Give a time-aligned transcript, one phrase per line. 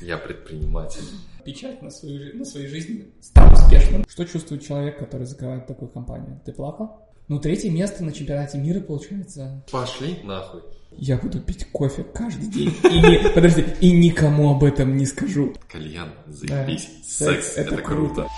[0.00, 1.02] Я предприниматель.
[1.44, 4.04] Печать на, свою, на своей жизни стать успешным.
[4.08, 6.40] Что чувствует человек, который закрывает такую компанию?
[6.44, 7.08] Ты плакал?
[7.28, 9.62] Ну, третье место на чемпионате мира, получается.
[9.70, 10.62] Пошли нахуй.
[10.92, 12.74] Я буду пить кофе каждый день.
[12.84, 15.54] И не, подожди, и никому об этом не скажу.
[15.70, 16.86] Кальян, заебись.
[16.86, 17.04] Да.
[17.04, 18.14] Секс, Секс— это, это круто.
[18.14, 18.28] круто.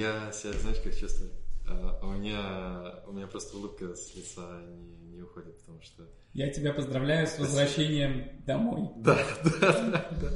[0.00, 1.30] Я себя, знаешь, как чувствую?
[1.66, 6.08] А, У меня, у меня просто улыбка с лица не, не уходит, потому что...
[6.32, 8.88] Я тебя поздравляю с возвращением домой.
[8.96, 10.30] Да, да, да, да.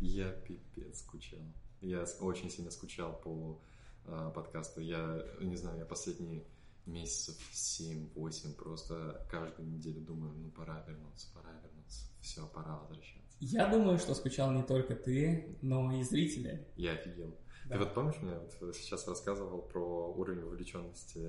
[0.00, 1.38] Я пипец скучал.
[1.80, 3.62] Я очень сильно скучал по
[4.06, 4.80] а, подкасту.
[4.80, 6.42] Я, не знаю, я последние
[6.84, 12.06] месяцев 7-8 просто каждую неделю думаю, ну пора вернуться, пора вернуться.
[12.20, 13.36] Все, пора возвращаться.
[13.38, 16.66] Я думаю, что скучал не только ты, но и зрители.
[16.74, 17.32] Я офигел.
[17.68, 17.74] Да.
[17.76, 21.20] Ты вот помнишь, мне вот сейчас рассказывал про уровень вовлеченности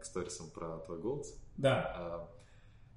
[0.00, 1.34] к сторисам про твой голос?
[1.56, 2.30] Да, А,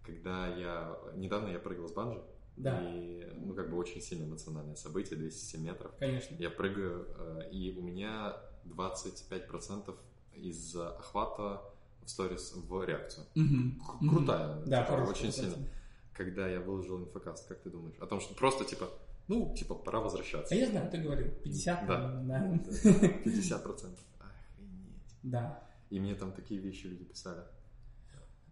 [0.06, 0.98] Когда я...
[1.16, 2.22] Недавно я прыгал с банджи.
[2.58, 2.82] Да.
[2.82, 5.92] И, ну, как бы очень сильно эмоциональное событие, 207 метров.
[5.98, 6.36] конечно.
[6.36, 9.96] Я прыгаю, э, и у меня 25%
[10.34, 11.62] из охвата
[12.04, 13.26] в сторис в реакцию.
[13.36, 13.82] Мгм.
[14.10, 14.56] Крутая.
[14.66, 15.68] Да, типа, хорошая очень сильно.
[16.14, 17.96] Когда я выложил инфокаст, как ты думаешь?
[18.00, 18.90] О том, что просто, типа,
[19.32, 20.54] ну, типа, пора возвращаться.
[20.54, 22.22] А я знаю, ты говорил, 50, Да.
[22.26, 22.60] да.
[23.24, 23.98] 50%.
[24.20, 25.16] Охренеть.
[25.24, 25.64] Да.
[25.90, 27.42] И мне там такие вещи люди писали.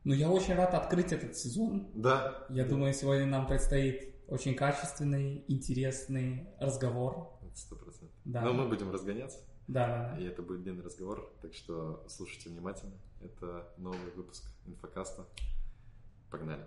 [0.06, 1.92] Ну, я очень рад открыть этот сезон.
[1.94, 2.46] Да.
[2.50, 7.38] Я да, думаю, сегодня нам предстоит очень качественный, интересный разговор.
[7.56, 8.16] Сто процентов.
[8.24, 8.42] Да.
[8.42, 12.94] Но мы будем разгоняться, Да, да, и это будет длинный разговор, так что слушайте внимательно.
[13.22, 15.26] Это новый выпуск инфокаста.
[16.32, 16.66] Погнали.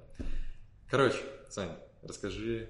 [0.91, 2.69] Короче, Саня, расскажи,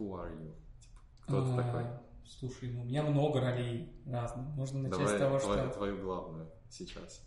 [0.00, 0.54] who are you?
[0.80, 1.84] Типа, кто ты А, такой?
[2.24, 4.46] Слушай, ну, у меня много ролей разных.
[4.56, 7.26] Можно начать Давай с того, твою, что твою главную сейчас.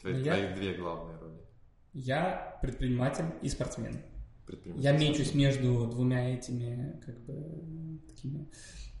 [0.00, 1.40] Твои, Ну, я- твои две главные роли.
[1.92, 4.02] я предприниматель и спортсмен.
[4.46, 4.84] Предприниматель.
[4.84, 8.48] Я мечусь между двумя этими, как бы, такими,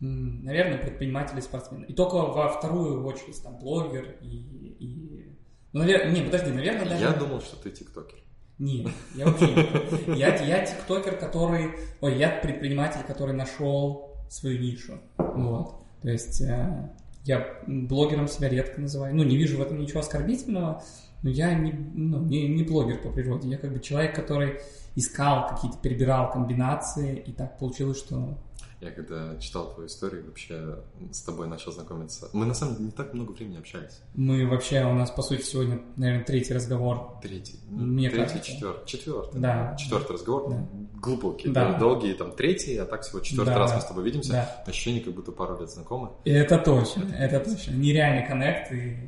[0.00, 1.82] наверное, предприниматель и спортсмен.
[1.84, 4.26] И только во вторую очередь там блогер и...
[4.28, 5.38] и...
[5.72, 7.02] Ну, наверное, не, подожди, наверное, даже...
[7.04, 8.18] Я думал, что ты тиктокер.
[8.58, 10.18] Нет, я вообще не.
[10.18, 11.72] Я, я тиктокер, который...
[12.00, 14.94] Ой, я предприниматель, который нашел свою нишу.
[15.18, 15.76] Вот.
[16.02, 16.90] То есть э,
[17.24, 19.14] я блогером себя редко называю.
[19.14, 20.82] Ну, не вижу в этом ничего оскорбительного,
[21.22, 23.48] но я не, ну, не, не блогер по природе.
[23.48, 24.60] Я как бы человек, который
[24.94, 28.38] искал какие-то, перебирал комбинации, и так получилось, что...
[28.84, 30.76] Я когда читал твою историю, вообще
[31.10, 32.28] с тобой начал знакомиться.
[32.34, 34.02] Мы на самом деле не так много времени общались.
[34.14, 37.18] Мы вообще, у нас, по сути, сегодня, наверное, третий разговор.
[37.22, 38.52] Третий, ну, Мне третий, кажется.
[38.52, 39.74] четвертый, четвертый, Да.
[39.76, 40.66] четвертый разговор, Да.
[41.00, 41.72] глубокий, Да.
[41.72, 43.58] да, долгий, там третий, а так всего четвертый Да.
[43.60, 44.32] раз мы с тобой видимся.
[44.32, 44.62] Да.
[44.66, 46.10] Ощущение, как будто пару лет знакомы.
[46.26, 47.70] И это точно, это точно.
[47.72, 48.98] Нереальный коннект, и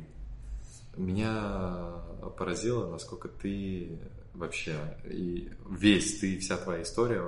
[0.95, 1.93] Меня
[2.35, 3.99] поразило, насколько ты
[4.33, 4.73] вообще
[5.05, 7.21] и весь ты, вся твоя история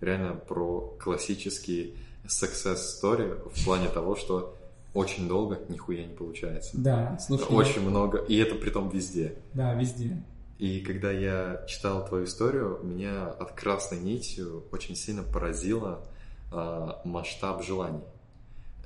[0.00, 1.94] реально про классический
[2.26, 4.54] success story в плане того, что
[4.94, 6.70] очень долго нихуя не получается.
[6.78, 9.36] да, слушай, Очень много, и это при том везде.
[9.54, 10.22] да, везде.
[10.58, 16.04] И когда я читал твою историю, меня от красной нитью очень сильно поразило
[16.50, 18.02] а, масштаб желаний.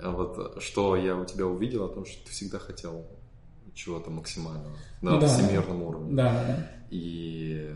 [0.03, 3.07] Вот что я у тебя увидел о том, что ты всегда хотел
[3.75, 5.29] чего-то максимального на Ну да.
[5.29, 6.15] всемирном уровне.
[6.15, 6.69] Да.
[6.91, 7.75] И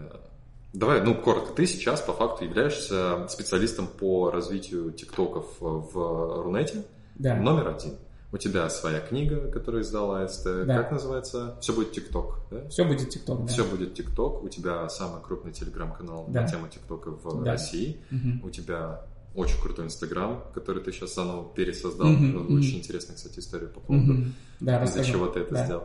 [0.73, 6.85] давай, ну коротко, ты сейчас по факту являешься специалистом по развитию тиктоков в Рунете
[7.17, 7.35] Да.
[7.37, 7.95] номер один.
[8.33, 10.45] У тебя своя книга, которую издала АСТ.
[10.67, 10.83] Да.
[10.83, 11.57] Как называется?
[11.61, 12.69] Все будет ТикТок, да?
[12.69, 13.47] Все будет ТикТок, да.
[13.47, 14.43] Все будет ТикТок.
[14.43, 16.43] У тебя самый крупный телеграм-канал Да.
[16.43, 17.53] на тему ТикТока в Да.
[17.53, 18.05] России.
[18.11, 18.43] Мгм.
[18.45, 19.03] У тебя
[19.35, 22.09] очень крутой Инстаграм, который ты сейчас заново пересоздал.
[22.09, 22.79] Мгм, Очень мгм.
[22.79, 24.15] интересная, кстати, история по поводу.
[24.61, 25.13] Да, из-за расскажу.
[25.13, 25.65] чего ты это Да.
[25.65, 25.85] сделал.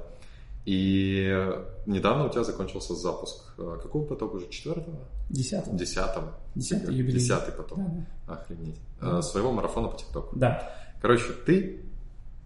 [0.66, 1.34] И
[1.86, 3.54] недавно у тебя закончился запуск.
[3.58, 4.48] э, Какого потока уже?
[4.50, 5.00] Четвертого?
[5.30, 5.76] Десятого.
[5.76, 6.34] Десятого?
[6.56, 7.20] Десятый юбилей.
[7.20, 7.80] Десятый поток.
[8.28, 8.80] Да, Охренеть.
[9.02, 9.20] Да.
[9.20, 10.36] Э, Своего марафона по ТикТоку.
[10.38, 10.72] да.
[11.02, 11.82] Короче, ты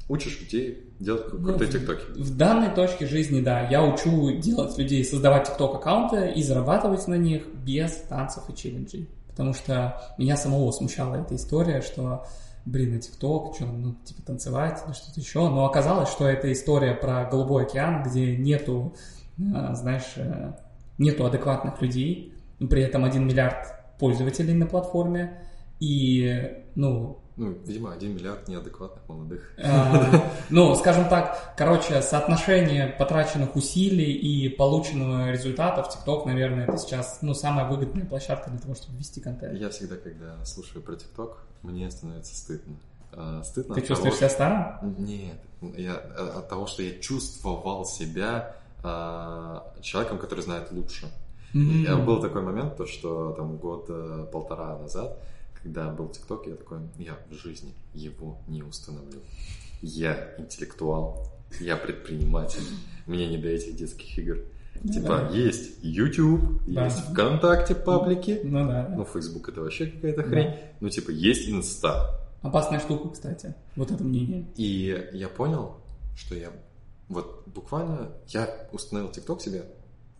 [0.07, 2.05] учишь людей делать Ну, крутые ТикТоки.
[2.17, 7.43] В данной точке жизни, да, я учу делать людей, создавать ТикТок-аккаунты и зарабатывать на них
[7.53, 9.09] без танцев и челленджей.
[9.27, 12.25] Потому что меня самого смущала эта история, что,
[12.65, 15.49] блин, на ТикТок, что, ну, типа танцевать или что-то еще.
[15.49, 18.95] Но оказалось, что это история про Голубой океан, где нету,
[19.37, 20.53] э, знаешь, э,
[20.97, 25.41] нету адекватных людей, при этом один миллиард пользователей на платформе,
[25.79, 29.51] и, ну, Ну, видимо, один миллиард неадекватных молодых.
[29.61, 36.77] а, Ну, скажем так, короче, соотношение потраченных усилий и полученного результата в ТикТок, наверное, это
[36.77, 39.59] сейчас ну, самая выгодная площадка для того, чтобы вести контент.
[39.59, 42.77] Я всегда, когда слушаю про ТикТок, мне становится стыдно.
[43.11, 43.75] э, стыдно.
[43.75, 44.95] Ты чувствуешь себя старым?
[44.97, 51.07] Нет, я, э, от того, что я чувствовал себя э, человеком, который знает лучше.
[51.53, 55.17] Я был такой момент, то, что там год э, полтора назад,
[55.65, 59.19] когда был ТикТок, я такой, я в жизни его не установлю.
[59.81, 61.27] Я интеллектуал,
[61.59, 62.61] я предприниматель,
[63.07, 64.37] мне не до этих детских игр.
[64.83, 65.29] Типа, Да.
[65.31, 66.85] есть YouTube, Да.
[66.85, 68.93] есть ВКонтакте паблики, Ну да.
[68.95, 70.53] ну, Facebook это вообще какая-то хрень.
[70.81, 72.21] Ну, типа, есть Инста.
[72.43, 73.55] Опасная штука, кстати.
[73.75, 74.45] Вот это мнение.
[74.57, 75.77] И я понял,
[76.15, 76.51] что я
[77.09, 79.63] вот буквально я установил ТикТок себе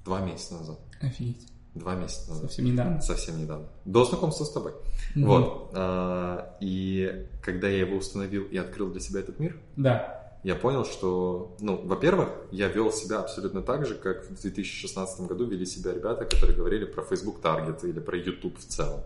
[0.04, 0.80] два месяца назад.
[1.02, 1.48] Офигеть.
[1.76, 2.46] Два месяца назад.
[2.46, 3.02] Совсем недавно.
[3.02, 3.68] Совсем недавно.
[3.84, 4.72] До знакомства с тобой.
[5.14, 5.28] Мгм.
[5.28, 5.72] Вот.
[5.74, 10.38] А, И когда я его установил и открыл для себя этот мир, Да.
[10.44, 15.46] я понял, что, ну, во-первых, я вел себя абсолютно так же, как в 2016 году
[15.46, 19.02] вели себя ребята, которые говорили про Facebook Target или про YouTube в целом.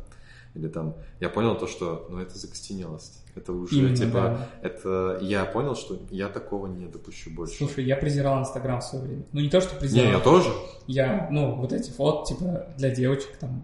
[0.59, 3.23] Или там, я понял то, что, ну, это закостенелость.
[3.35, 4.50] Это уже, Именно, типа, да.
[4.61, 7.56] это, я понял, что я такого не допущу больше.
[7.56, 9.23] Слушай, я презирал Инстаграм в свое время.
[9.31, 10.11] Ну, не то, что не, презирал.
[10.11, 10.50] я тоже.
[10.88, 13.63] Я, ну, вот эти фото, типа, для девочек там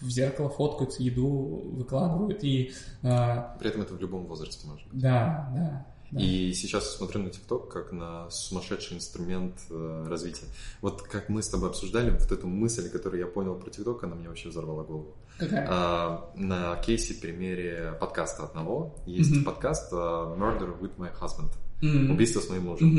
[0.00, 1.26] в зеркало фоткаются, еду
[1.74, 2.42] выкладывают.
[2.42, 2.72] И
[3.02, 5.00] а, При этом это в любом возрасте может быть.
[5.00, 5.86] да, да.
[6.10, 6.20] да.
[6.20, 10.46] И сейчас смотрю на ТикТок как на сумасшедший инструмент э, развития.
[10.80, 14.14] Вот как мы с тобой обсуждали, вот эту мысль, которую я понял про ТикТок, она
[14.14, 15.16] мне вообще взорвала голову.
[15.38, 15.66] Какая?
[15.68, 19.44] А, на кейсе примере подкаста одного есть Мгм.
[19.44, 21.50] подкаст э, Murder with my husband.
[21.82, 22.10] М.
[22.12, 22.96] Убийство с моим мужем.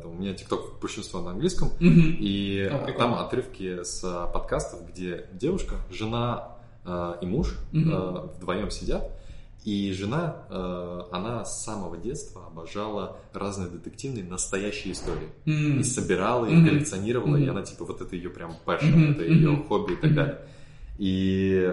[0.00, 1.70] Там у меня ТикТок большинство на английском.
[1.80, 2.16] Мгм.
[2.20, 2.98] И прикольно.
[2.98, 4.00] там отрывки с
[4.32, 6.52] подкастов, где девушка, жена
[7.20, 7.78] и муж э,
[8.36, 9.10] вдвоем сидят.
[9.64, 10.44] И жена,
[11.10, 15.28] она с самого детства обожала разные детективные настоящие истории.
[15.44, 15.80] М.
[15.80, 16.68] И собирала, и Мгм.
[16.68, 17.50] коллекционировала, и Мгм.
[17.50, 19.10] она типа вот это ее прям passion, Мгм.
[19.12, 19.66] это ее Мгм.
[19.66, 20.38] хобби и так далее.
[20.98, 21.72] И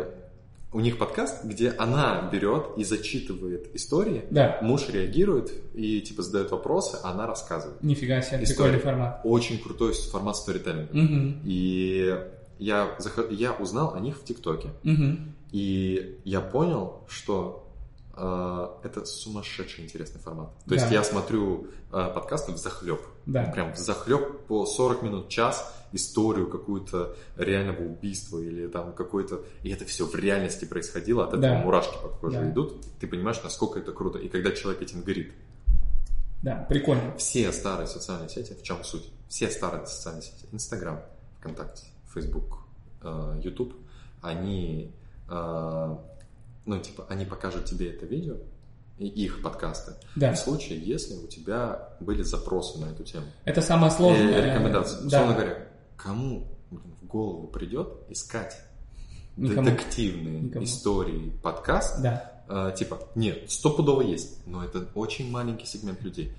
[0.72, 4.60] у них подкаст, где она берет и зачитывает истории, Да.
[4.62, 7.82] муж реагирует и типа задает вопросы, а она рассказывает.
[7.82, 8.74] Нифига себе, История.
[8.74, 9.22] прикольный формат.
[9.24, 10.90] Очень крутой формат сторителлинга.
[10.94, 11.42] Мгм.
[11.46, 12.16] И
[12.60, 12.90] я,
[13.32, 14.70] я узнал о них в ТикТоке.
[14.84, 15.34] Мгм.
[15.52, 17.65] И я понял, что
[18.18, 20.50] это сумасшедший интересный формат.
[20.68, 20.94] То есть Да.
[20.96, 23.02] я смотрю э, подкасты в захлеб.
[23.26, 23.44] Да.
[23.54, 29.44] Прям в захлеб по 40 минут, час историю какую-то реального убийства или там какой-то...
[29.64, 31.58] И это все в реальности происходило, от этого Да.
[31.60, 32.50] мурашки по коже Да.
[32.52, 32.82] идут.
[33.00, 34.18] Ты понимаешь, насколько это круто.
[34.20, 35.34] И когда человек этим горит.
[36.44, 37.16] Да, прикольно.
[37.18, 39.10] Все старые социальные сети, в чем суть?
[39.30, 41.02] Все старые социальные сети, Инстаграм,
[41.40, 42.60] ВКонтакте, Фейсбук,
[43.02, 43.74] э, Ютуб,
[44.22, 44.94] они,
[45.30, 45.98] э,
[46.66, 48.38] ну, типа, они покажут тебе это видео
[48.98, 50.34] и их подкасты Да.
[50.34, 53.26] в случае, если у тебя были запросы на эту тему.
[53.44, 54.46] Это самое И сложное.
[54.46, 54.98] рекомендации.
[55.02, 55.06] Да.
[55.08, 55.68] Условно говоря,
[55.98, 58.56] кому блин, в голову придет искать
[59.36, 59.70] Никому.
[59.70, 60.64] детективные Никому.
[60.64, 62.32] истории подкаст, Да.
[62.48, 66.32] Э, типа, нет, стопудово есть, но это очень маленький сегмент людей.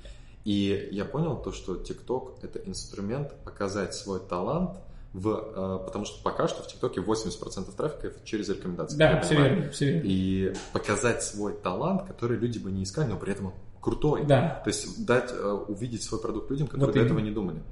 [0.44, 4.78] И я понял то, что TikTok это инструмент показать свой талант
[5.17, 8.99] в, э, потому что пока что в ТикТоке 80% трафика через рекомендации.
[8.99, 10.03] Да, все верно, все верно.
[10.05, 14.27] И показать свой талант, который люди бы не искали, но при этом он крутой.
[14.27, 14.61] Да.
[14.63, 17.63] То есть дать э, увидеть свой продукт людям, которые Вот до этого не думали.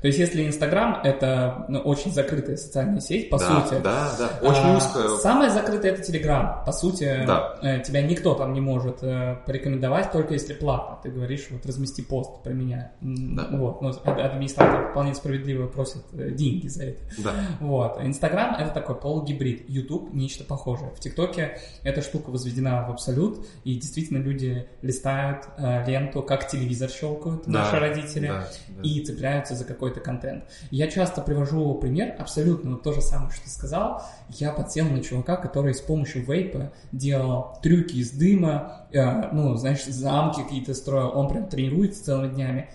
[0.00, 3.80] То есть, если Инстаграм это ну, очень закрытая социальная сеть, по да, сути.
[3.82, 5.08] да, да, очень А, узкая.
[5.18, 6.64] Самое закрытое это Телеграм.
[6.64, 7.56] По сути, Да.
[7.62, 10.98] э, тебя никто там не может э, порекомендовать, только если платно.
[11.02, 12.92] Ты говоришь, вот размести пост про меня.
[13.00, 13.48] Да.
[13.50, 13.82] Вот.
[13.82, 17.00] Но ад- администратор вполне справедливо просит э, деньги за это.
[17.18, 17.32] Да.
[17.60, 18.00] Вот.
[18.02, 19.68] Инстаграм это такой полугибрид.
[19.68, 20.90] Ютуб нечто похожее.
[20.96, 26.88] В ТикТоке эта штука возведена в абсолют, и действительно люди листают э, ленту, как телевизор
[26.90, 28.82] щелкают Да, наши родители да, да.
[28.82, 30.44] и цепляются за какой-то контент.
[30.70, 34.02] Я часто привожу пример, абсолютно то же самое, что ты сказал.
[34.30, 39.84] Я подсел на чувака, который с помощью вейпа делал трюки из дыма, э, ну, знаешь,
[39.84, 41.12] замки какие-то строил.
[41.16, 42.70] Он прям тренируется целыми днями.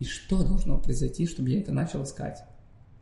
[0.00, 2.42] И что должно произойти, чтобы я это начал искать?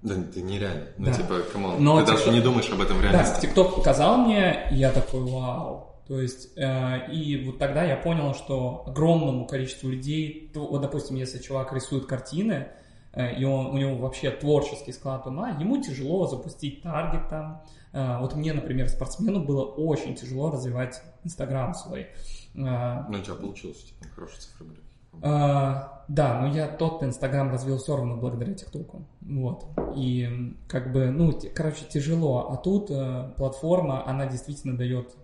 [0.02, 0.86] Да, это нереально.
[0.98, 1.12] Ну, Да.
[1.12, 3.46] типа, come on, Но ты даже TikTok- не думаешь об этом в Да, реальности.
[3.46, 5.88] ТикТок показал мне, и я такой, вау.
[6.08, 11.16] То есть, э, и вот тогда я понял, что огромному количеству людей, то, вот, допустим,
[11.16, 12.66] если чувак рисует картины,
[13.14, 17.62] и он, у него вообще творческий склад ума, ему тяжело запустить таргет там.
[17.92, 22.06] Э, вот мне, например, спортсмену было очень тяжело развивать Инстаграм свой.
[22.54, 24.80] Э, Ну, у тебя получилось, типа, хорошие цифры были.
[25.22, 29.04] а, да, но я тот Инстаграм развил все равно благодаря ТикТоку.
[29.20, 29.66] Вот.
[29.94, 32.50] И как бы, ну, короче, тяжело.
[32.50, 35.14] А тут э, платформа, она действительно дает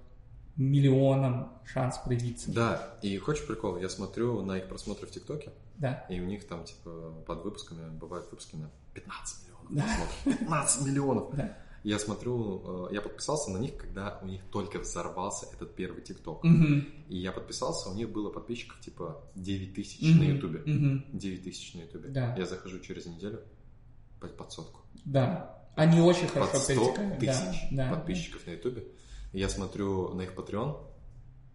[0.57, 2.53] миллионам шанс проявиться.
[2.53, 3.79] Да, и хочешь прикол?
[3.79, 6.05] Я смотрю на их просмотры в ТикТоке, Да.
[6.11, 9.83] и у них там, типа, под выпусками бывают выпуски на 15 миллионов Да.
[9.85, 10.39] просмотров.
[10.41, 11.37] 15 миллионов!
[11.37, 11.59] Да.
[11.85, 16.43] Я смотрю, э, я подписался на них, когда у них только взорвался этот первый ТикТок.
[16.43, 16.89] Мгм.
[17.09, 20.19] И я подписался, у них было подписчиков типа 9 тысяч Мгм.
[20.19, 20.59] на Ютубе.
[20.67, 21.05] Мгм.
[21.17, 22.09] 9 тысяч на Ютубе.
[22.09, 22.35] Да.
[22.37, 23.41] Я захожу через неделю
[24.21, 24.81] под, под сотку.
[25.05, 25.63] Да.
[25.77, 27.13] Они очень хорошо под 100 перетекают.
[27.13, 27.91] Да, тысяч да.
[27.91, 28.85] подписчиков на Ютубе.
[29.33, 30.85] Я смотрю на их Patreon,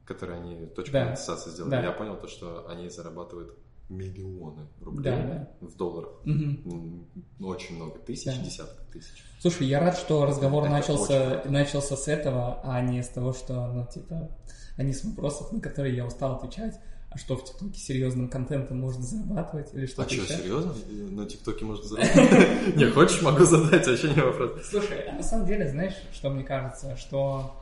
[0.06, 1.06] который они точку Да.
[1.06, 1.72] монетизации сделали.
[1.72, 1.82] Да.
[1.82, 3.58] Я понял то, что они зарабатывают
[3.98, 6.12] миллионы рублей Да, в долларах.
[6.26, 7.06] М,
[7.42, 8.44] Очень много тысяч, Да.
[8.44, 9.24] десятков тысяч.
[9.40, 13.34] Слушай, я рад, что разговор Это начался, очень начался с этого, а не с того,
[13.34, 14.30] что, ну, типа,
[14.78, 16.80] а не с вопросов, на которые я устал отвечать.
[17.10, 20.34] А что в ТикТоке серьезным контентом можно зарабатывать или А что-то что, еще?
[20.42, 20.74] серьезно?
[21.12, 22.76] На ТикТоке можно заработать?
[22.76, 24.64] Не, хочешь, могу задать, вообще не вопрос.
[24.68, 27.54] Слушай, а на самом деле, знаешь, что мне кажется, что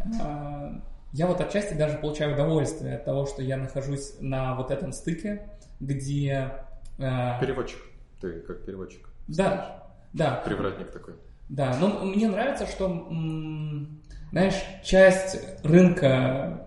[0.00, 0.72] э,
[1.12, 5.50] я вот отчасти даже получаю удовольствие от того, что я нахожусь на вот этом стыке,
[5.80, 6.52] где...
[6.98, 7.80] э, Переводчик.
[8.20, 9.08] Ты как переводчик.
[9.28, 11.14] да, да, Привратник такой.
[11.48, 11.76] да.
[11.78, 13.06] Но мне нравится, что,
[14.30, 16.65] знаешь, часть рынка,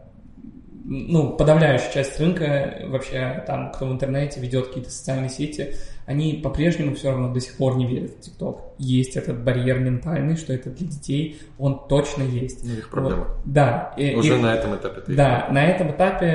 [0.85, 6.95] ну, подавляющая часть рынка вообще там, кто в интернете ведет какие-то социальные сети, они по-прежнему
[6.95, 8.61] все равно до сих пор не верят в ТикТок.
[8.79, 12.63] Есть этот барьер ментальный, что это для детей, он точно есть.
[12.65, 13.25] Ну, их проблема.
[13.25, 13.37] Вот.
[13.45, 13.93] Да.
[13.97, 16.25] и- Уже и- на этом этапе ты их да, на этом этапе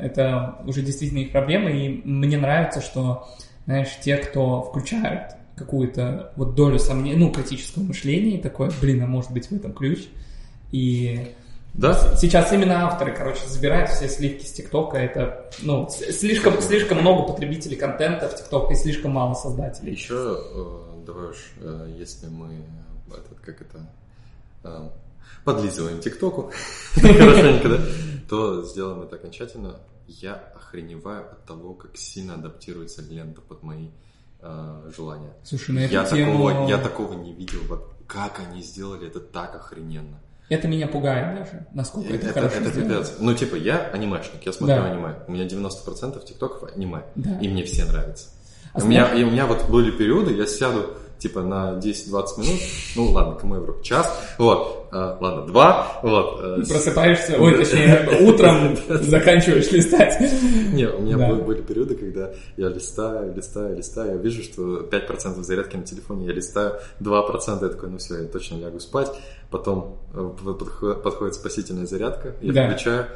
[0.00, 3.28] это уже действительно их проблема, и мне нравится, что,
[3.66, 9.30] знаешь, те, кто включают какую-то вот долю сомнений, ну, критического мышления, такое, блин, а может
[9.32, 10.00] быть в этом ключ,
[10.72, 11.28] и
[11.74, 12.16] Да?
[12.16, 17.76] сейчас именно авторы, короче, забирают все сливки с ТикТока, это, ну, слишком, слишком много потребителей
[17.76, 19.92] контента в ТикТок и слишком мало создателей.
[19.92, 20.38] Еще,
[21.06, 21.52] давай уж,
[21.96, 22.62] если мы,
[23.08, 23.90] этот, как это,
[24.64, 24.88] э,
[25.44, 26.52] подлизываем ТикТоку
[26.94, 27.78] хорошенько, да,
[28.28, 29.80] то сделаем это окончательно.
[30.06, 33.88] Я охреневаю от того, как сильно адаптируется лента под мои
[34.40, 35.32] э, желания.
[35.44, 36.32] Слушай, на эту Я тему...
[36.32, 37.60] такого, я такого не видел.
[38.06, 40.20] Как они сделали это так охрененно.
[40.52, 43.12] Это меня пугает даже, насколько это, Это, хорошо это пипец.
[43.20, 44.84] Ну, типа, я анимешник, я смотрю Да.
[44.92, 45.14] аниме.
[45.26, 47.02] У меня 90% тиктоков аниме.
[47.14, 47.38] Да.
[47.40, 48.28] И мне все нравятся.
[48.74, 52.60] А у, меня, и у меня вот были периоды, я сяду типа на 10-20 минут,
[52.96, 56.40] ну ладно, кому я вру, час, вот, э, ладно, два, вот.
[56.42, 60.20] э, с- Просыпаешься, ой, точнее, утром заканчиваешь листать.
[60.72, 61.28] Не, у меня Да.
[61.28, 66.26] были, были периоды, когда я листаю, листаю, листаю, я вижу, что 5% зарядки на телефоне,
[66.26, 69.12] я листаю 2%, я такой, ну все, я точно лягу спать.
[69.52, 70.30] Потом э,
[71.04, 72.68] подходит, спасительная зарядка, я Да.
[72.70, 73.06] включаю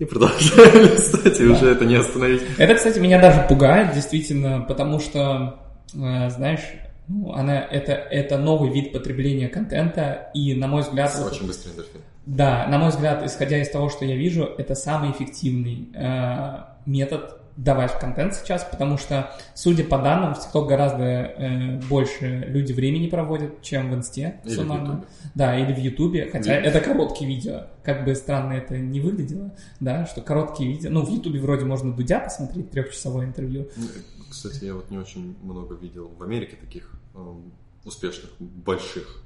[0.00, 1.52] и продолжаю листать, и Да.
[1.54, 2.42] уже это не остановить.
[2.58, 5.60] Это, кстати, меня даже пугает, действительно, потому что,
[5.94, 6.60] э, знаешь,
[7.06, 11.70] ну, она, это, это новый вид потребления контента, и, на мой взгляд, вот- Очень быстрый
[11.70, 12.00] эндорфин.
[12.26, 17.37] да, на мой взгляд, исходя из того, что я вижу, это самый эффективный э, метод
[17.58, 23.08] давать контент сейчас, потому что, судя по данным, в TikTok гораздо э, больше люди времени
[23.08, 24.40] проводят, чем в Инсте.
[24.44, 24.86] Или в суммарно.
[24.92, 25.06] Ютубе.
[25.34, 27.62] Да, или в Ютубе, хотя Или- это короткие видео.
[27.82, 30.90] Как бы странно это не выглядело, да, что короткие видео.
[30.90, 33.68] Ну, в Ютубе вроде можно Дудя посмотреть, трехчасовое интервью.
[33.76, 33.86] Ну,
[34.30, 37.50] Кстати, я вот не очень много видел в Америке таких эм,
[37.84, 39.22] успешных, больших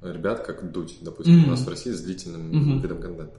[0.00, 1.48] ребят, как Дудь, допустим, Мгм.
[1.48, 2.80] у нас в России с длительным Мгм.
[2.82, 3.36] видом контента.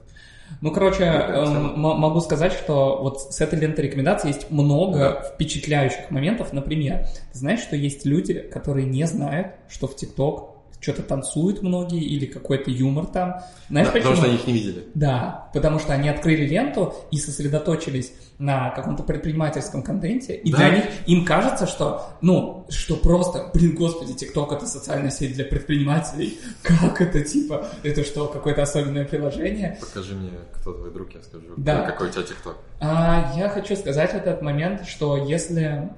[0.60, 1.72] Ну, короче, тема.
[1.74, 5.22] м- могу сказать, что вот с этой лентой рекомендаций есть много Да.
[5.34, 6.52] впечатляющих моментов.
[6.52, 10.55] Например, ты знаешь, что есть люди, которые не знают, что в ТикТок
[10.86, 13.40] что-то танцуют многие или какой-то юмор там.
[13.68, 14.12] Знаешь Да, почему?
[14.12, 14.84] потому что они их не видели.
[14.94, 20.58] Да, потому что они открыли ленту и сосредоточились на каком-то предпринимательском контенте, и Да.
[20.58, 25.44] для них им кажется, что, ну, что просто, блин, господи, ТикТок это социальная сеть для
[25.44, 26.38] предпринимателей.
[26.62, 29.76] Как это, типа, это что, какое-то особенное приложение?
[29.80, 31.82] Покажи мне, кто твой друг, я скажу, Да.
[31.82, 32.56] какой у тебя ТикТок.
[32.78, 35.90] А, я хочу сказать в этот момент, что если,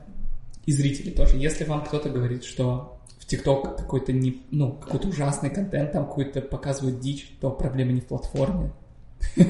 [0.64, 2.97] и зрители тоже, если вам кто-то говорит, что
[3.28, 8.06] ТикТок какой-то не, ну, какой-то ужасный контент, там какой-то показывают дичь, то проблема не в
[8.06, 8.72] платформе.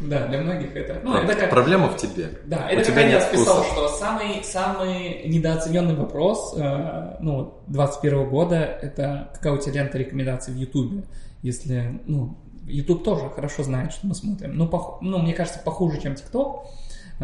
[0.00, 1.00] Да, для многих это...
[1.04, 1.50] Ну, это как...
[1.50, 2.30] Проблема в тебе.
[2.46, 9.30] Да, это как я списал, что самый, самый недооцененный вопрос, э, ну, 21 года, это
[9.34, 11.04] какая у тебя лента рекомендаций в Ютубе,
[11.42, 14.56] если, ну, Ютуб тоже хорошо знает, что мы смотрим.
[14.56, 16.66] Ну, пох- ну мне кажется, похуже, чем ТикТок,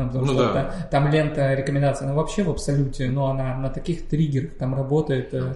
[0.04, 0.52] потому Ну что да.
[0.52, 5.32] та- там лента рекомендаций, она вообще в абсолюте, но она на таких триггерах там работает.
[5.34, 5.54] э,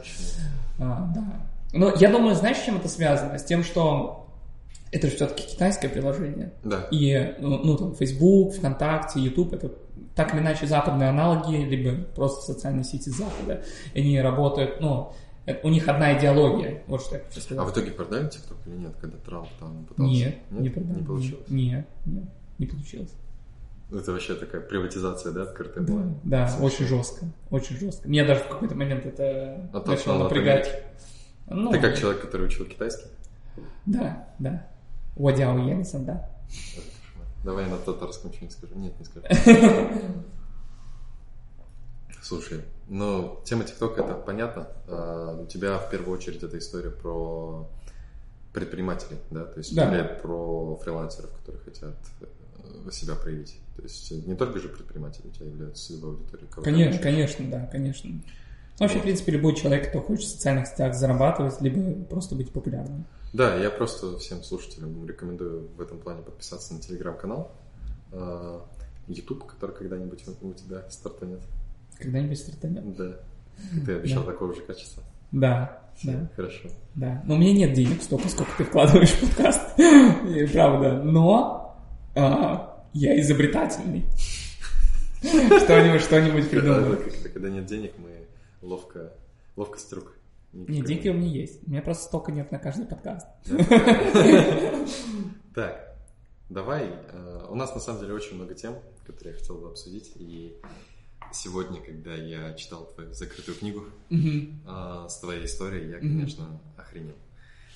[0.79, 1.25] а, да.
[1.73, 3.39] Но я думаю, знаешь, с чем это связано?
[3.39, 4.27] С тем, что
[4.93, 6.53] это же все-таки китайское приложение.
[6.65, 6.87] Да.
[6.91, 9.71] И, ну, ну, там, Facebook, ВКонтакте, YouTube, это
[10.17, 13.63] так или иначе западные аналоги, либо просто социальные сети Запада.
[13.95, 15.13] Они работают, ну,
[15.47, 17.63] это- у них одна идеология, вот что я хочу сказать.
[17.63, 20.13] А в итоге продали ТикТок или нет, когда Трамп там пытался?
[20.13, 20.99] Нет, не продали.
[20.99, 21.45] Не получилось.
[21.49, 22.25] Нет, нет,
[22.59, 23.13] не получилось.
[23.93, 26.03] Это вообще такая приватизация, да, открытая Да, была?
[26.25, 26.65] да, Слушай.
[26.67, 28.09] очень жестко, очень жестко.
[28.09, 30.85] Меня даже в какой-то момент это Оттолкнуло начало напрягать.
[31.49, 33.09] Ну, Ты как человек, который учил китайский?
[33.87, 34.67] Да, да.
[35.17, 36.31] Водяо Елисон, да.
[37.45, 38.75] Давай я на татарском что-нибудь скажу.
[38.77, 39.27] Нет, не скажу.
[42.23, 44.69] Слушай, ну, тема ТикТока это понятно.
[44.87, 47.69] А, У тебя в первую очередь эта история про
[48.53, 49.45] предпринимателей, да?
[49.45, 49.93] То есть Да.
[49.93, 51.95] или про фрилансеров, которые хотят
[52.91, 53.59] себя проявить.
[53.77, 56.49] То есть не только же предприниматели у тебя являются целевой аудиторией.
[56.63, 58.11] Конечно, конечно, да, конечно.
[58.79, 63.05] Вообще, в принципе, любой человек, кто хочет в социальных сетях зарабатывать, либо просто быть популярным.
[63.33, 67.53] Да, я просто всем слушателям рекомендую в этом плане подписаться на телеграм-канал.
[68.13, 68.65] а,
[69.07, 71.41] YouTube, который когда-нибудь у тебя стартанет.
[71.99, 72.97] Когда-нибудь стартанет.
[72.97, 73.17] Да.
[73.85, 74.33] Ты обещал Да.
[74.33, 75.03] такого же качества.
[75.33, 76.71] Да, да, Хорошо.
[76.97, 77.23] да.
[77.27, 79.61] Но у меня нет денег столько, сколько ты вкладываешь в подкаст.
[80.53, 81.03] Правда.
[81.05, 81.70] Но
[82.15, 84.05] а, я изобретательный.
[85.21, 86.99] Что-нибудь, что-нибудь придумаю.
[87.33, 88.27] Когда, нет денег, мы
[88.63, 89.13] ловко,
[89.57, 90.15] ловкость рук.
[90.53, 91.61] Нет, деньги у меня есть.
[91.67, 93.27] У меня просто столько нет на каждый подкаст.
[95.55, 95.97] Так,
[96.49, 96.91] давай.
[97.13, 98.75] э, У нас на самом деле очень много тем,
[99.07, 100.13] которые я хотел бы обсудить.
[100.17, 100.57] И
[101.33, 107.15] сегодня, когда я читал твою закрытую книгу э, с твоей историей, я, конечно, охренел.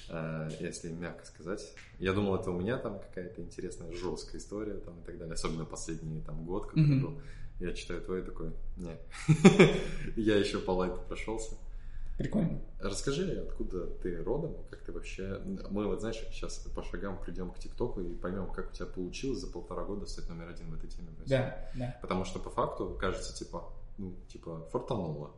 [0.09, 1.75] Э, Если мягко сказать.
[1.99, 5.35] Я думал, это у меня там какая-то интересная, жесткая история там, и так далее.
[5.35, 7.03] Особенно последний там, год, который Мгм.
[7.03, 7.21] был.
[7.61, 8.97] Я читаю твой такой, не.
[10.17, 11.55] Я еще по лайту прошелся.
[12.19, 12.61] Прикольно.
[12.81, 15.41] Расскажи, откуда ты родом, как ты вообще...
[15.71, 19.41] Мы вот, знаешь, сейчас по шагам придем к ТикТоку и поймем, как у тебя получилось
[19.41, 21.09] за полтора года стать номер один в этой теме.
[21.27, 21.99] Да, да.
[22.03, 23.69] Потому что по факту кажется, типа,
[23.99, 25.33] ну, типа, фортануло.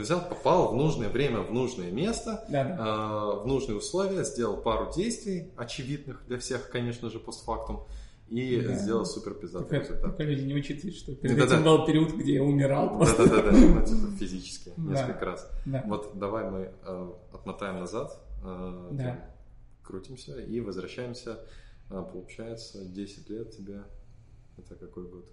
[0.00, 3.38] Взял, попал в нужное время, в нужное место, Да, да.
[3.40, 7.86] э, в нужные условия, сделал пару действий, очевидных для всех, конечно же, постфактум,
[8.28, 8.74] и Да.
[8.74, 10.02] сделал супер пиздатый результат.
[10.02, 11.54] только люди не учитывают, что перед Да-да-да.
[11.56, 13.26] этим был период, где я умирал просто.
[13.28, 14.82] Да-да-да, ну, типа, физически, Да.
[14.92, 15.50] несколько раз.
[15.64, 15.82] Да.
[15.86, 19.30] Вот давай мы э, отмотаем назад, э, Да.
[19.82, 21.38] крутимся и возвращаемся.
[21.88, 23.82] А, получается, 10 лет тебе.
[24.58, 25.26] Это какой год?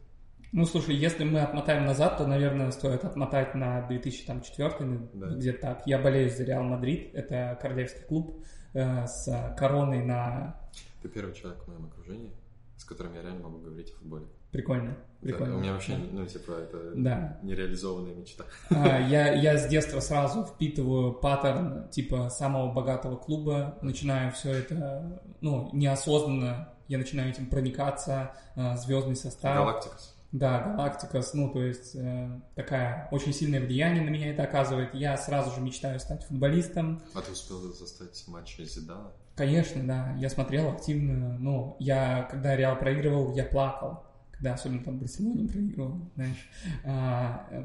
[0.53, 5.27] Ну, слушай, если мы отмотаем назад, то, наверное, стоит отмотать на 2004, ну, Да.
[5.29, 5.87] где-то так.
[5.87, 10.55] Я болею за Реал Мадрид, это королевский клуб э, с короной на...
[11.01, 12.31] Ты первый человек в моем окружении,
[12.77, 14.25] с которым я реально могу говорить о футболе.
[14.51, 15.55] Прикольно, прикольно.
[15.57, 16.03] у меня вообще, Да.
[16.11, 17.39] ну, типа, это Да.
[17.41, 18.43] нереализованная мечта.
[18.69, 25.19] А, Я, я с детства сразу впитываю паттерн типа самого богатого клуба, начинаю все это,
[25.41, 29.55] ну, неосознанно, я начинаю этим проникаться, а, звездный состав.
[29.55, 30.12] Galácticos.
[30.33, 34.95] Да, Galácticos, ну, то есть э, такая очень сильное влияние на меня это оказывает.
[34.95, 37.03] Я сразу же мечтаю стать футболистом.
[37.13, 39.11] А ты успел застать матчи Зидана?
[39.35, 44.97] Конечно, да, я смотрел активно, ну, я, когда Реал проигрывал, я плакал, когда особенно там
[44.97, 46.49] Барселоне проигрывал, знаешь.
[46.83, 47.63] А, э,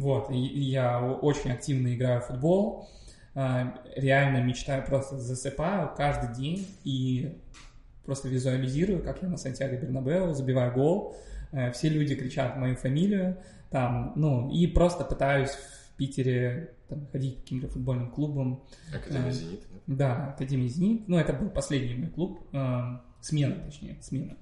[0.00, 2.88] вот, я очень активно играю в футбол,
[3.34, 7.38] а, реально мечтаю, просто засыпаю каждый день и
[8.06, 11.14] просто визуализирую, как я на Сантьяго Бернабеу забиваю гол,
[11.72, 13.38] все люди кричат мою фамилию,
[13.70, 19.32] там, ну, и просто пытаюсь в Питере там, ходить по каким-то футбольным клубам, Академия Э,
[19.32, 19.82] Зенит, нет?
[19.86, 21.08] да, Академия «Зенит».
[21.08, 22.40] Ну, это был последний мой клуб.
[22.52, 24.36] э, смена, точнее, смена.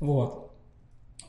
[0.00, 0.56] Вот.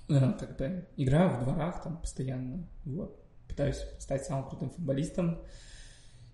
[0.10, 2.67] Э, как бы играю в дворах там постоянно.
[2.86, 3.20] Вот.
[3.48, 5.39] Пытаюсь стать самым крутым футболистом.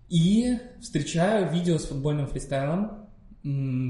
[0.08, 3.08] И встречаю видео с футбольным фристайлом,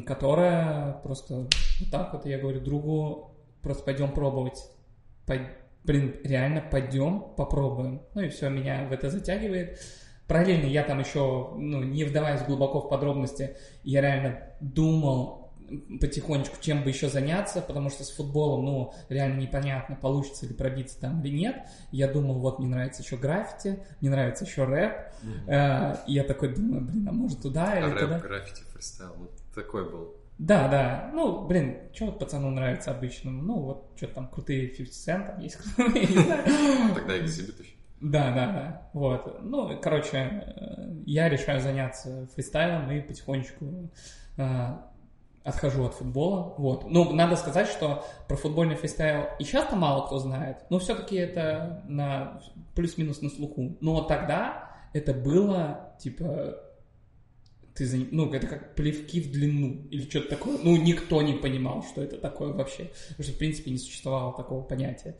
[0.07, 1.35] которое просто
[1.81, 4.59] вот так вот я говорю другу, просто пойдем пробовать.
[5.27, 5.49] Пой-
[5.85, 8.03] Блин, реально пойдем, попробуем.
[8.15, 9.79] Ну и все, меня в это затягивает.
[10.27, 15.53] Параллельно я там еще, ну, не вдаваясь глубоко в подробности, я реально думал
[16.01, 20.99] потихонечку, чем бы еще заняться, потому что с футболом, ну, реально непонятно, получится ли пробиться
[21.01, 21.57] там или нет.
[21.91, 24.93] Я думал, вот, мне нравится еще граффити, мне нравится еще рэп.
[25.47, 28.15] Э, и я такой думаю, блин, а может туда А или туда?
[28.17, 30.15] рэп, граффити, фристайл, ну, такой был.
[30.39, 31.11] Да, да.
[31.13, 33.43] Ну, блин, что вот пацану нравится обычному?
[33.43, 35.59] Ну, вот что-то там крутые 50 Cent там есть.
[36.95, 37.75] Тогда экзибит еще.
[38.01, 38.91] Да, да, да.
[38.93, 39.43] Вот.
[39.43, 43.91] Ну, короче, э, я решаю заняться фристайлом и потихонечку
[44.37, 44.77] э,
[45.45, 46.55] отхожу от футбола.
[46.59, 46.91] Вот.
[46.91, 51.83] Ну, надо сказать, что про футбольный фристайл и сейчас-то мало кто знает, но все-таки это
[51.87, 52.41] на
[52.75, 53.77] плюс-минус на слуху.
[53.81, 56.57] Но тогда это было, типа,
[57.75, 57.99] ты за...
[58.11, 60.59] ну, это как плевки в длину или что-то такое.
[60.63, 62.91] Ну, никто не понимал, что это такое вообще.
[63.09, 65.17] Потому что, в принципе, не существовало такого понятия.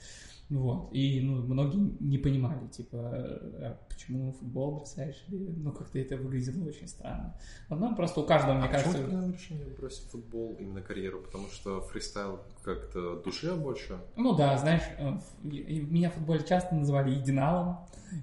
[0.51, 0.91] Вот.
[0.93, 5.25] И, ну, многие не понимали, типа, а почему футбол бросаешь?
[5.29, 7.35] Или, ну, как-то это выглядело очень странно.
[7.71, 9.03] Ну, просто у каждого, мне а почему кажется...
[9.03, 11.23] ты принял решение бросить футбол, именно карьеру?
[11.23, 13.99] Потому что фристайл как-то душе больше.
[14.17, 15.15] Ну да, знаешь, э,
[15.49, 17.79] и- меня в футболе часто называли единалом,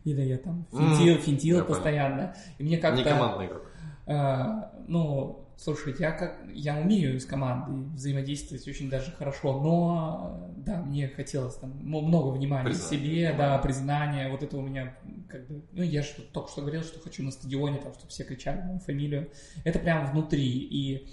[0.06, 1.76] или я там финтил, финтил я понял.
[1.76, 2.36] постоянно.
[2.60, 3.04] И мне Не как-то...
[3.04, 3.71] командный игрок.
[4.08, 10.82] А, ну, слушай, я как я умею с командой взаимодействовать очень даже хорошо, но да,
[10.82, 13.38] мне хотелось там много внимания Признание, себе, внимание.
[13.38, 14.30] да, признания.
[14.30, 14.98] Вот это у меня
[15.30, 18.24] как бы, ну я же только что говорил, что хочу на стадионе, там, чтобы все
[18.24, 19.30] кричали мою фамилию.
[19.64, 21.08] Это прям внутри и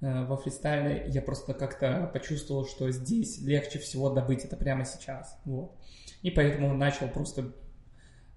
[0.00, 5.38] э, во фристайле я просто как-то почувствовал, что здесь легче всего добыть это прямо сейчас,
[5.44, 5.74] вот.
[6.22, 7.52] И поэтому начал просто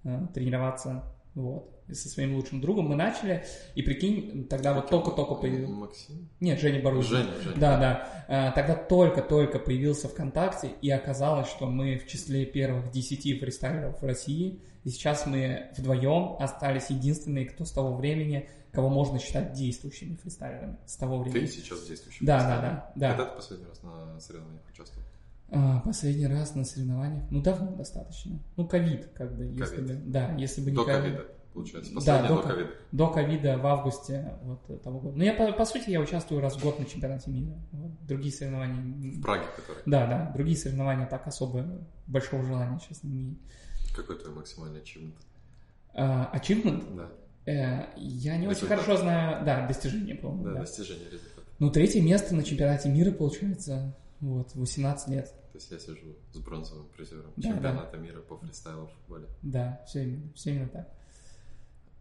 [0.04, 1.04] э, тренироваться,
[1.36, 1.81] вот.
[1.92, 3.44] Со своим лучшим другом мы начали,
[3.76, 5.74] и прикинь, тогда вот только-только появился...
[5.74, 6.30] Максим?
[6.40, 7.18] Нет, Женя Борузин.
[7.18, 7.56] Женя, Женя.
[7.58, 8.26] Да, да.
[8.28, 14.06] А, Тогда только-только появился ВКонтакте, и оказалось, что мы в числе первых 10 фристайлеров в
[14.06, 14.62] России.
[14.84, 20.78] И сейчас мы вдвоем остались единственные, кто с того времени, кого можно считать действующими фристайлерами
[20.86, 21.50] с того Ты времени.
[21.50, 22.26] сейчас действующий.
[22.26, 23.10] Да, да, да, да.
[23.10, 25.06] Когда ты последний раз на соревнованиях участвовал?
[25.54, 28.40] А, последний раз на соревнованиях, ну давно достаточно.
[28.56, 31.20] Ну ковид, как бы, если бы, да, если бы не ковид.
[31.54, 31.92] Получается.
[31.94, 32.70] Да, Последний до до ко- ковида.
[32.92, 35.18] До ковида в августе вот того года.
[35.18, 37.54] Ну я по, по сути я участвую раз в год на чемпионате мира.
[37.72, 37.92] Вот.
[38.06, 38.82] Другие соревнования
[39.18, 39.84] В Праге, который.
[39.86, 41.66] Да, да, другие соревнования так особо
[42.08, 43.38] большого желания, честно, не...
[43.96, 45.16] Какой твой максимальный ачивмент?
[45.94, 46.96] А, achievement?
[46.96, 47.10] Да,
[47.44, 48.82] Э, я не очень Результат.
[48.82, 49.44] хорошо знаю...
[49.44, 50.60] Да, достижение, по-моему, да, да.
[50.60, 51.42] достижение результата.
[51.58, 55.26] Ну, третье место на чемпионате мира, получается, вот, 18 лет.
[55.52, 59.26] То есть я сижу с бронзовым призером Да, чемпионата мира по фристайлу в футболе.
[59.42, 60.88] Да, все именно, все именно так.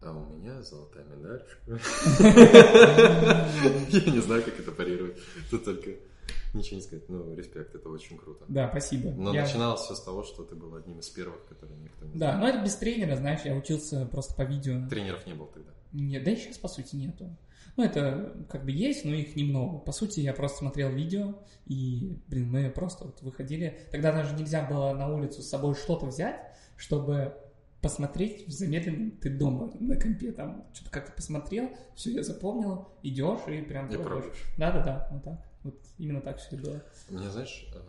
[0.03, 1.57] А у меня золотая медальчика.
[4.07, 5.17] Я не знаю, как это парировать.
[5.51, 5.91] Тут только
[6.53, 7.07] ничего не сказать.
[7.07, 8.43] Ну, респект, это очень круто.
[8.47, 9.11] Да, спасибо.
[9.11, 12.17] Но Я- начиналось все с того, что ты был одним из первых, который никто не
[12.17, 14.87] Да, но это без тренера, знаешь, я учился просто по видео.
[14.89, 15.71] Тренеров не было тогда.
[15.93, 17.35] Нет, да и сейчас, по сути, нету.
[17.77, 19.77] Ну, это как бы есть, но их немного.
[19.79, 21.35] По сути, я просто смотрел видео,
[21.67, 23.79] и, блин, мы просто вот выходили.
[23.91, 26.41] Тогда даже нельзя было на улицу с собой что-то взять,
[26.75, 27.33] чтобы
[27.81, 33.39] посмотреть в замедленном ты дома на компе там что-то как-то посмотрел, все я запомнил, идешь
[33.47, 34.35] и прям И пробуешь.
[34.57, 35.39] Да-да-да, вот так.
[35.63, 36.83] Вот именно так все и было.
[37.09, 37.79] Мне, знаешь, э,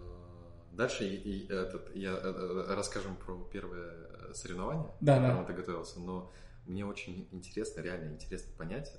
[0.73, 5.27] дальше и, и этот, я э, э, расскажем про первое соревнование, Да, к да.
[5.29, 6.33] которому ты готовился, но
[6.67, 8.93] мне очень интересно, реально интересно понять,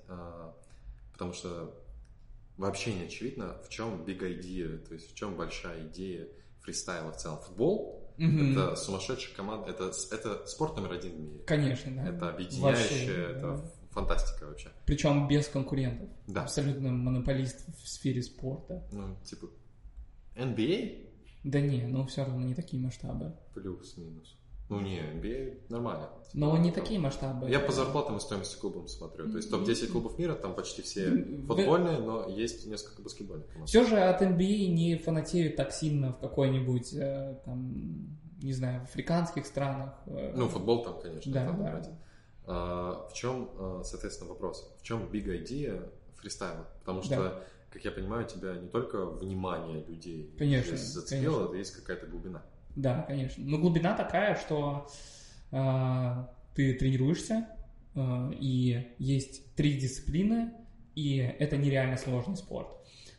[1.13, 1.73] потому что
[2.57, 6.27] вообще не очевидно, в чем big idea, то есть в чем большая идея
[6.61, 7.39] фристайла в целом.
[7.39, 8.51] Футбол Мгм.
[8.51, 11.43] это сумасшедшая команда, это, это спорт номер один в мире.
[11.45, 12.07] Конечно, да.
[12.07, 13.71] Это объединяющее, это да.
[13.91, 14.69] фантастика вообще.
[14.85, 16.09] Причем без конкурентов.
[16.27, 16.43] Да.
[16.43, 18.87] Абсолютно монополист в сфере спорта.
[18.91, 19.47] Ну, типа,
[20.35, 21.07] NBA
[21.43, 23.35] Да не, ну все равно не такие масштабы.
[23.53, 24.37] плюс-минус.
[24.73, 26.09] Ну не, NBA нормально.
[26.33, 27.49] Но не такие масштабы.
[27.49, 29.29] Я по зарплатам и стоимости клубов смотрю.
[29.29, 31.09] То есть топ-10 клубов мира, там почти все
[31.47, 33.45] футбольные, но есть несколько баскетбольных.
[33.65, 38.83] Все же от NBA не фанатеют так сильно в какой-нибудь, э, там, не знаю, в
[38.85, 39.93] африканских странах.
[40.07, 41.77] э, Ну, футбол там, конечно, Да, это да.
[41.77, 41.93] один.
[42.45, 44.75] А, в чем, а, соответственно, вопрос?
[44.79, 46.67] В чем big idea фристайла?
[46.79, 47.41] Потому что, Да.
[47.71, 51.55] как я понимаю, у тебя не только внимание людей Конечно, зацепило, конечно.
[51.55, 52.43] есть какая-то глубина.
[52.75, 53.43] Да, конечно.
[53.45, 54.87] Но глубина такая, что
[55.51, 57.47] э, ты тренируешься,
[57.95, 60.51] э, и есть три дисциплины,
[60.95, 62.69] и это нереально сложный спорт.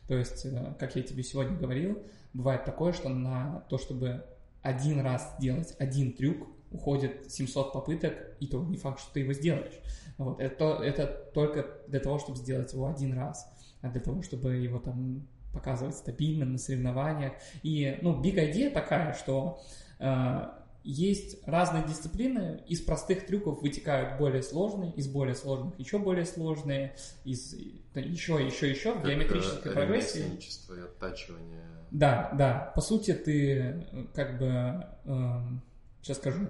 [0.07, 4.25] То есть, э, как я тебе сегодня говорил, бывает такое, что на то, чтобы
[4.61, 9.33] один раз сделать один трюк, уходит 700 попыток, и то не факт, что ты его
[9.33, 9.79] сделаешь.
[10.17, 10.39] Вот.
[10.39, 13.47] Это, это только для того, чтобы сделать его один раз,
[13.81, 17.33] а для того, чтобы его там показывать стабильно на соревнованиях.
[17.63, 19.61] И, ну, big idea такая, что
[19.99, 20.41] э,
[20.83, 26.95] есть разные дисциплины, из простых трюков вытекают более сложные, из более сложных еще более сложные,
[27.23, 27.53] из
[27.95, 30.19] еще, еще, еще в Как, геометрической э, прогрессии.
[30.19, 31.63] ремесленничество и оттачивание.
[31.89, 32.71] Да, да.
[32.75, 35.61] По сути, ты э, как бы, эм,
[36.03, 36.49] сейчас скажу,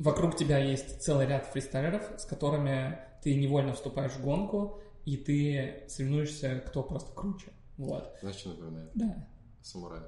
[0.00, 5.84] вокруг тебя есть целый ряд фристайлеров, с которыми ты невольно вступаешь в гонку, и ты
[5.88, 7.52] соревнуешься, кто просто круче.
[7.76, 8.14] Вот.
[8.20, 8.90] Знаешь, что напоминает?
[8.94, 9.26] Да.
[9.62, 10.04] Самураев.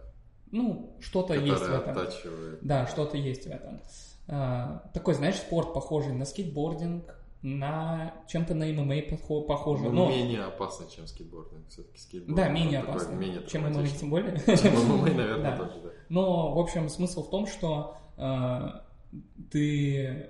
[0.51, 1.91] Ну, что-то есть в этом.
[1.99, 2.59] оттачивает.
[2.63, 3.81] Да, что-то есть в этом.
[4.29, 9.03] А, такой, знаешь, спорт похожий на скейтбординг, на чем-то на ММА
[9.47, 9.85] похоже.
[9.85, 11.69] Ну, но- менее опасно, чем скейтбординг.
[11.69, 12.37] Все-таки скейтбординг.
[12.39, 14.39] да, менее опасно, менее чем ММА тем более.
[14.57, 15.89] Чем ММА, наверное, тоже, да.
[16.09, 18.61] Но, в общем, смысл в том, что э,
[19.51, 20.29] ты э,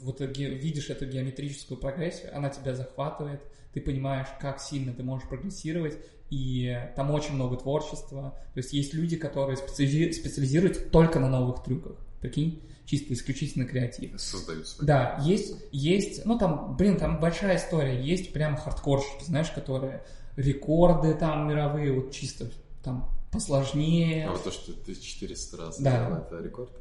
[0.00, 5.28] вот ге- видишь эту геометрическую прогрессию, она тебя захватывает, ты понимаешь, как сильно ты можешь
[5.28, 5.98] прогрессировать,
[6.30, 8.34] и там очень много творчества.
[8.54, 11.96] То есть есть люди, которые специализи- специализируются только на новых трюках.
[12.20, 14.20] Прикинь, чисто исключительно креатив.
[14.20, 14.86] Создают свои.
[14.86, 20.02] Да, есть, есть, ну там, блин, там большая история, есть прям хардкорщики, знаешь, которые
[20.36, 22.50] рекорды там мировые, вот чисто
[22.82, 24.26] там посложнее.
[24.26, 25.90] А вот то, что ты 400 раз Да.
[26.06, 26.72] сделал, это рекорд?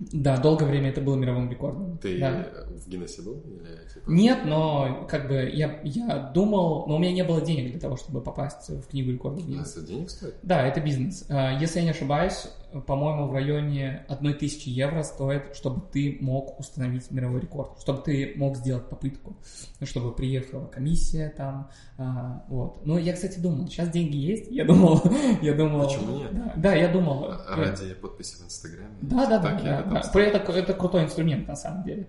[0.00, 1.98] Да, долгое время это было мировым рекордом.
[1.98, 2.46] Ты Да.
[2.76, 3.40] в Гиннессе был?
[3.40, 7.72] Или, типа, Нет, но как бы я, я думал, но у меня не было денег
[7.72, 9.80] для того, чтобы попасть в книгу рекордов а Гиннесса.
[9.80, 10.34] это денег стоит?
[10.42, 11.26] Да, это бизнес.
[11.28, 12.46] А, Если я не ошибаюсь,
[12.86, 18.56] по-моему, в районе 1000 евро стоит, чтобы ты мог установить мировой рекорд, чтобы ты мог
[18.56, 19.36] сделать попытку,
[19.80, 22.84] ну, чтобы приехала комиссия там, а, вот.
[22.84, 25.00] Ну, я, кстати, думал, сейчас деньги есть, я думал,
[25.42, 25.86] я думал...
[25.86, 26.32] Почему нет?
[26.32, 27.26] Да, да, я думал...
[27.28, 28.94] А Ради подписи в Инстаграме?
[29.00, 30.02] Да, да, да, да, да.
[30.02, 30.34] ставить.
[30.34, 32.06] Это, это крутой инструмент, на самом деле.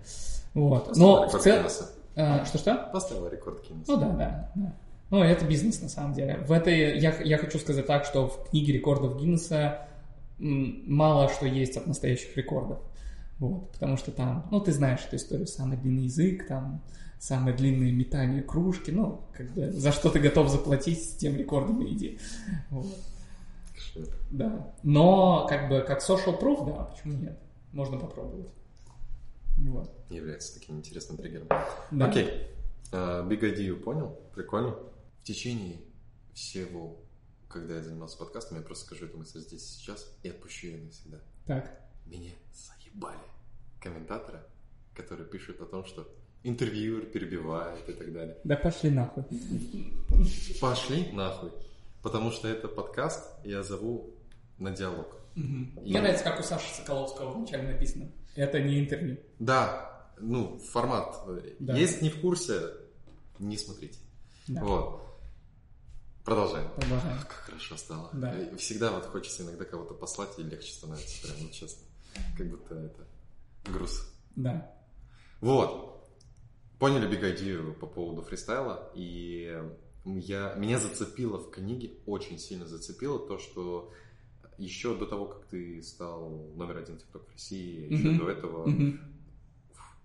[0.54, 0.90] Вот.
[0.90, 1.60] Поставил Но в целом...
[1.60, 2.46] Гиннесса.
[2.46, 2.90] Что-что?
[2.92, 3.92] Поставил рекорд Гиннесса.
[3.92, 4.74] Ну да, да, да.
[5.10, 6.38] Ну, это бизнес на самом деле.
[6.46, 9.88] В этой я, я хочу сказать так, что в книге рекордов Гиннесса
[10.40, 12.80] мало что есть от настоящих рекордов.
[13.40, 16.84] Вот, потому что там, ну, ты знаешь эту историю, самый длинный язык, там,
[17.20, 21.82] самые длинные метания кружки, ну, как бы, за что ты готов заплатить, с тем рекордом
[21.82, 22.20] и иди.
[22.70, 22.88] Вот,
[24.30, 24.74] да.
[24.84, 27.40] Но, как бы, как social proof, да, почему нет?
[27.72, 28.50] Можно попробовать.
[29.58, 29.92] Вот.
[30.10, 31.48] Является таким интересным триггером.
[31.92, 32.08] Да.
[32.08, 32.48] Окей.
[32.92, 34.18] А, Big Idea понял?
[34.34, 34.76] Прикольно.
[35.22, 35.78] В течение
[36.34, 36.98] всего,
[37.50, 40.84] когда я занимался подкастом, я просто скажу эту мысль здесь и сейчас и отпущу ее
[40.84, 41.20] навсегда.
[41.46, 41.82] Так.
[42.06, 43.18] Меня заебали
[43.82, 44.40] комментаторы,
[44.94, 46.08] которые пишут о том, что
[46.44, 48.38] интервьюер перебивает и так далее.
[48.44, 49.24] Да пошли нахуй.
[50.62, 51.52] Пошли нахуй.
[52.02, 54.14] Потому что это подкаст, я зову
[54.58, 55.18] на диалог.
[55.36, 58.12] Мне нравится, как у Саши Соколовского вначале написано.
[58.36, 59.18] Это не интервью.
[59.40, 61.18] Да, ну, формат.
[61.60, 61.76] Да.
[61.76, 62.74] Есть не в курсе,
[63.40, 63.98] не смотрите.
[64.48, 64.64] Да.
[64.64, 65.09] Вот.
[66.30, 66.70] Продолжаем.
[66.76, 67.18] Продолжаем.
[67.22, 68.10] Как хорошо стало.
[68.14, 68.40] Да.
[68.40, 71.88] И Всегда вот хочется иногда кого-то послать, и легче становится, прям, ну, честно.
[72.38, 73.08] Как будто это
[73.66, 74.14] груз.
[74.36, 74.72] Да.
[75.42, 76.08] Вот.
[76.78, 79.60] Поняли биг идею по поводу фристайла, и
[80.06, 83.92] я, меня зацепило в книге, очень сильно зацепило то, что
[84.60, 88.18] еще до того, как ты стал номер один TikTok в России, еще Мгм.
[88.20, 89.00] до этого Мгм.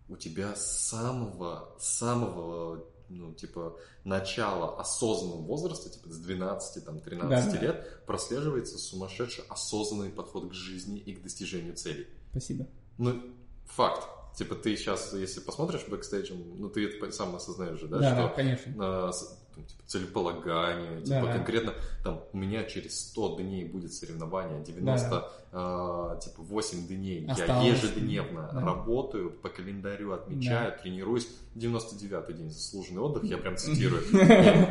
[0.09, 7.53] у тебя с самого, самого, ну, типа, начала осознанного возраста, типа, с 12, там, 13
[7.55, 7.61] Да.
[7.61, 12.07] лет, прослеживается сумасшедший осознанный подход к жизни и к достижению целей.
[12.31, 12.67] Спасибо.
[12.99, 13.21] Ну,
[13.67, 14.09] факт.
[14.37, 18.23] Типа, ты сейчас, если посмотришь бэкстейджем, ну, ты это сам осознаешь же, да, Да, что
[18.23, 18.75] да, конечно.
[18.79, 19.13] а,
[19.55, 21.33] там, типа, целеполагание, Да, типа да.
[21.33, 27.67] конкретно там у меня через 100 дней будет соревнование, 90, а, типа 8 дней Осталось.
[27.67, 28.61] я ежедневно Да.
[28.61, 34.03] работаю, по календарю отмечаю, тренируюсь, 99 день заслуженный отдых, я прям цитирую,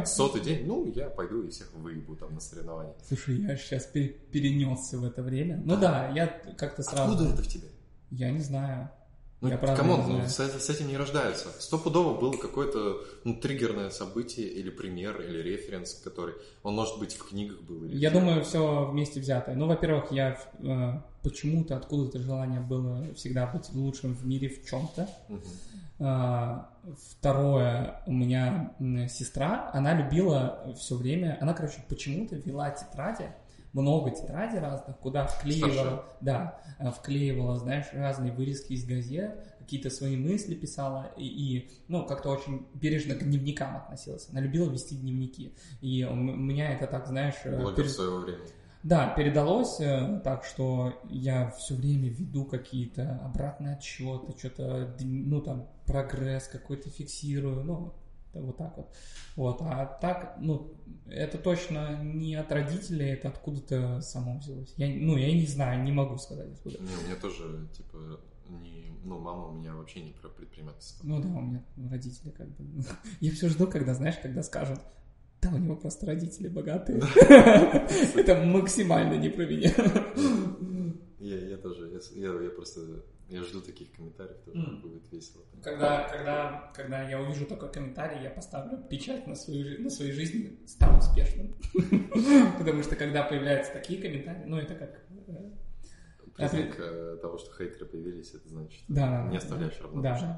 [0.05, 2.93] сотый день, ну, я пойду и всех выебу там на соревнования.
[3.07, 5.61] Слушай, я сейчас перенесся в это время.
[5.65, 7.13] Ну да, я как-то сразу...
[7.13, 7.67] Откуда это в тебе?
[8.11, 8.89] Я не знаю.
[9.43, 11.49] Ну, Я правда come on, не ну, с, с этим не рождаются.
[11.59, 16.35] Стопудово было какое-то ну, триггерное событие или пример, или референс, который...
[16.63, 17.83] Он, может быть, в книгах был.
[17.83, 18.19] Или Я где.
[18.21, 19.55] думаю, все вместе взятое.
[19.55, 25.09] Ну, во-первых, я э, почему-то откуда-то желание было всегда быть лучшим в мире в чем-то.
[25.27, 25.41] Мгм.
[25.99, 26.69] А,
[27.09, 28.73] Второе, у меня
[29.09, 33.25] сестра, она любила все время, она, короче, почему-то вела тетради,
[33.73, 40.15] много тетрадей разных, куда вклеивала, да, а, вклеивала, знаешь, разные вырезки из газет, какие-то свои
[40.15, 44.27] мысли писала и, и, ну, как-то очень бережно к дневникам относилась.
[44.29, 45.55] Она любила вести дневники.
[45.81, 47.35] И у меня это так, знаешь...
[47.45, 48.45] э, Блогер перед- своего времени.
[48.83, 55.67] да, передалось э, так, что я все время веду какие-то обратные отчеты, что-то, ну, там,
[55.87, 57.93] прогресс какой-то фиксирую, ну,
[58.41, 58.93] вот так вот.
[59.35, 60.73] Вот, а так, ну,
[61.07, 64.73] это точно не от родителей, это откуда-то само взялось.
[64.77, 66.77] Я, ну, я не знаю, не могу сказать откуда.
[66.79, 68.19] Не, у меня тоже, типа,
[68.49, 68.91] не...
[69.03, 71.05] Ну, мама у меня вообще не про предпринимательство.
[71.05, 72.83] Ну да, у меня родители как бы...
[73.19, 74.79] Я все жду, когда, знаешь, когда скажут,
[75.41, 76.99] да, у него просто родители богатые.
[78.15, 79.73] Это максимально не про меня.
[81.19, 84.81] Я, тоже, я просто, я жду таких комментариев, тоже Мгм.
[84.81, 85.43] будет весело.
[85.63, 90.59] Когда, когда, когда я увижу такой комментарий, я поставлю печать на свою, на своей жизни,
[90.67, 91.55] стану успешным.
[92.57, 95.01] Потому что когда появляются такие комментарии, ну это как...
[95.27, 95.49] э,
[96.35, 100.37] Признак э, того, что хейтеры появились, это значит, не оставляешь равнодушным.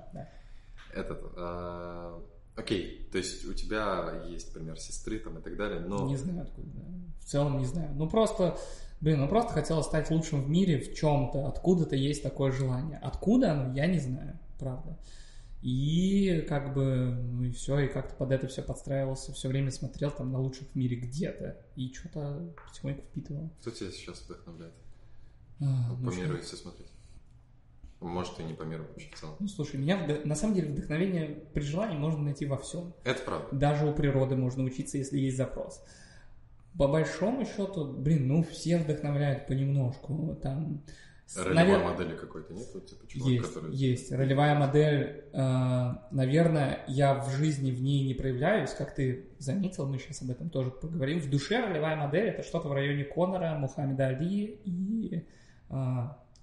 [0.93, 2.23] Этот, а,
[2.55, 6.05] окей, то есть у тебя есть пример сестры там и так далее, но...
[6.07, 6.67] Не знаю откуда.
[6.73, 6.83] да.
[7.21, 7.91] В целом не знаю.
[7.95, 8.57] Ну просто,
[9.01, 11.47] блин, ну просто хотела стать лучшим в мире в чем-то.
[11.47, 12.97] Откуда-то есть такое желание.
[12.99, 14.97] Откуда оно, я не знаю, правда.
[15.61, 20.11] И как бы, ну и все, и как-то под это все подстраивался, все время смотрел
[20.11, 23.49] там на лучших в мире где-то, и что-то потихоньку впитывал.
[23.61, 24.75] Кто тебя сейчас вдохновляет?
[25.61, 26.91] А, по ну миру если смотреть.
[27.99, 29.35] Может, и не по миру вообще в целом.
[29.39, 32.93] Ну, слушай, меня на самом деле вдохновение при желании можно найти во всем.
[33.03, 33.55] Это правда.
[33.55, 35.83] Даже у природы можно учиться, если есть запрос.
[36.77, 40.35] По большому счету, блин, ну все вдохновляют понемножку.
[40.41, 40.83] Там
[41.35, 41.83] Ролевой навер...
[41.83, 42.67] модели какой-то нет?
[42.73, 43.75] Вот, типа, чувак, есть, который...
[43.75, 44.11] есть.
[44.11, 49.97] Ролевая модель, э, наверное, я в жизни в ней не проявляюсь, как ты заметил, мы
[49.97, 51.19] сейчас об этом тоже поговорим.
[51.19, 55.25] В душе ролевая модель это что-то в районе Конора, Мухаммеда Али, и
[55.69, 55.75] э,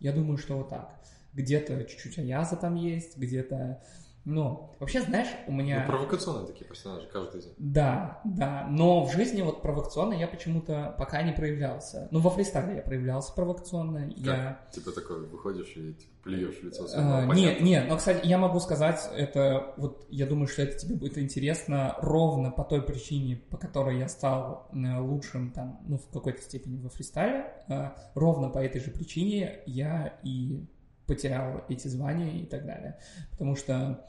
[0.01, 0.99] я думаю, что вот так.
[1.33, 3.83] Где-то чуть-чуть Аяза там есть, где-то
[4.25, 5.81] ну, вообще, знаешь, у меня...
[5.81, 7.55] Ну, провокационные такие персонажи, каждый из них.
[7.59, 12.09] Да, да, но в жизни вот провокационно я почему-то пока не проявлялся.
[12.13, 14.09] Ну, во фристайле я проявлялся провокационно.
[14.09, 14.19] Как?
[14.19, 14.61] Я...
[14.73, 18.61] Типа такой, выходишь и типа, плюешь в лицо а, Не, не, но, кстати, я могу
[18.61, 23.57] сказать, это вот, я думаю, что это тебе будет интересно ровно по той причине, по
[23.57, 27.53] которой я стал э, лучшим там, ну, в какой-то степени во фристайле.
[27.69, 30.65] Э, ровно по этой же причине я и
[31.07, 32.99] потерял эти звания и так далее.
[33.33, 34.07] Потому что,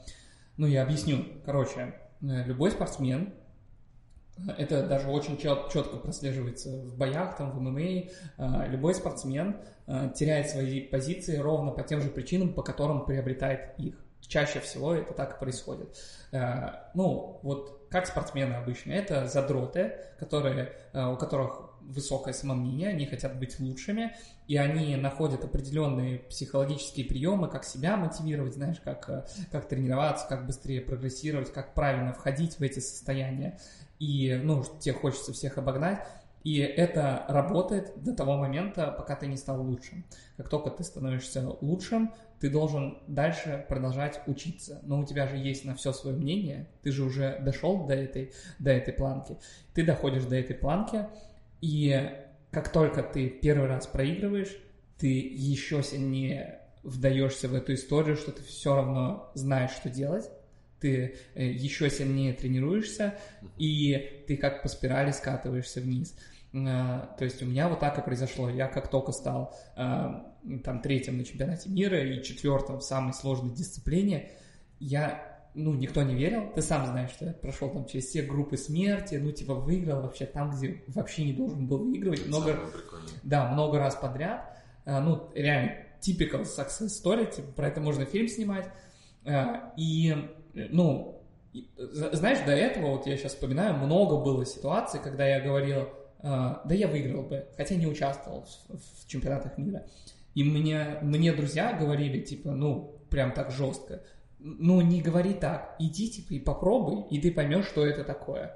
[0.56, 1.24] ну, я объясню.
[1.44, 3.34] Короче, э, любой спортсмен,
[4.36, 7.80] э, это даже очень четко прослеживается в боях, там, в ММА.
[7.80, 9.56] Э, любой спортсмен
[10.14, 14.02] теряет свои позиции ровно по тем же причинам, по которым приобретает их.
[14.22, 15.98] Чаще всего это так и происходит.
[16.94, 23.58] Ну, вот как спортсмены обычно, это задроты, которые, у которых высокое самомнение, они хотят быть
[23.60, 24.14] лучшими,
[24.46, 30.46] и они находят определенные психологические приемы, как себя мотивировать, знаешь, как, э, как тренироваться, как
[30.46, 33.58] быстрее прогрессировать, как правильно входить в эти состояния.
[33.98, 36.06] И, ну, тебе хочется всех обогнать.
[36.44, 40.04] И это работает до того момента, пока ты не стал лучшим.
[40.36, 44.80] Как только ты становишься лучшим, ты должен дальше продолжать учиться.
[44.82, 48.34] Но у тебя же есть на все свое мнение, ты же уже дошел до этой,
[48.58, 49.38] до этой планки.
[49.72, 51.06] Ты доходишь до этой планки,
[51.64, 52.10] и
[52.50, 54.54] как только ты первый раз проигрываешь,
[54.98, 60.28] ты еще сильнее вдаешься в эту историю, что ты все равно знаешь, что делать,
[60.78, 63.14] ты э, еще сильнее тренируешься,
[63.56, 66.14] и ты как по спирали скатываешься вниз.
[66.52, 68.50] Э, то есть у меня вот так и произошло.
[68.50, 73.54] Я как только стал э, там третьим на чемпионате мира и четвертым в самой сложной
[73.54, 74.32] дисциплине,
[74.80, 76.50] я ну, никто не верил.
[76.54, 80.26] Ты сам знаешь, что я прошел там через все группы смерти, ну, типа, выиграл вообще
[80.26, 82.26] там, где вообще не должен был выигрывать.
[82.26, 82.58] Много,
[83.22, 84.56] да, много раз подряд.
[84.84, 88.68] А, ну, реально, typical success story, типа, про это можно фильм снимать.
[89.24, 90.14] А, и,
[90.54, 91.22] ну,
[91.84, 95.88] знаешь, до этого, вот я сейчас вспоминаю, много было ситуаций, когда я говорил,
[96.18, 99.86] а, да я выиграл бы, хотя не участвовал в чемпионатах мира.
[100.34, 104.02] И мне, мне друзья говорили, типа, ну, прям так жестко,
[104.44, 108.54] ну, не говори так, иди, типа, и попробуй, и ты поймешь, что это такое.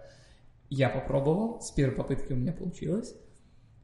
[0.69, 3.15] Я попробовал, с первой попытки у меня получилось,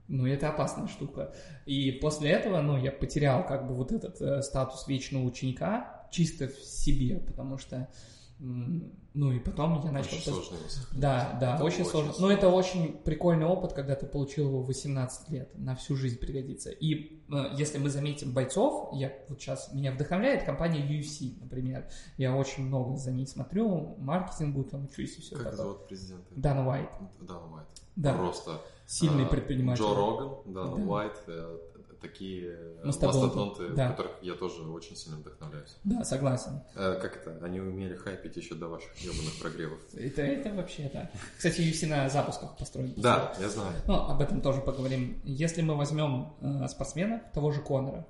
[0.07, 1.35] ну, это опасная штука.
[1.65, 6.49] И после этого, ну, я потерял как бы вот этот э, статус вечного ученика чисто
[6.49, 7.89] в себе, потому что
[8.39, 10.17] ну и потом я начал...
[10.17, 10.57] Очень сложно
[10.93, 12.13] Да, да, это очень, очень сложно.
[12.13, 12.27] сложно.
[12.27, 16.19] Но это очень прикольный опыт, когда ты получил его в 18 лет, на всю жизнь
[16.19, 16.71] пригодится.
[16.71, 21.89] И э, если мы заметим бойцов, я вот сейчас, меня вдохновляет компания UFC, например.
[22.17, 25.57] Я очень много за ней смотрю, маркетингу там учусь и все как такое.
[25.57, 26.35] зовут президента?
[26.35, 26.91] Дана Уайт.
[27.21, 27.69] Дана Уайт.
[27.97, 28.15] Да.
[28.15, 28.61] Просто...
[28.87, 29.83] Сильный а, предприниматель.
[29.83, 30.83] Джо Роган, Дана да.
[30.83, 31.59] Уайт, э,
[32.05, 33.91] такие мастодонты, мастодонты да.
[33.91, 35.77] которых я тоже очень сильно вдохновляюсь.
[35.85, 36.61] Да, согласен.
[36.75, 37.45] Э, как это?
[37.45, 39.79] Они умели хайпить еще до ваших ебаных прогревов.
[39.95, 41.11] Это, это вообще, да.
[41.37, 42.93] Кстати, UFC на запусках построен.
[42.97, 43.73] Да, я знаю.
[43.87, 45.21] Ну, об этом тоже поговорим.
[45.25, 48.07] Если мы возьмем э, спортсмена, того же Конора,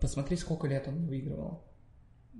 [0.00, 1.62] посмотри, сколько лет он выигрывал.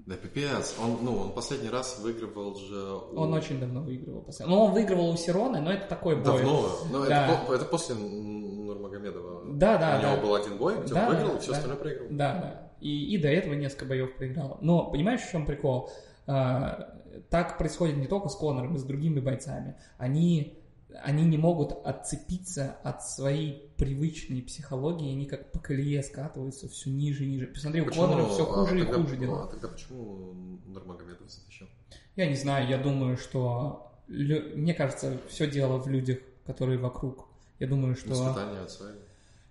[0.07, 2.77] Да пипец, он, ну, он последний раз выигрывал же...
[3.13, 3.21] У...
[3.21, 4.27] Он очень давно выигрывал.
[4.41, 6.25] Ну, он выигрывал у Сироны, но это такой бой.
[6.25, 7.29] Давно, но да.
[7.29, 9.32] это, это после Нурмагомедова.
[9.63, 10.13] Да, да, У да.
[10.13, 12.07] него был один бой, где да, он выиграл, да, и все да, остальное проиграл.
[12.11, 12.73] Да, да.
[12.81, 14.59] И, и до этого несколько боев проиграл.
[14.61, 15.89] Но понимаешь, в чем прикол?
[16.27, 16.99] А,
[17.31, 19.77] так происходит не только с Конором, и с другими бойцами.
[19.99, 20.59] Они,
[21.05, 27.25] они не могут отцепиться от своей привычной психологии, они как по колее скатываются все ниже
[27.25, 27.47] и ниже.
[27.47, 28.03] Посмотри, почему?
[28.03, 29.45] у Конора все хуже а, и тогда, хуже дела.
[29.45, 30.33] А тогда почему
[30.67, 31.69] Нурмагомедов затащил?
[32.17, 33.93] Я не знаю, я думаю, что...
[34.09, 37.29] Мне кажется, все дело в людях, которые вокруг
[37.63, 38.09] я думаю, что...
[38.09, 38.87] Воспитание отца.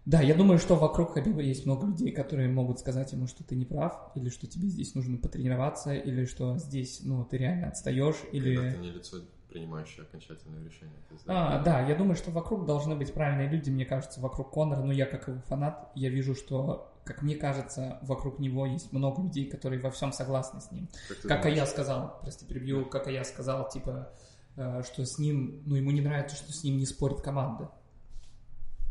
[0.05, 3.55] Да, я думаю, что вокруг Хабиба есть много людей, которые могут сказать ему, что ты
[3.55, 8.15] не прав, или что тебе здесь нужно потренироваться, или что здесь, ну, ты реально отстаешь,
[8.31, 8.55] или...
[8.55, 9.17] Когда ты не лицо,
[9.51, 10.95] принимающее окончательное решение.
[11.11, 11.59] Есть, да?
[11.59, 14.91] А, да, я думаю, что вокруг должны быть правильные люди, мне кажется, вокруг Конора, но
[14.91, 19.49] я как его фанат, я вижу, что, как мне кажется, вокруг него есть много людей,
[19.49, 20.87] которые во всем согласны с ним.
[21.23, 24.11] Как, как я сказал, прости, прибью, как я сказал, типа,
[24.55, 27.69] э, что с ним, ну, ему не нравится, что с ним не спорит команда.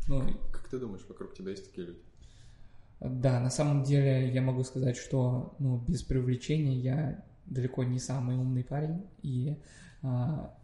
[0.09, 0.25] Ну,
[0.71, 2.01] ты думаешь, вокруг тебя есть такие люди?
[3.01, 8.37] Да, на самом деле я могу сказать, что ну, без привлечения я далеко не самый
[8.37, 9.07] умный парень.
[9.23, 9.57] И
[10.03, 10.55] а,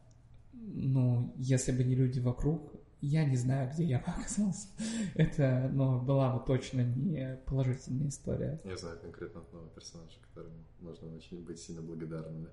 [0.53, 4.69] ну, если бы не люди вокруг, я не знаю, где я бы оказался.
[5.15, 8.61] Это, но была бы точно не положительная история.
[8.65, 12.51] Я знаю конкретно одного персонажа, которому можно очень быть сильно благодарным, да?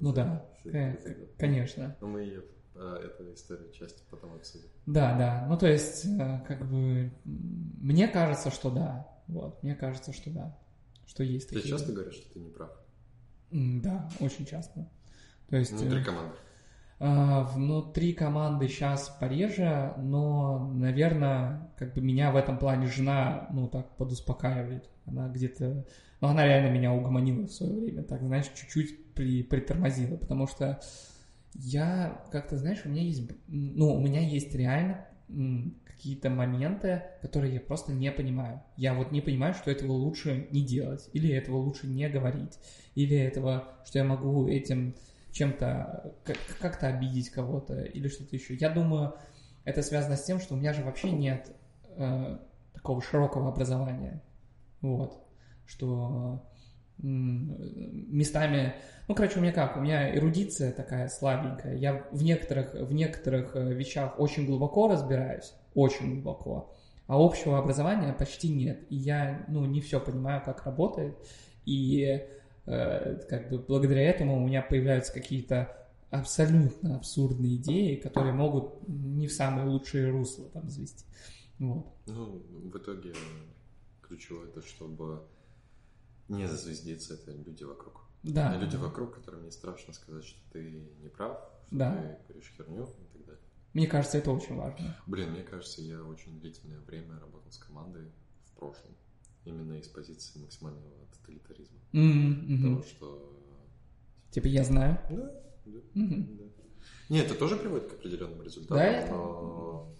[0.00, 0.94] Ну да, э,
[1.38, 1.96] конечно.
[2.00, 2.44] Но мы ее,
[2.74, 4.68] а, эту историю часть потом обсудим.
[4.86, 5.46] Да, да.
[5.48, 9.08] Ну, то есть, э, как бы, мне кажется, что да.
[9.26, 10.58] Вот, мне кажется, что да.
[11.06, 11.70] Что есть Ты такие.
[11.70, 12.70] часто говоришь, что ты не прав?
[13.50, 14.88] Да, очень часто.
[15.48, 15.72] То есть...
[15.72, 16.36] Внутри э, команды.
[17.00, 23.68] А, Внутри команды сейчас пореже, но, наверное, как бы меня в этом плане жена, ну,
[23.68, 24.88] так подуспокаивает.
[25.06, 25.86] Она где-то...
[26.20, 30.80] Ну, она реально меня угомонила в свое время, так, знаешь, чуть-чуть при, притормозила, потому что
[31.58, 33.28] я как-то, знаешь, у меня есть...
[33.48, 35.06] Ну, у меня есть реально
[35.84, 38.62] какие-то моменты, которые я просто не понимаю.
[38.76, 42.58] Я вот не понимаю, что этого лучше не делать, или этого лучше не говорить,
[42.94, 44.94] или этого, что я могу этим
[45.32, 48.54] чем-то как- как-то обидеть кого-то или что-то еще.
[48.54, 49.14] Я думаю,
[49.64, 51.52] это связано с тем, что у меня же вообще нет
[51.96, 52.38] э,
[52.72, 54.22] такого широкого образования.
[54.80, 55.20] Вот.
[55.66, 56.47] Что
[56.98, 58.74] местами...
[59.06, 59.76] Ну, короче, у меня как?
[59.76, 61.76] У меня эрудиция такая слабенькая.
[61.76, 65.54] Я в некоторых, в некоторых э, вещах очень глубоко разбираюсь.
[65.74, 66.74] Очень глубоко.
[67.06, 68.84] А общего образования почти нет.
[68.90, 71.16] И я, ну, не все понимаю, как работает.
[71.64, 72.20] И
[72.66, 75.74] э, как бы благодаря этому у меня появляются какие-то
[76.10, 81.04] абсолютно абсурдные идеи, которые могут не в самые лучшие русла там завести.
[81.58, 81.86] Вот.
[82.06, 82.42] Ну,
[82.72, 83.12] в итоге
[84.02, 85.22] ключевое то, чтобы
[86.28, 88.02] не зазвездиться, это люди вокруг.
[88.22, 88.50] Да.
[88.52, 92.18] А люди вокруг, которым не страшно сказать, что ты не прав, что Да.
[92.26, 93.42] ты говоришь херню и так далее.
[93.74, 94.96] Мне кажется, это очень важно.
[95.06, 98.10] Блин, мне кажется, я очень длительное время работал с командой
[98.46, 98.92] в прошлом.
[99.44, 101.78] Именно из позиции максимального тоталитаризма.
[101.92, 102.56] Мгм.
[102.56, 103.34] Потому что...
[104.30, 104.98] Типа я знаю.
[105.10, 106.36] Да, да, Мгм.
[106.38, 106.44] да.
[107.08, 109.94] Нет, это тоже приводит к определенным результатам, Да, это- но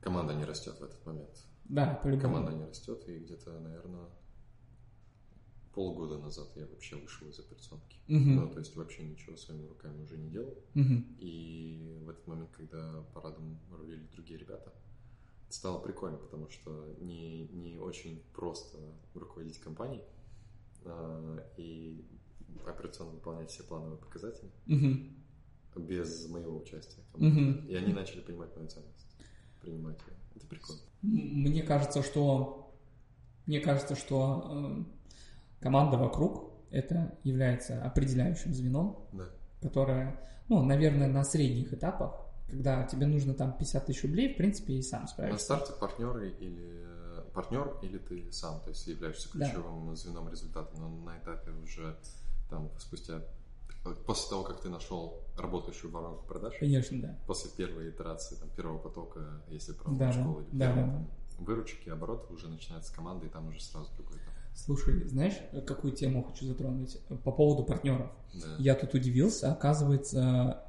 [0.00, 1.44] команда не растет в этот момент.
[1.64, 2.22] Да, по-любому.
[2.34, 4.06] Команда не растет, и где-то, наверное,
[5.76, 7.98] полгода назад я вообще вышел из операционки.
[8.08, 8.36] Мгм.
[8.36, 10.56] Ну, то есть вообще ничего своими руками уже не делал.
[10.72, 11.04] Мгм.
[11.18, 14.72] И в этот момент, когда парадом рулили другие ребята,
[15.50, 18.78] стало прикольно, потому что не, не очень просто
[19.14, 20.02] руководить компанией
[20.86, 22.08] а, и
[22.66, 25.14] операционно выполнять все плановые показатели Мгм.
[25.76, 27.02] без моего участия.
[27.14, 27.66] Мгм.
[27.68, 29.06] И они начали понимать мою ценность,
[29.60, 30.16] принимать ее.
[30.36, 30.80] Это прикольно.
[31.02, 32.62] Мне кажется, что
[33.44, 34.42] мне кажется, что
[34.88, 34.95] э,
[35.66, 39.24] команда вокруг это является определяющим звеном, Да.
[39.60, 42.12] которое, ну, наверное, на средних этапах,
[42.48, 45.44] когда тебе нужно там 50 тысяч рублей, в принципе, и сам На справишься.
[45.44, 46.86] старте партнеры или
[47.34, 49.46] партнер или ты сам, то есть являешься Да.
[49.46, 51.96] ключевым звеном результата, но на этапе уже
[52.48, 53.22] там спустя
[54.06, 57.18] после того, как ты нашел работающую воронку продаж, Конечно, да.
[57.26, 60.12] после первой итерации, там, первого потока, если про Да, да.
[60.12, 60.92] школу или Да, первой, да.
[60.92, 61.08] там,
[61.38, 64.34] выручки, обороты уже начинается с команды, и там уже сразу другой этап.
[64.56, 65.34] Слушай, знаешь,
[65.66, 66.98] какую тему хочу затронуть?
[67.24, 68.10] По поводу партнеров.
[68.34, 68.56] Да.
[68.58, 70.64] Я тут удивился, оказывается,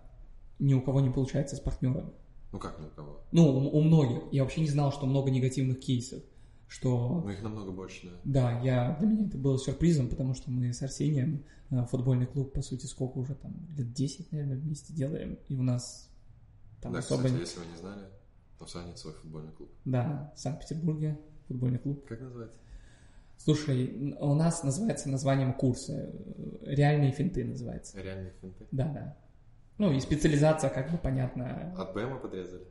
[0.59, 2.11] ни у кого не получается с партнерами.
[2.51, 3.21] Ну как ни у кого?
[3.31, 4.23] Ну, у, у многих.
[4.31, 6.21] Я вообще не знал, что много негативных кейсов.
[6.67, 8.19] Что Ну их намного больше, да.
[8.25, 12.51] Да, я, для меня это было сюрпризом, потому что мы с Арсением э, футбольный клуб,
[12.51, 16.09] по сути, сколько уже там, лет 10, наверное, вместе делаем, и у нас
[16.81, 17.23] там да, особо...
[17.23, 18.03] кстати, если вы не знали,
[18.59, 19.69] то в Сане свой футбольный клуб.
[19.85, 21.17] Да, в Санкт-Петербурге
[21.47, 22.05] футбольный клуб.
[22.05, 22.59] Как называется?
[23.37, 26.11] Слушай, у нас называется названием курса,
[26.61, 27.99] реальные финты называется.
[28.01, 28.65] Реальные финты.
[28.71, 29.17] Да, да.
[29.77, 31.73] Ну и специализация, как бы, понятно.
[31.77, 32.65] От БМа подрезали.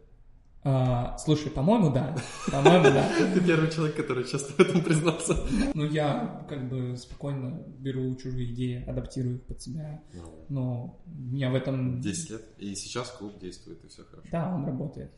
[0.68, 2.16] А, слушай, по-моему, да.
[2.50, 3.08] По-моему, да.
[3.34, 5.36] Ты первый человек, который честно в этом признался.
[5.74, 10.02] Ну, я как бы спокойно беру чужие идеи, адаптирую их под себя.
[10.12, 12.00] Ну, Но у меня в этом...
[12.00, 12.42] 10 лет.
[12.58, 14.28] И сейчас клуб действует, и все хорошо.
[14.32, 15.12] Да, он работает.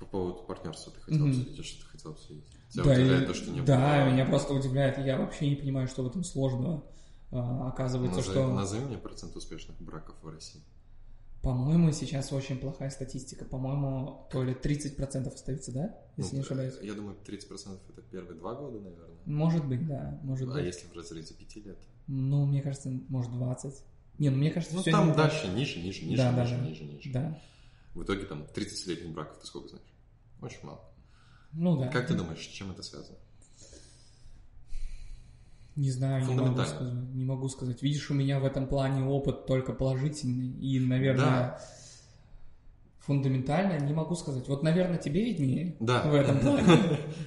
[0.00, 2.44] По поводу партнерства ты хотел обсудить, а что ты хотел обсудить?
[2.70, 4.12] Тебя да, удивляет и- то, что не да, было...
[4.12, 4.98] меня просто удивляет.
[4.98, 6.84] Я вообще не понимаю, что в этом сложного.
[7.30, 10.62] А, оказывается, Назови, что, назови мне процент успешных браков в России.
[11.42, 13.44] по-моему, сейчас очень плохая статистика.
[13.44, 15.94] По-моему, то ли 30% остается, да?
[16.16, 16.74] Если Ну, не ошибаюсь.
[16.82, 19.16] Я думаю, 30% это первые два года, наверное.
[19.26, 20.64] Может быть, да, может А быть.
[20.66, 21.78] если в разрезе пяти лет?
[22.06, 23.74] Ну, мне кажется, может 20.
[24.18, 25.30] Не, ну мне кажется, Ну, все там не так.
[25.30, 26.62] дальше, ниже, ниже, ниже, да, ниже, да.
[26.64, 27.12] ниже, ниже.
[27.12, 27.38] Да.
[27.94, 29.84] В итоге там 30-летних браков ты сколько знаешь?
[30.40, 30.80] Очень мало.
[31.52, 31.88] Ну да.
[31.88, 33.16] Как ты думаешь, с чем это связано?
[35.76, 37.82] Не знаю, не могу, сказать, не могу сказать.
[37.82, 40.48] Видишь, у меня в этом плане опыт только положительный.
[40.60, 41.60] И, наверное, Да.
[42.98, 44.48] фундаментально не могу сказать.
[44.48, 46.02] Вот, наверное, тебе виднее Да.
[46.02, 46.66] в этом плане.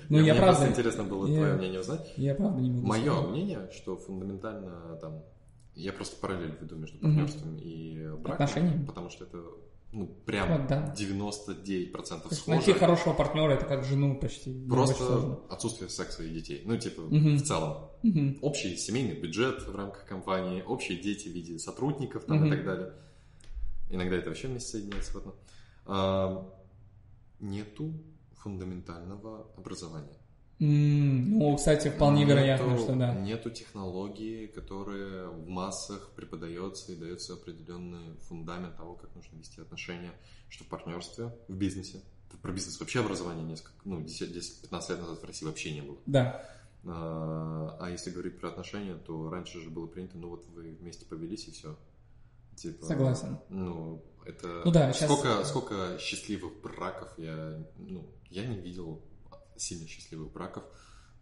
[0.09, 2.11] Ну, я Мне правда, просто интересно было твое мнение узнать.
[2.17, 5.23] я правда не могу Мое мнение, что фундаментально там...
[5.73, 8.85] Я просто параллель веду между партнерством и браком.
[8.85, 9.41] Потому что это
[9.91, 10.93] ну, прям Вот, да.
[10.97, 12.49] 99% То есть схожи.
[12.57, 14.53] найти хорошего партнера это как жену почти.
[14.67, 16.61] Просто отсутствие секса и детей.
[16.65, 17.35] Ну, типа, Мгм.
[17.37, 17.89] в целом.
[18.03, 18.37] Мгм.
[18.41, 22.47] Общий семейный бюджет в рамках компании, общие дети в виде сотрудников там, Мгм.
[22.47, 22.93] и так далее.
[23.89, 25.35] Иногда это вообще вместе соединяется в одно.
[25.85, 26.49] А,
[27.39, 27.93] нету
[28.37, 30.17] фундаментального образования.
[30.63, 33.15] Ну, кстати, вполне Нету- вероятно, что да.
[33.15, 40.11] Нету технологии, которые в массах преподается и дается определенный фундамент того, как нужно вести отношения,
[40.49, 42.01] что в партнерстве, в бизнесе.
[42.43, 45.97] Про бизнес вообще образование несколько, ну, 10-15 лет назад в России вообще не было.
[46.05, 46.45] Да.
[46.85, 51.05] А а если говорить про отношения, то раньше же было принято, ну вот вы вместе
[51.05, 51.75] повелись и все.
[52.55, 53.39] Типа, Согласен.
[53.49, 54.61] Ну, это...
[54.63, 57.65] Ну да, сколько, сколько счастливых браков я...
[57.77, 59.01] Ну, я не видел
[59.61, 60.63] сильно счастливых браков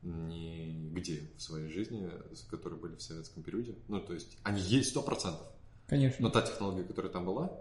[0.01, 2.09] нигде в своей жизни,
[2.49, 3.75] которые были в советском периоде.
[3.87, 5.45] Ну, то есть, они есть сто процентов.
[5.87, 6.23] Конечно.
[6.23, 7.51] Но та технология, которая там была,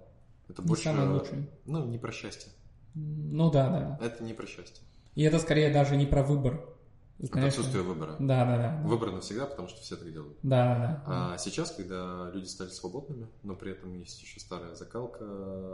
[0.49, 0.85] это Не больше...
[0.85, 1.49] самое лучшее.
[1.65, 2.53] Ну, не про счастье.
[2.95, 3.69] Ну да,
[3.99, 4.07] да.
[4.07, 4.85] Это не про счастье.
[5.15, 6.65] И это скорее даже не про выбор.
[7.21, 8.15] Это отсутствие выбора.
[8.21, 8.83] Да, да, да.
[8.89, 10.39] Выбор навсегда, потому что все так делают.
[10.45, 11.33] Да, да, да.
[11.35, 15.25] А сейчас, когда люди стали свободными, но при этом есть еще старая закалка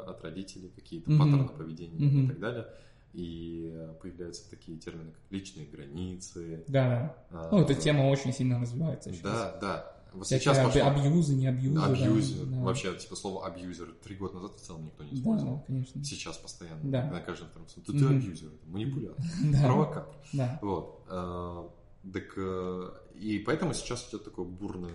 [0.09, 1.19] от родителей, какие-то Мгм.
[1.19, 2.25] паттерны поведения Мгм.
[2.25, 2.69] и так далее,
[3.15, 6.65] и появляются такие термины, как личные границы.
[6.69, 7.49] Да, да.
[7.53, 9.23] Ну, эта тема очень сильно развивается сейчас.
[9.23, 9.91] Да, да.
[10.13, 11.75] Вот сейчас об- пошло абьюзы, не абьюзы.
[11.75, 12.47] да, абьюзер.
[12.47, 12.61] да.
[12.63, 15.57] Вообще, типа, слово абьюзер три года назад в целом никто не Да, использовал.
[15.57, 16.05] да, конечно.
[16.05, 16.81] Сейчас постоянно.
[16.91, 17.11] Да.
[17.11, 17.87] На каждом втором слове.
[17.87, 18.17] Ты, ты Мгм.
[18.19, 19.17] абьюзер, манипулятор,
[19.53, 20.15] Да, провокатор.
[20.33, 20.59] да.
[20.63, 21.05] Вот.
[21.09, 21.71] а,
[22.13, 24.93] Так, э, и поэтому сейчас идет такое бурное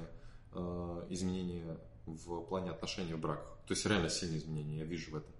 [0.53, 3.57] э, изменение в плане отношений в браках.
[3.67, 5.31] То есть реально сильные изменения, я вижу в этом.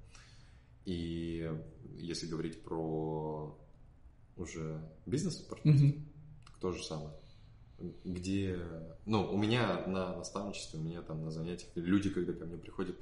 [0.86, 1.50] И
[1.98, 3.58] если говорить про
[4.38, 6.06] уже бизнес партнерство, Мгм.
[6.46, 7.14] так то же самое.
[8.04, 8.60] Где,
[9.06, 12.98] ну, у меня на наставничестве, у меня там на занятиях, люди, когда ко мне приходят,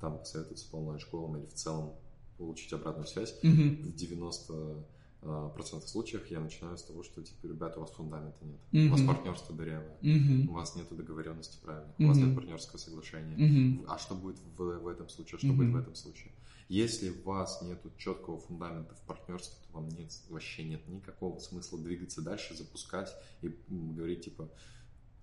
[0.00, 1.94] там советуются по онлайн-школам или в целом
[2.38, 3.82] получить обратную связь, Мгм.
[3.82, 4.86] в 90
[5.24, 8.60] а, процентов случаев я начинаю с того, что, типа, ребята, у вас фундамента нет.
[8.72, 9.96] У вас партнерство дырявое.
[10.02, 10.54] У Мгм.
[10.54, 11.94] вас нет договоренности правильно.
[11.98, 13.36] У вас нет партнерского соглашения.
[13.36, 13.84] Мгм.
[13.88, 15.36] А что будет в, в этом случае?
[15.36, 15.56] А что Мгм.
[15.58, 16.32] будет в этом случае?
[16.72, 21.78] Если у вас нет четкого фундамента в партнерстве, то вам нет, вообще нет никакого смысла
[21.78, 24.48] двигаться дальше, запускать и говорить, типа,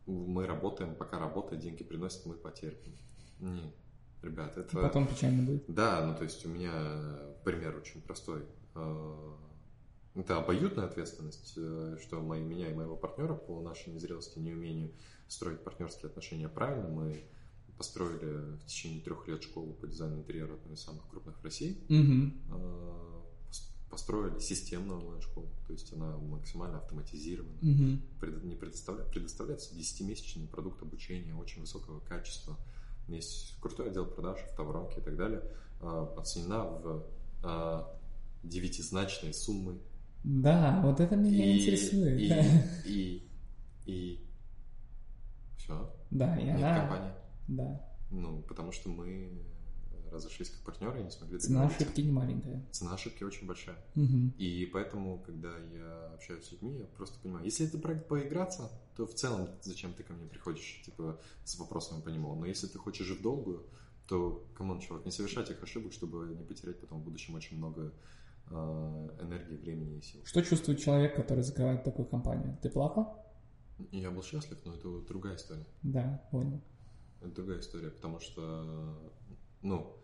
[0.05, 2.95] мы работаем, пока работает, деньги приносят, мы потерпим.
[3.39, 3.73] Нет,
[4.21, 4.77] ребят, это...
[4.77, 5.63] Потом печально будет.
[5.67, 8.45] Да, ну то есть у меня пример очень простой.
[8.75, 9.33] Э,
[10.13, 14.91] Это обоюдная ответственность, э, что мои, меня и моего партнера по нашей незрелости, неумению
[15.27, 16.89] строить партнерские отношения правильно.
[16.89, 17.23] Мы
[17.83, 21.77] построили в течение трех лет школу по дизайну интерьера, одну из самых крупных в России.
[21.89, 27.57] Пос- Построили системную онлайн-школу, то есть она максимально автоматизирована.
[28.19, 32.57] Пред- не предоставля- предоставляется 10-месячный продукт обучения очень высокого качества.
[33.07, 35.41] Есть крутой отдел продаж, автоворонки и так далее.
[35.81, 37.05] А, Оценена в
[37.43, 37.97] а,
[38.43, 39.79] девятизначной суммы.
[40.23, 42.19] Да, вот это меня И- интересует.
[42.19, 42.43] И, да.
[42.85, 43.27] и,
[43.85, 44.27] и,
[45.57, 45.91] все.
[46.11, 46.79] Да, и Нет она...
[46.81, 47.13] компании.
[47.55, 47.85] Да.
[48.11, 49.31] Ну, потому что мы
[50.11, 52.65] разошлись как партнеры и не смогли Цена ошибки не маленькая.
[52.71, 53.77] Цена ошибки очень большая.
[53.95, 54.33] Мгм.
[54.37, 59.05] И поэтому, когда я общаюсь с людьми, я просто понимаю, если это проект поиграться, то
[59.05, 62.33] в целом зачем ты ко мне приходишь, типа, с вопросами по нему.
[62.35, 63.65] Но если ты хочешь жить в долгую,
[64.07, 67.57] то, come on, чувак, не совершай этих ошибок, чтобы не потерять потом в будущем очень
[67.57, 67.93] много
[68.49, 70.21] э, энергии, времени и сил.
[70.25, 72.57] Что чувствует человек, который закрывает такую компанию?
[72.61, 73.23] Ты плакал?
[73.91, 75.65] И я был счастлив, но это другая история.
[75.83, 76.59] Да, понял.
[77.21, 79.11] Это другая история, потому что,
[79.61, 79.95] ну,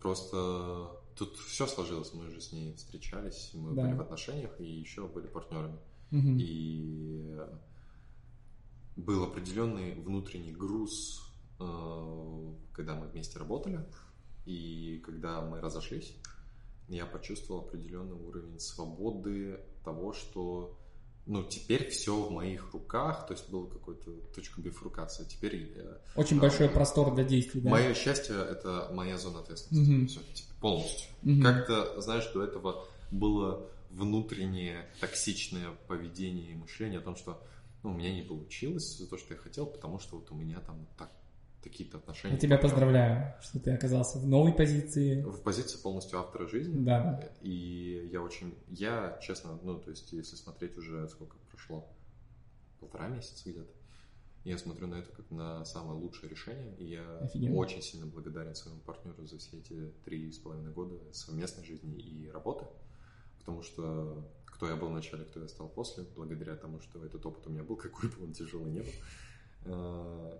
[0.00, 2.12] просто тут все сложилось.
[2.14, 3.82] Мы же с ней встречались, мы Да.
[3.82, 5.78] были в отношениях и еще были партнерами.
[6.10, 6.38] Мгм.
[6.40, 7.38] И
[8.96, 11.22] был определенный внутренний груз,
[11.60, 13.86] э, когда мы вместе работали,
[14.44, 16.14] и когда мы разошлись,
[16.88, 20.76] я почувствовал определенный уровень свободы того, что
[21.26, 25.24] ну, теперь все в моих руках, то есть была какая-то точка бифуркации.
[25.24, 27.70] Теперь я- Очень А, большой простор для действий, да?
[27.70, 29.90] мое счастье это моя зона ответственности.
[29.90, 30.06] Мгм.
[30.08, 31.08] Все, типа, полностью.
[31.22, 31.42] Мгм.
[31.42, 37.42] Как-то, знаешь, до этого было внутреннее токсичное поведение и мышление о том, что
[37.82, 40.86] ну, у меня не получилось то, что я хотел, потому что вот у меня там
[40.98, 41.10] так,
[41.62, 42.34] такие-то отношения.
[42.34, 45.22] Я тебя поздравляю, что ты оказался в новой позиции.
[45.22, 46.84] В позиции полностью автора жизни.
[46.84, 47.20] Да.
[47.40, 51.88] И я очень, я, честно, ну, то есть, если смотреть уже, сколько прошло,
[52.80, 53.70] полтора месяца где-то,
[54.44, 57.54] я смотрю на это как на самое лучшее решение, и я Офигенно.
[57.56, 62.28] очень сильно благодарен своему партнеру за все эти три с половиной года совместной жизни и
[62.28, 62.66] работы,
[63.38, 67.24] потому что кто я был в начале, кто я стал после, благодаря тому, что этот
[67.24, 68.92] опыт у меня был, какой бы он тяжелый не был,
[69.66, 70.38] э,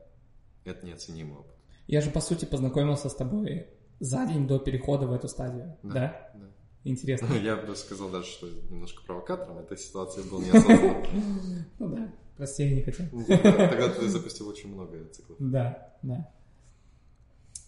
[0.64, 1.56] это неоценимый опыт.
[1.86, 3.66] Я же, по сути, познакомился с тобой
[4.00, 5.92] за день до перехода в эту стадию, да?
[5.92, 6.30] Да.
[6.34, 6.46] да.
[6.84, 7.28] Интересно.
[7.28, 11.06] Ну, я бы сказал даже, что немножко провокатором этой ситуации был неосознанно.
[11.78, 13.06] Ну да, прости, я не хотел.
[13.26, 15.38] Тогда ты запустил очень много циклов.
[15.40, 16.32] Да, да,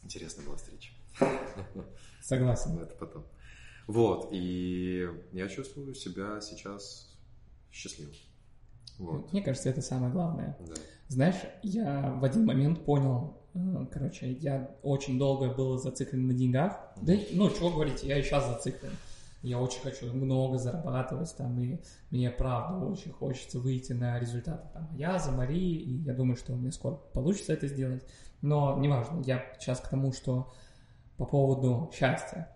[0.02, 0.90] Интересная была встреча.
[2.20, 2.78] согласен.
[2.78, 3.24] Это потом.
[3.86, 7.14] Вот, и я чувствую себя сейчас
[7.70, 8.14] счастливым.
[8.98, 10.56] Вот, Мне кажется, это самое главное.
[10.60, 10.74] да.
[11.08, 16.80] Знаешь, я в один момент понял, э, короче, я очень долго был зациклен на деньгах.
[17.02, 18.92] Да, и, ну, чего говорить, я и сейчас зациклен.
[19.42, 21.78] Я очень хочу много зарабатывать там, и
[22.10, 26.54] мне правда очень хочется выйти на результаты там я за Марии, и я думаю, что
[26.54, 28.02] у меня скоро получится это сделать.
[28.40, 30.50] Но неважно, я сейчас к тому, что
[31.18, 32.48] по поводу счастья.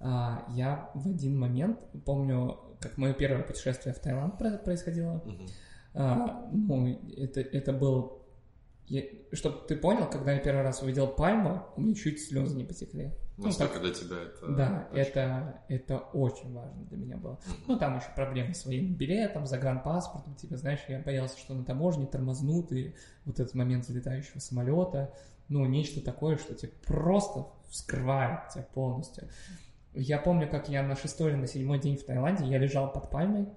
[0.00, 5.22] А, Я в один момент помню, как мое первое путешествие в Таиланд про- происходило.
[5.24, 5.46] Мгм.
[5.94, 8.18] А, ну, это, это был...
[9.32, 13.12] Чтобы ты понял, когда я первый раз увидел пальму, у меня чуть слезы не потекли.
[13.36, 14.48] Ну, Настолько так- для тебя это...
[14.54, 17.38] да, очень- это, это очень важно для меня было.
[17.68, 22.06] Ну, там еще проблемы с своим билетом, загранпаспортом, типа, знаешь, я боялся, что на таможне
[22.06, 25.14] тормознут, и вот этот момент взлетающего самолета,
[25.48, 29.28] ну, нечто такое, что тебя просто вскрывает тебя полностью.
[29.94, 33.10] Я помню, как я на шестой или на седьмой день в Таиланде, я лежал под
[33.10, 33.48] пальмой,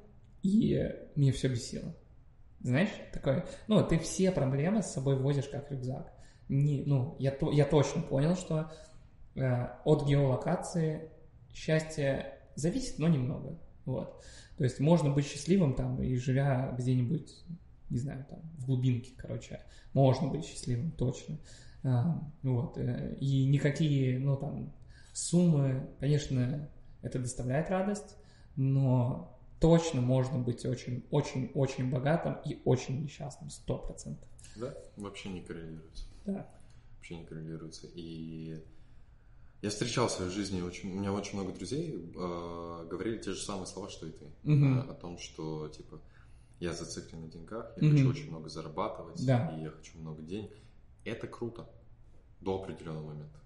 [0.42, 1.96] и мне все бесило.
[2.62, 6.12] Знаешь, такое, ну, ты все проблемы с собой возишь как рюкзак.
[6.50, 8.72] Не, ну, я, то, я точно понял, что
[9.36, 11.10] э, от геолокации
[11.54, 13.60] счастье зависит, но немного.
[13.86, 14.24] Вот.
[14.58, 17.44] То есть можно быть счастливым там и живя где-нибудь,
[17.90, 19.62] не знаю, там, в глубинке, короче,
[19.94, 21.38] можно быть счастливым, точно.
[21.84, 22.78] А, вот.
[22.78, 24.74] э, И никакие, ну, там,
[25.14, 26.70] суммы, конечно,
[27.02, 28.18] это доставляет радость,
[28.56, 34.28] но точно можно быть очень-очень-очень богатым и очень несчастным, сто процентов.
[34.56, 36.06] Да, вообще не коррелируется.
[36.26, 36.48] Да.
[36.98, 37.88] Вообще не коррелируется.
[37.96, 38.62] И
[39.62, 43.42] я встречал в своей жизни, очень, у меня очень много друзей э, говорили те же
[43.42, 44.26] самые слова, что и ты.
[44.44, 44.80] Мгм.
[44.80, 46.02] Э, о том, что, типа,
[46.60, 47.98] я зациклен на деньгах, я Мгм.
[47.98, 49.56] хочу очень много зарабатывать, Да.
[49.58, 50.52] и я хочу много денег.
[51.06, 51.70] Это круто
[52.42, 53.40] до определенного момента.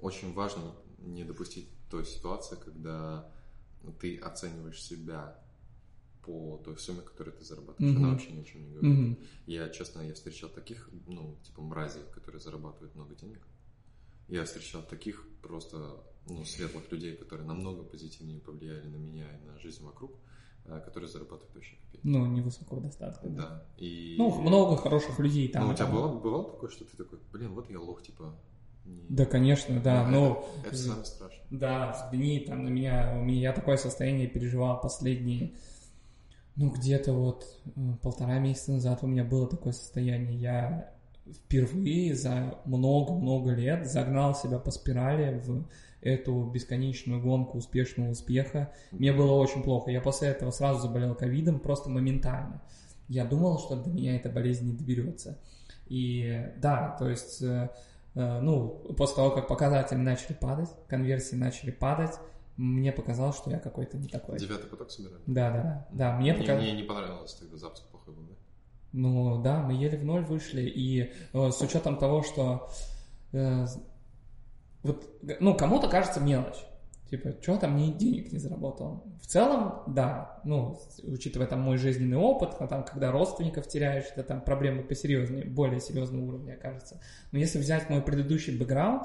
[0.00, 0.74] Очень важно
[1.04, 3.30] не допустить той ситуации, когда
[4.00, 5.38] ты оцениваешь себя
[6.22, 7.94] по той сумме, которую ты зарабатываешь.
[7.94, 8.04] Мгм.
[8.04, 8.98] Она вообще ни о чем не говорит.
[8.98, 9.18] Мгм.
[9.46, 13.46] Я, честно, я встречал таких, ну, типа мразей, которые зарабатывают много денег.
[14.28, 19.58] Я встречал таких просто, ну, светлых людей, которые намного позитивнее повлияли на меня и на
[19.58, 20.12] жизнь вокруг,
[20.64, 22.06] э, которые зарабатывают вообще копейки.
[22.06, 23.28] Ну, невысокого достатка.
[23.28, 23.42] Да.
[23.42, 23.66] Да.
[23.76, 24.14] И...
[24.16, 25.64] Ну, много хороших людей там.
[25.64, 25.94] Ну, у тебя там.
[25.94, 28.34] бывало, бывало такое, что ты такой, блин, вот я лох, типа...
[28.84, 30.06] не- Да, конечно, да.
[30.06, 31.46] Ну, это, это самое страшное.
[31.50, 35.52] Да, взгляни там на меня, у меня я такое состояние переживал последние,
[36.56, 40.38] ну, где-то вот э, полтора месяца назад у меня было такое состояние.
[40.38, 40.90] Я
[41.32, 45.64] впервые за много-много лет загнал себя по спирали в
[46.00, 48.70] эту бесконечную гонку успешного успеха.
[48.92, 49.90] Мне было очень плохо.
[49.90, 52.62] Я после этого сразу заболел ковидом, просто моментально.
[53.08, 55.38] Я думал, что до меня эта болезнь не доберется.
[55.86, 57.70] И да, то есть, э,
[58.14, 62.18] ну, после того, как показатели начали падать, конверсии начали падать,
[62.56, 64.38] мне показалось, что я какой-то не такой.
[64.38, 65.20] Девятый поток собираем.
[65.26, 66.16] Да, да, да.
[66.16, 66.62] Мне показалось.
[66.62, 68.34] мне не понравилось тогда запуск плохой был, да?
[68.92, 72.70] Ну да, мы еле в ноль вышли, и э, с учетом того, что
[73.32, 73.66] э,
[74.84, 75.04] вот,
[75.40, 76.64] ну, кому-то кажется мелочь.
[77.10, 79.04] Типа, что там ни денег не заработал.
[79.20, 84.22] В целом, да, ну, учитывая там мой жизненный опыт, а там, когда родственников теряешь, это
[84.24, 87.00] там проблемы посерьезнее, более серьезного уровня, кажется.
[87.30, 89.02] Но если взять мой предыдущий бэкграунд,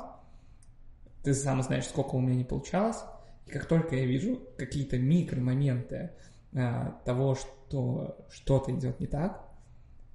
[1.23, 2.97] ты сам знаешь, сколько у меня не получалось,
[3.45, 6.11] и как только я вижу какие-то микромоменты
[6.55, 9.45] а, того, что что-то идет не так,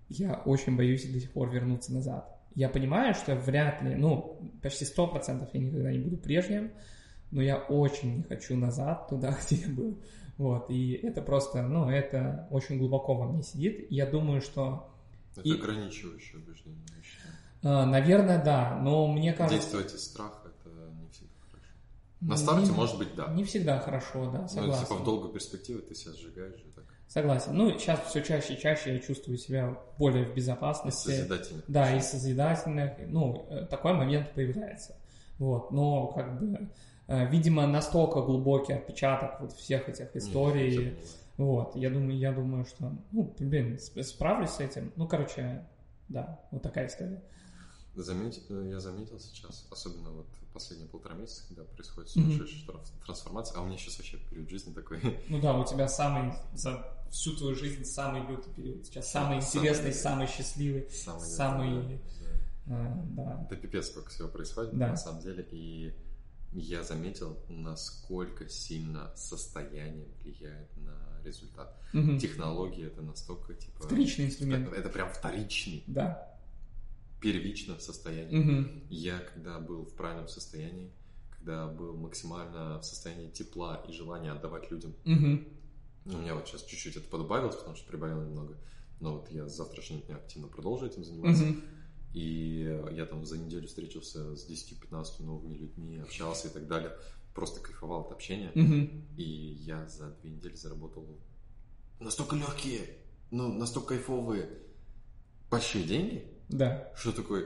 [0.09, 2.31] я очень боюсь до сих пор вернуться назад.
[2.55, 6.71] Я понимаю, что вряд ли, ну, почти сто процентов я никогда не буду прежним,
[7.31, 9.99] но я очень не хочу назад, туда, где я был.
[10.37, 13.87] Вот, и это просто, ну, это очень глубоко во мне сидит.
[13.91, 14.91] Я думаю, что,
[15.37, 17.35] Это И- ограничивающее убеждение, я считаю.
[17.63, 19.59] э, наверное, да, но мне кажется...
[19.59, 20.71] Действовать из страха это
[21.01, 21.69] не всегда хорошо.
[22.21, 23.29] ну, На старте, не- может быть, да.
[23.33, 24.85] Не всегда хорошо, да, Но согласен.
[24.87, 26.85] типа в долгой перспективе ты себя сжигаешь и так.
[27.07, 27.55] Согласен.
[27.57, 31.11] Ну, сейчас все чаще и чаще я чувствую себя более в безопасности.
[31.11, 31.63] Созидательно.
[31.69, 34.97] Да, и созидательных, ну, э, такой момент появляется.
[35.39, 36.71] Вот, но как бы,
[37.09, 40.97] видимо, настолько глубокий отпечаток вот всех этих историй.
[41.37, 44.93] Вот, я думаю, я думаю, что, ну, блин, сп- справлюсь с этим.
[44.95, 45.67] Ну, короче,
[46.09, 47.23] да, вот такая история.
[47.97, 53.59] Заметь, э, я заметил сейчас, особенно вот последние полтора месяца, когда происходит сумасшедшая транс- трансформация,
[53.59, 55.01] а у меня сейчас вообще период жизни такой.
[55.29, 58.87] Ну да, у тебя самый за всю твою жизнь самый лютый период.
[58.87, 59.99] Сейчас самый Самый интересный, лютый.
[59.99, 60.89] самый счастливый.
[60.91, 61.99] Самый, Самый-
[62.67, 62.77] да, да.
[62.77, 63.47] э, да.
[63.51, 64.89] Это пипец, сколько всего происходит Да.
[64.89, 65.47] на самом деле.
[65.51, 65.93] И
[66.55, 71.77] я заметил, насколько сильно состояние влияет на результат.
[71.93, 72.19] Мгм.
[72.19, 73.85] Технология это настолько типа...
[73.85, 74.69] Вторичный инструмент.
[74.69, 76.31] Это, это прям вторичный, Да.
[77.21, 78.37] первичном состоянии.
[78.37, 78.83] Мгм.
[78.91, 80.93] Я когда был в правильном состоянии,
[81.37, 85.47] когда был максимально в состоянии тепла и желания отдавать людям, Мгм.
[86.07, 88.57] у меня вот сейчас чуть-чуть это подубавилось, потому что прибавил немного,
[89.01, 91.45] но вот я с завтрашнего дня активно продолжу этим заниматься.
[91.45, 91.63] Мгм.
[92.15, 92.61] И
[92.93, 96.93] я там за неделю встретился с 10-15 новыми людьми, общался и так далее.
[97.35, 98.53] Просто кайфовал от общения.
[98.55, 99.05] Мгм.
[99.17, 101.05] И я за две недели заработал
[101.99, 102.99] настолько легкие,
[103.33, 104.49] ну, настолько кайфовые,
[105.51, 106.93] большие деньги, Да.
[106.97, 107.43] что такой,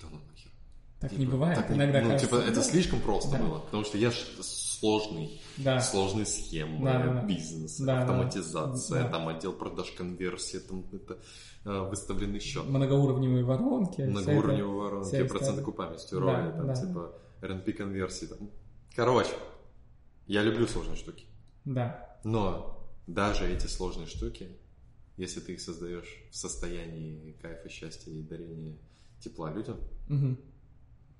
[0.00, 0.52] да ну нахер.
[1.00, 1.58] Так Типа, не бывает.
[1.58, 2.62] так Иногда ну, кажется, типа, это да.
[2.62, 3.38] слишком просто Да.
[3.38, 4.12] было, потому что я
[4.84, 5.80] сложный, Да.
[5.80, 7.22] сложные схемы, Да, да, да.
[7.22, 8.00] бизнес, Да, да.
[8.02, 9.08] автоматизация, Да.
[9.08, 11.18] там отдел продаж конверсии, там это
[11.66, 12.66] э, выставленный счет.
[12.66, 14.02] Многоуровневые воронки.
[14.02, 16.74] многоуровневые эта- воронки, процент окупаемости Да, роли, там, да.
[16.74, 18.26] типа, RNP конверсии.
[18.26, 18.50] Там.
[18.94, 19.30] Короче,
[20.26, 21.24] я люблю сложные штуки.
[21.64, 22.18] Да.
[22.22, 24.48] Но даже эти сложные штуки,
[25.16, 28.76] если ты их создаешь в состоянии кайфа, счастья и дарения
[29.20, 29.78] тепла людям,
[30.10, 30.38] Мгм.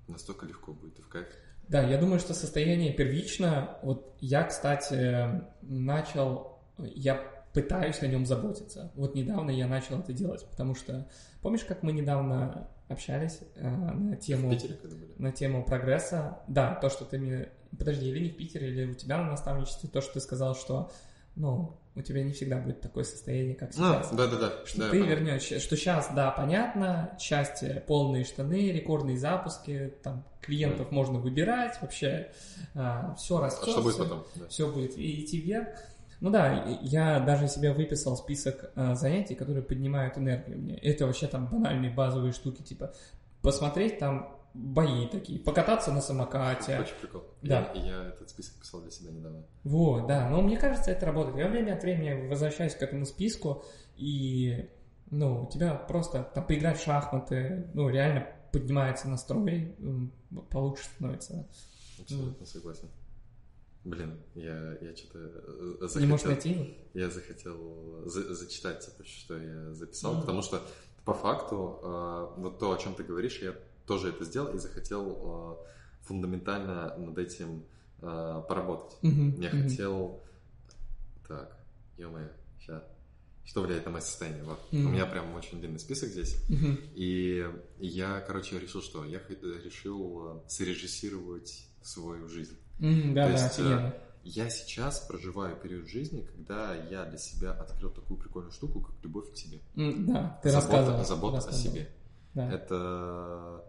[0.07, 1.25] настолько легко будет и в кайф.
[1.67, 3.77] Да, я думаю, что состояние первично.
[3.81, 7.15] Вот я, кстати, начал, я
[7.53, 8.91] пытаюсь о нем заботиться.
[8.95, 11.07] Вот недавно я начал это делать, потому что
[11.41, 15.13] помнишь, как мы недавно общались э, на В тему Питере когда были?
[15.17, 16.39] на тему прогресса.
[16.47, 17.49] Да, то, что ты мне...
[17.77, 20.91] Подожди, или не в Питере, или у тебя на наставничестве, то, что ты сказал, что,
[21.35, 24.11] ну, у тебя не всегда будет такое состояние, как А, сейчас.
[24.11, 24.53] да-да-да.
[24.65, 25.15] Что да, ты я понял.
[25.17, 32.31] вернешь, что сейчас, да, понятно, счастье, полные штаны, рекордные запуски, там, клиентов можно выбирать, вообще
[33.17, 33.69] все А растет.
[33.69, 34.25] что будет потом?
[34.35, 34.47] Да.
[34.49, 35.69] все будет идти вверх.
[36.21, 40.77] Ну да, я даже себе выписал список э, занятий, которые поднимают энергию мне.
[40.77, 42.93] Это вообще там банальные базовые штуки, типа
[43.41, 46.79] посмотреть там бои такие, покататься на самокате.
[46.79, 47.23] Очень прикол.
[47.41, 47.71] Да.
[47.75, 49.43] Я, я этот список писал для себя недавно.
[49.63, 51.37] Вот, да, но мне кажется, это работает.
[51.37, 53.63] Я время от времени возвращаюсь к этому списку,
[53.97, 54.69] и,
[55.11, 59.75] ну, у тебя просто там поиграть в шахматы, ну, реально поднимается настрой,
[60.49, 61.47] получше становится.
[61.99, 62.89] Абсолютно согласен.
[63.83, 66.01] Блин, я, я что-то э, захотел...
[66.01, 66.77] Не можешь найти?
[66.93, 70.21] Я захотел за- зачитать, типа, что я записал, Мгм.
[70.21, 70.61] потому что
[71.03, 73.53] по факту э, вот то, о чем ты говоришь, я
[73.85, 77.63] тоже это сделал и захотел э, фундаментально над этим
[78.01, 78.97] э, поработать.
[79.01, 79.63] Мгм, Я мгм.
[79.63, 80.21] хотел...
[81.27, 81.57] Так,
[81.97, 82.29] ё-моё,
[82.59, 82.83] сейчас.
[83.45, 84.43] Что влияет на мое состояние?
[84.43, 84.59] Вот.
[84.71, 84.87] Мгм.
[84.87, 86.35] У меня прям очень длинный список здесь.
[86.49, 86.79] Мгм.
[86.95, 87.47] И
[87.79, 92.57] я, короче, решил, что я решил э, срежиссировать свою жизнь.
[92.79, 93.93] Мгм, Да, То да, есть, офигенно.
[94.23, 99.31] Я сейчас проживаю период жизни, когда я для себя открыл такую прикольную штуку, как любовь
[99.31, 99.59] к себе.
[99.75, 101.05] М, Да, ты забота рассказывал.
[101.05, 101.63] забота о рассказывал.
[101.73, 101.89] себе.
[102.33, 102.51] Да.
[102.51, 103.63] Это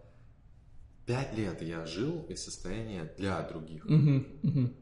[1.07, 3.85] пять лет я жил из состояния для других.
[3.85, 4.77] Мгм, мгм.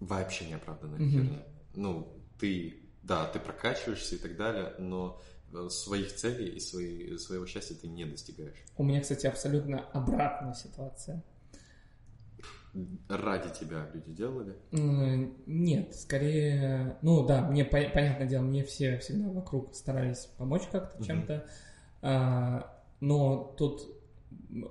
[0.00, 1.10] Вообще неоправданная Мгм.
[1.10, 1.42] херня.
[1.74, 5.20] Ну, ты, да, ты прокачиваешься и так далее, но
[5.54, 8.58] э, своих целей и свои, своего счастья ты не достигаешь.
[8.76, 11.22] У меня, кстати, абсолютно обратная ситуация.
[13.08, 14.54] Ради тебя люди делали.
[15.46, 21.02] Нет, скорее, ну да, мне по- понятное дело, мне все всегда вокруг старались помочь как-то
[21.02, 21.46] чем-то,
[22.02, 23.95] А, но тут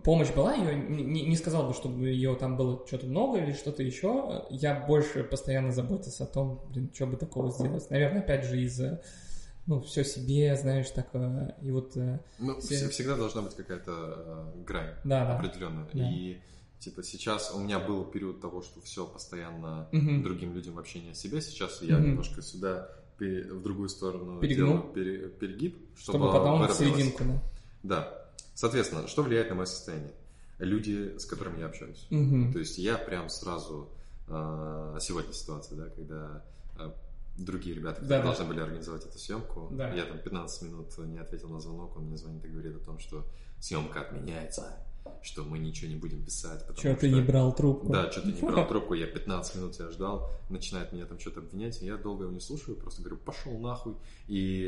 [0.03, 3.83] помощь была, ее не, не сказал бы, чтобы ее там было что-то много или что-то
[3.83, 4.45] еще.
[4.49, 7.89] Я больше постоянно заботился о том, блин, что бы такого сделать.
[7.89, 9.01] Наверное, опять же из-за
[9.67, 14.53] ну, все себе, знаешь, такое, и вот, э, Ну, Все- вс- всегда должна быть какая-то
[14.55, 14.93] э, грань.
[15.03, 15.87] да, определенную.
[15.91, 16.07] Да.
[16.07, 16.37] И
[16.79, 20.21] типа сейчас у меня был период того, что все постоянно Мгм.
[20.21, 21.41] другим людям вообще не о себе.
[21.41, 22.09] Сейчас я Мгм.
[22.09, 24.73] немножко сюда в другую сторону Перегнул.
[24.77, 27.41] делаю пере- перегиб, чтобы, Чтобы потом в серединку, да.
[27.83, 28.24] Да.
[28.55, 30.13] Соответственно, что влияет на мое состояние?
[30.57, 32.07] Люди, с которыми я общаюсь.
[32.09, 32.53] Мгм.
[32.53, 33.89] То есть я прям сразу
[34.27, 36.43] э, сегодня ситуация, да, когда
[36.79, 36.91] э,
[37.37, 38.27] другие ребята, которые Да-да.
[38.29, 39.93] должны были организовать эту съемку, Да.
[39.93, 42.99] я там 15 минут не ответил на звонок, он мне звонит и говорит о том,
[42.99, 43.25] что
[43.59, 44.77] съемка отменяется,
[45.21, 47.91] что мы ничего не будем писать, Чё ты не брал трубку?
[47.91, 51.81] Да, что-то не брал трубку, я 15 минут тебя ждал, начинает меня там что-то обвинять,
[51.81, 53.95] и я долго его не слушаю, просто говорю, пошел нахуй,
[54.27, 54.65] и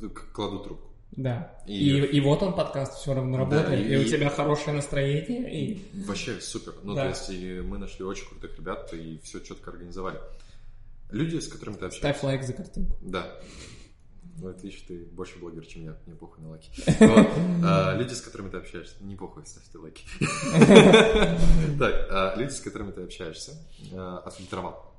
[0.00, 0.91] э, кладу трубку.
[1.12, 1.56] Да.
[1.66, 4.74] И- И, и, вот он подкаст все равно Да, работает, и, и- у тебя хорошее
[4.76, 6.74] настроение, и Вообще супер.
[6.82, 7.02] Ну, Да.
[7.02, 10.18] то есть, и мы нашли очень крутых ребят, и все четко организовали.
[11.10, 11.98] Люди, с которыми ты общаешься.
[12.18, 12.96] ставь лайк за картинку.
[13.02, 13.26] Да.
[14.38, 15.96] Вот видишь, ты больше блогер, чем я.
[16.06, 16.70] Мне похуй на лайки.
[17.64, 18.94] А, Люди, с которыми ты общаешься.
[19.02, 20.04] Не похуй, ставь ты лайки.
[21.78, 23.52] Так, а, люди, с которыми ты общаешься,
[23.92, 24.94] а, отфильтровал.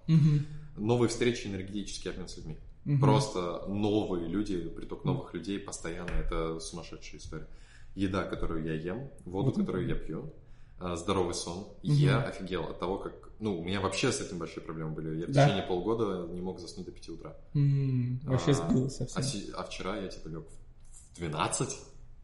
[0.78, 2.58] Новые встречи, энергетический обмен с людьми.
[2.86, 3.00] Мгм.
[3.00, 7.48] Просто новые люди, приток новых людей постоянно, это сумасшедшая история.
[7.96, 10.34] Еда, которую я ем, воду, Вот которую я пью,
[10.80, 11.68] а, здоровый сон.
[11.84, 13.14] Я офигел от того, как...
[13.40, 15.20] Ну, у меня вообще с этим большие проблемы были.
[15.20, 15.46] Я в Да.
[15.46, 17.36] течение полгода не мог заснуть до 5 утра.
[17.54, 19.54] М, Вообще А, сбил совсем.
[19.56, 20.44] А, а вчера я типа лег
[20.92, 21.80] в 12,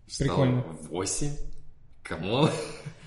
[0.08, 0.62] встал Прикольно.
[0.64, 1.32] в 8.
[2.10, 2.50] Камон.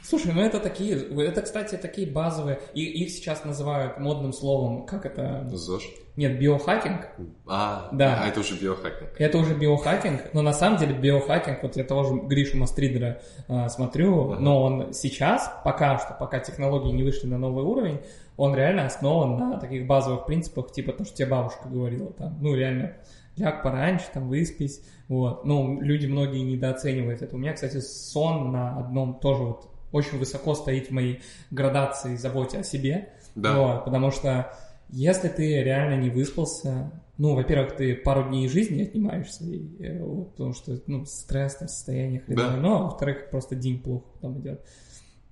[0.04, 0.96] Слушай, ну это такие,
[1.26, 5.84] это, кстати, такие базовые, и их сейчас называют модным словом, как это, ЗОЖ.
[6.16, 7.08] нет, биохакинг,
[7.46, 8.20] А, Да.
[8.22, 9.10] а это уже биохакинг.
[9.18, 13.68] это уже биохакинг, но на самом деле биохакинг, вот я того же Гришу Мастридера э,
[13.68, 14.40] смотрю, Ага.
[14.40, 18.00] но он сейчас, пока что, пока технологии не вышли на новый уровень,
[18.36, 22.54] он реально основан на таких базовых принципах, типа то, что тебе бабушка говорила, там, ну
[22.56, 22.96] реально,
[23.36, 24.82] ляг пораньше, там, выспись,
[25.18, 27.34] вот, ну, люди многие недооценивают это.
[27.36, 32.58] У меня, кстати, сон на одном тоже вот очень высоко стоит в моей градации заботе
[32.58, 33.56] о себе, Да.
[33.58, 34.54] вот, потому что
[34.88, 40.30] если ты реально не выспался, ну, во-первых, ты пару дней жизни отнимаешься, и, э, вот,
[40.32, 42.56] потому что, ну, стресс, там, состояние хреновое, Да.
[42.56, 44.66] ну, а во-вторых, просто день плохо потом идет.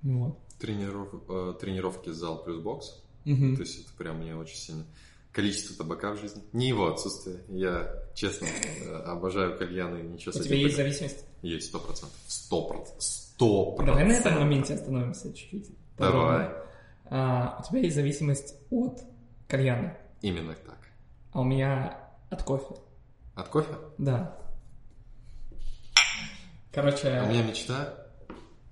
[0.02, 0.38] Вот.
[0.60, 3.02] Трениров- э, тренировки зал плюс бокс.
[3.24, 3.56] Мгм.
[3.56, 4.84] То есть это прям мне очень сильно.
[5.32, 6.42] Количество табака в жизни.
[6.52, 7.44] Не его отсутствие.
[7.48, 11.24] Я, честно, э, обожаю кальяны, ничего У с этим тебя есть зависимость?
[11.42, 12.18] Есть, сто процентов.
[12.26, 13.02] Сто процентов.
[13.02, 14.42] Сто Давай на этом процентов.
[14.42, 15.68] моменте остановимся чуть-чуть.
[15.96, 16.50] Давай.
[17.06, 19.00] А, у тебя есть зависимость от
[19.48, 20.78] кальяна, Именно так.
[21.32, 21.96] а у меня
[22.28, 22.74] от кофе.
[23.34, 23.72] От кофе?
[23.98, 24.36] Да.
[26.72, 27.94] Короче, А У меня мечта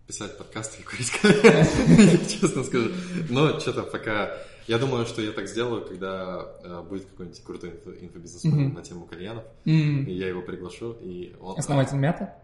[0.07, 1.67] писать подкасты и курить кальян,
[2.29, 2.91] честно скажу.
[3.29, 4.37] Но что-то пока...
[4.69, 8.75] Я думаю, что я так сделаю, когда э, будет какой-нибудь крутой инфо- инфобизнесмен Мгм.
[8.75, 11.59] на тему кальянов, м, и я его приглашу, и он...
[11.59, 12.35] основатель мята?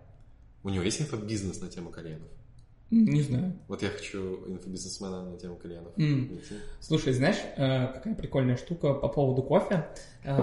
[0.63, 2.29] У него есть инфобизнес на тему кальянов?
[2.91, 3.53] М, Не знаю.
[3.69, 5.93] Вот я хочу инфобизнесмена на тему кальянов.
[5.99, 6.29] М.
[6.29, 6.55] найти.
[6.81, 9.87] Слушай, знаешь, э, какая прикольная штука по поводу кофе?
[10.25, 10.39] Э,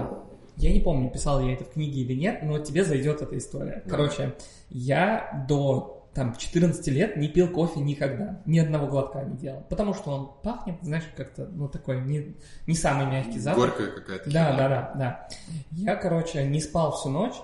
[0.56, 3.82] Я не помню, писал я это в книге или нет, но тебе зайдет эта история.
[3.86, 3.90] Да.
[3.90, 4.34] Короче,
[4.68, 9.94] я до там 14 лет не пил кофе никогда, ни одного глотка не делал, потому
[9.94, 12.36] что он пахнет, знаешь, как-то, ну, такой не,
[12.66, 13.60] не самый мягкий запах.
[13.60, 14.30] Горькая какая-то.
[14.30, 15.28] Да, да, да, да.
[15.70, 17.34] Я, короче, не спал всю ночь,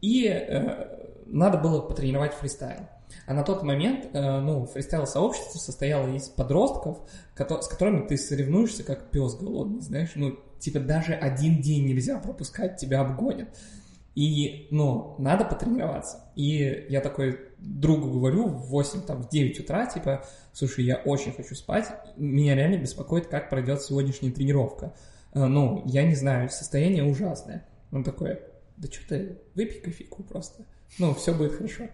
[0.00, 2.86] и э, надо было потренировать фристайл.
[3.26, 6.98] А на тот момент, э, ну, фристайл-сообщество состояло из подростков,
[7.34, 12.18] кото- с которыми ты соревнуешься как пес голодный, знаешь, ну, типа даже один день нельзя
[12.18, 13.48] пропускать, тебя обгонят.
[14.14, 16.24] И, ну, надо потренироваться.
[16.34, 21.32] И я такой другу говорю в 8, там, в 9 утра, типа, слушай, я очень
[21.32, 21.86] хочу спать,
[22.16, 24.94] меня реально беспокоит, как пройдет сегодняшняя тренировка.
[25.34, 27.66] Э, Ну, я не знаю, состояние ужасное.
[27.92, 28.40] Он такой,
[28.76, 30.64] да что ты, выпей кофейку просто.
[30.98, 31.88] Ну, все будет хорошо.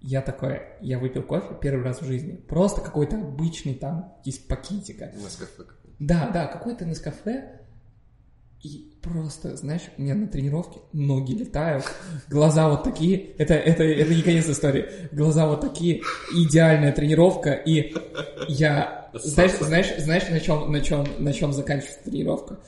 [0.00, 2.36] Я такой, я выпил кофе первый раз в жизни.
[2.36, 5.10] Просто какой-то обычный там из пакетика.
[5.16, 5.64] Нескафе.
[5.98, 7.60] Да, да, какой-то Нескафе.
[8.62, 11.84] И просто, знаешь, у меня на тренировке ноги летают,
[12.28, 13.32] глаза вот такие.
[13.38, 14.86] Это, это, это не конец истории.
[15.12, 16.02] Глаза вот такие,
[16.34, 17.52] идеальная тренировка.
[17.52, 17.94] И
[18.48, 22.58] я, знаешь, знаешь, знаешь, на чем, на чем, на чем заканчивается тренировка?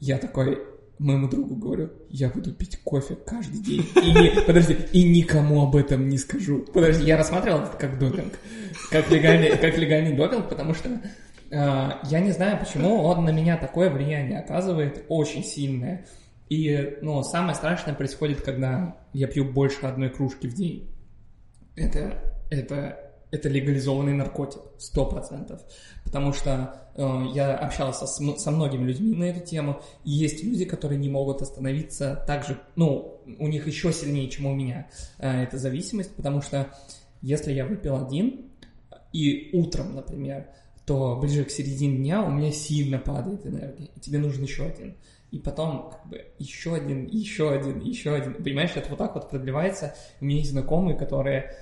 [0.00, 0.58] Я такой
[0.98, 3.86] моему другу говорю, я буду пить кофе каждый день.
[4.02, 6.64] И не, подожди, и никому об этом не скажу.
[6.72, 8.34] Подожди, я рассматривал это как допинг,
[8.90, 10.88] как легальный, как легальный допинг, потому что
[11.50, 16.06] я не знаю, почему он на меня такое влияние оказывает, очень сильное.
[16.48, 20.88] И, ну, самое страшное происходит, когда я пью больше одной кружки в день.
[21.74, 25.60] Это, это, это легализованный наркотик, сто процентов.
[26.04, 30.64] Потому что э, я общался с, со многими людьми на эту тему, и есть люди,
[30.64, 34.88] которые не могут остановиться так же, ну, у них еще сильнее, чем у меня,
[35.18, 36.68] э, эта зависимость, потому что
[37.22, 38.52] если я выпил один,
[39.12, 40.48] и утром, например,
[40.86, 44.94] то ближе к середине дня у меня сильно падает энергия, и тебе нужен еще один.
[45.32, 48.34] И потом как бы еще один, еще один, еще один.
[48.34, 49.94] Понимаешь, это вот так вот продлевается.
[50.20, 51.52] У меня есть знакомые, которые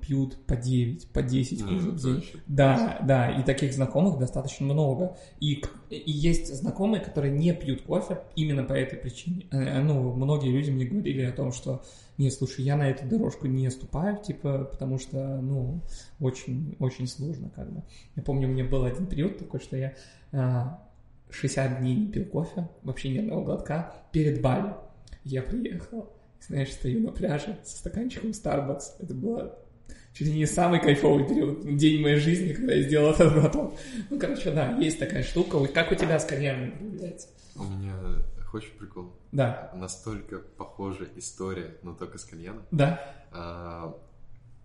[0.00, 2.24] пьют по 9, по 10 Ну, кружек в это день.
[2.46, 5.16] Да, да, и таких знакомых достаточно много.
[5.38, 9.46] И, и есть знакомые, которые не пьют кофе именно по этой причине.
[9.52, 11.84] Э, Ну, многие люди мне говорили о том, что
[12.20, 15.80] не, слушай, я на эту дорожку не ступаю, типа, потому что, ну,
[16.20, 17.82] очень, очень сложно, как бы.
[18.14, 19.94] Я помню, у меня был один период такой, что я
[20.30, 20.86] а,
[21.30, 24.74] 60 дней не пил кофе, вообще ни одного глотка, перед Бали.
[25.24, 26.12] Я приехал,
[26.46, 28.96] знаешь, стою на пляже со стаканчиком Starbucks.
[28.98, 29.58] Это было
[30.12, 33.78] чуть ли не самый кайфовый период, день моей жизни, когда я сделал этот глоток.
[34.10, 35.66] Ну, короче, да, есть такая штука.
[35.68, 37.28] Как у тебя с кальянами проявляется?
[37.56, 37.94] У меня,
[38.50, 39.12] хочешь прикол?
[39.32, 42.62] Да, Настолько похожая история, но только с кальяном.
[42.70, 43.00] да.
[43.32, 43.96] А,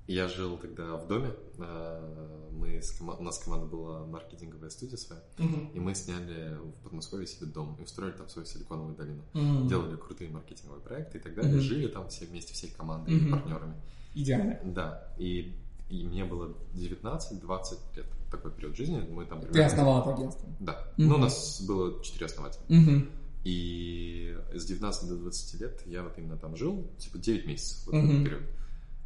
[0.07, 1.31] Я жил тогда в доме.
[1.59, 5.21] а, Мы с У нас команда была маркетинговая студия своя.
[5.37, 5.71] Мгм.
[5.73, 9.23] И мы сняли в Подмосковье себе дом и устроили там свою силиконовую долину.
[9.33, 11.51] М, Делали крутые маркетинговые проекты и так далее.
[11.53, 11.61] Мгм.
[11.61, 13.31] Жили там все вместе, всей командой и Мгм.
[13.31, 13.73] партнерами.
[14.15, 14.59] Идеально.
[14.63, 15.53] Да, и
[15.87, 18.07] И мне было 19-20 лет.
[18.31, 19.07] Такой период жизни.
[19.11, 20.49] Мы там Ты основал это агентство.
[20.59, 20.83] Да.
[20.97, 21.09] Мгм.
[21.09, 22.63] Ну, у нас было 4 основателя.
[22.69, 23.07] Мгм.
[23.45, 27.95] И с 19 до 20 лет я вот именно там жил, типа 9 месяцев, вот
[27.95, 28.43] этот период.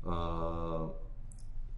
[0.05, 0.95] А,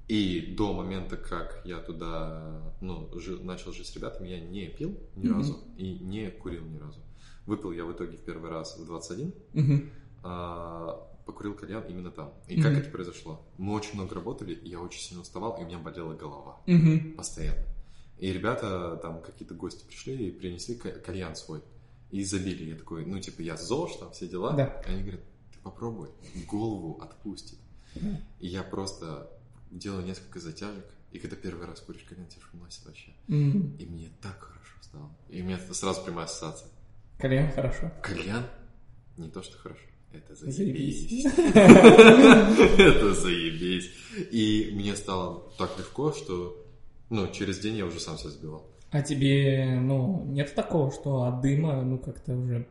[0.07, 4.97] И до момента, как я туда ну, жил- начал жить с ребятами, я не пил
[5.15, 5.37] ни Мгм.
[5.37, 6.99] разу и не курил ни разу.
[7.45, 9.89] Выпил я в итоге в первый раз в 21, Мгм.
[10.23, 12.33] а покурил кальян именно там.
[12.47, 12.81] И как Мгм.
[12.81, 13.41] это произошло?
[13.57, 17.13] Мы очень много работали, и я очень сильно уставал, и у меня болела голова Мгм.
[17.13, 17.63] постоянно.
[18.19, 21.61] И ребята, там какие-то гости пришли и принесли ка- кальян свой.
[22.11, 22.69] И забили.
[22.71, 24.53] Я такой, ну, типа, я ЗОЖ, там все дела.
[24.53, 24.81] Да.
[24.85, 25.21] Они говорят,
[25.53, 26.09] ты попробуй,
[26.47, 27.57] голову отпустит.
[27.95, 28.21] Да.
[28.39, 29.29] И я просто
[29.71, 30.85] делаю несколько затяжек.
[31.11, 33.13] И когда первый раз куришь кальян, тебе шумлась вообще.
[33.27, 33.75] Мгм.
[33.77, 35.09] И мне так хорошо стало.
[35.29, 36.69] И у меня сразу прямая ассоциация.
[37.17, 37.91] Кальян хорошо.
[38.01, 38.45] Кальян
[39.17, 39.81] не то, что хорошо.
[40.13, 41.25] Это заебись.
[41.55, 43.91] Это заебись.
[44.31, 46.65] И мне стало так легко, что
[47.09, 48.69] ну, через день я уже сам себя сбивал.
[48.91, 52.67] А тебе, ну, нет такого, что от дыма, ну, как-то уже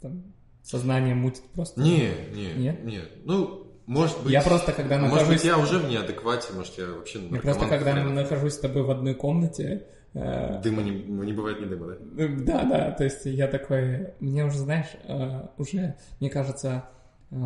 [0.00, 0.22] там,
[0.62, 1.80] сознание мутит просто?
[1.80, 2.84] Не, не, Нет?
[2.84, 3.00] не.
[3.24, 4.32] Ну, может быть...
[4.32, 5.36] Я просто, когда Может нахожусь...
[5.36, 8.14] быть, я уже в неадеквате, может, я вообще Я просто, когда хрен.
[8.14, 11.94] нахожусь с тобой в одной комнате, э, Дыма не, не бывает ни дыма, да?
[12.00, 16.84] Ну, Да, да, то есть я такой, мне уже, знаешь, э, уже, мне кажется,
[17.30, 17.36] э,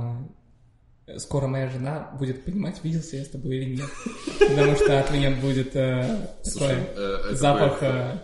[1.18, 3.90] скоро моя жена будет понимать, виделся я с тобой или нет.
[4.38, 8.18] Потому что от меня будет э, Слушай, такой э, запах, э,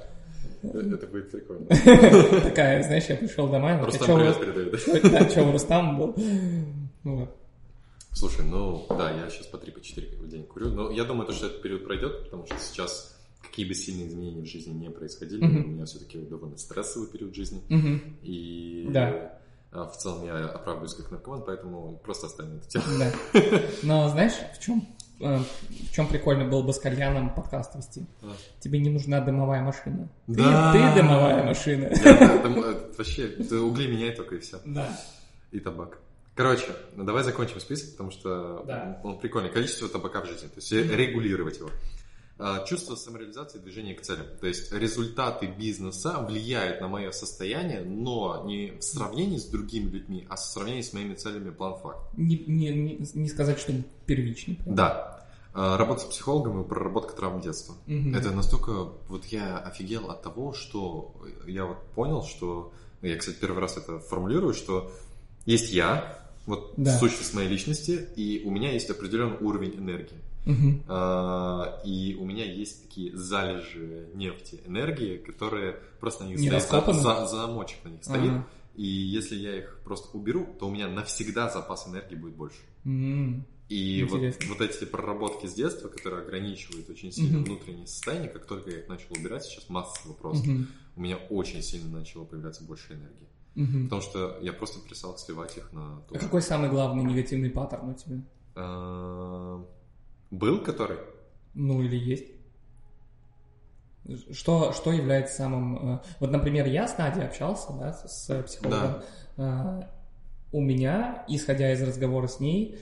[0.63, 1.67] э, Это будет прикольно.
[2.43, 5.35] такая, знаешь, я пришел домой, Рустам привет передает.
[5.35, 5.43] да?
[5.43, 6.15] у Рустама был?
[7.05, 7.37] Вот.
[8.13, 11.27] Слушай, ну да, я сейчас по 3 по 4 в день курю, но я думаю,
[11.27, 14.91] то, что этот период пройдет, потому что сейчас какие бы сильные изменения в жизни не
[14.91, 17.61] происходили, у меня все-таки довольно стрессовый период жизни,
[18.23, 19.38] и Да.
[19.73, 22.85] А, в целом я оправдываюсь как наркоман, поэтому просто оставим эту тему.
[22.99, 23.13] Да.
[23.83, 24.87] Но знаешь, в чем,
[25.21, 28.07] в чем прикольно было бы с кальяном подкаст вести?
[28.23, 28.33] А.
[28.61, 30.09] Тебе не нужна дымовая машина.
[30.27, 30.73] Ты, Да.
[30.73, 31.91] ты дымовая машина.
[32.05, 33.27] Я- там, э, Вообще,
[33.61, 34.59] угли меняй только и все.
[34.65, 34.89] Да.
[35.53, 35.99] И табак.
[36.35, 39.01] Короче, ну давай закончим список, потому что Да.
[39.03, 39.51] он прикольный.
[39.51, 41.71] Количество табака в жизни, то есть регулировать его.
[42.41, 44.27] А, Чувство самореализации, движение к целям.
[44.41, 50.25] То есть результаты бизнеса влияют на мое состояние, но не в сравнении с другими людьми,
[50.29, 51.99] а в сравнении с моими целями план-факт.
[52.17, 53.73] Не, не, не, не сказать, что
[54.07, 54.55] первичный.
[54.57, 54.75] прям.
[54.77, 55.27] Да.
[55.53, 57.75] А, Работа с психологом и проработка травм детства.
[57.87, 58.15] Мгм.
[58.15, 58.73] Это настолько...
[59.09, 61.15] Вот я офигел от того, что
[61.47, 62.73] я вот понял, что...
[63.03, 64.93] Я, кстати, первый раз это формулирую, что
[65.45, 66.97] есть я, вот Да.
[66.99, 70.19] сущность моей личности, и у меня есть определенный уровень энергии.
[70.49, 70.83] Мгм.
[70.89, 76.87] А, И у меня есть такие залежи нефти, энергии, которые просто на них Не стоит
[76.97, 78.31] за- замочек на них стоит.
[78.31, 78.47] Ага.
[78.75, 82.59] И если я их просто уберу, то у меня навсегда запас энергии будет больше.
[82.85, 83.45] М.
[83.69, 84.47] И вот, Интересно.
[84.49, 87.45] вот эти проработки с детства, которые ограничивают очень сильно Мгм.
[87.45, 90.69] внутреннее состояние, как только я их начал убирать, сейчас масса вопросов, Мгм.
[90.97, 93.29] у меня очень сильно начало появляться больше энергии.
[93.57, 93.85] Мгм.
[93.85, 96.15] Потому что я просто перестал сливать их на то.
[96.15, 98.23] А какой самый главный негативный паттерн у тебя?
[100.31, 100.99] Был который?
[101.55, 102.27] Ну или есть?
[104.33, 105.97] Что, что является самым...
[105.97, 109.03] э, Вот, например, я с Надей общался, да, с психологом.
[109.37, 109.83] Э,
[110.51, 112.79] У меня, исходя из разговора с ней,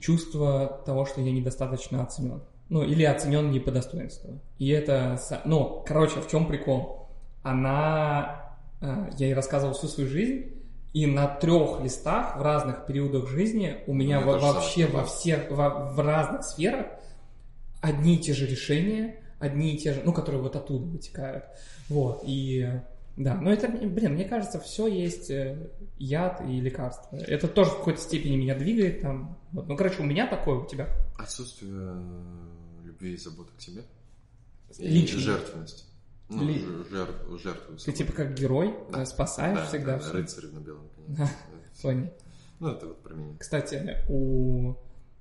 [0.00, 2.42] чувство того, что я недостаточно оценен.
[2.68, 4.40] Ну, или оценен не по достоинству.
[4.58, 5.20] И это...
[5.44, 7.08] Ну, короче, в чем прикол?
[7.44, 8.56] Она...
[8.80, 10.55] э, Я ей рассказывал всю свою жизнь,
[10.96, 15.50] и на трех листах в разных периодах жизни у меня меня во- вообще во всех,
[15.50, 16.86] во- в разных сферах
[17.82, 21.44] одни и те же решения, одни и те же, ну, которые вот оттуда вытекают.
[21.90, 22.66] Вот, и
[23.18, 25.68] да, но это, блин, мне кажется, все есть э,
[25.98, 27.14] яд и лекарство.
[27.16, 29.38] Это тоже в какой-то степени меня двигает там.
[29.52, 29.68] Вот.
[29.68, 30.88] Ну, короче, у меня такое, у тебя.
[31.18, 33.82] Отсутствие э, любви и заботы к себе.
[34.78, 35.18] И Лично.
[35.20, 35.86] жертвенность.
[36.28, 39.02] Ну, Ли- жертв- жертвую Ты типа как герой, Да.
[39.02, 41.06] э, спасаешь Да, всегда да, рыцарь на белом коне.
[41.18, 41.30] Да.
[41.74, 42.12] Соня.
[42.58, 43.36] Ну, это вот про меня.
[43.38, 44.74] Кстати, у,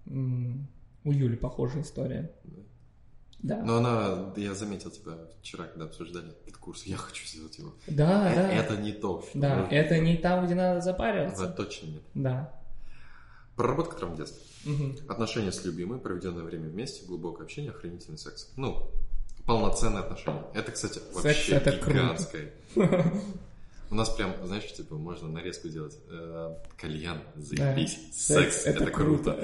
[0.08, 2.32] у Юли похожая история.
[2.44, 2.62] Да.
[3.58, 3.62] Да.
[3.64, 7.74] Но она, я заметил тебя вчера, когда обсуждали этот курс, я хочу сделать его.
[7.86, 8.52] Да, Э, да.
[8.54, 9.74] Это не то, Да, нужно.
[9.76, 11.48] это не там, где надо запариваться.
[11.50, 12.04] точно нет.
[12.16, 12.60] Да.
[13.56, 14.42] Проработка травм детства.
[14.66, 14.96] Мгм.
[15.08, 18.52] Отношения с любимой, проведенное время вместе, глубокое общение, охранительный секс.
[18.58, 18.90] Ну,
[19.46, 20.44] полноценные отношения.
[20.54, 21.92] Это, кстати, вообще это круто.
[22.00, 22.52] гигантское.
[23.92, 25.96] У нас прям, знаешь, типа, можно нарезку делать.
[26.10, 28.00] Э, Кальян, заебись.
[28.12, 29.38] Секс, это, круто.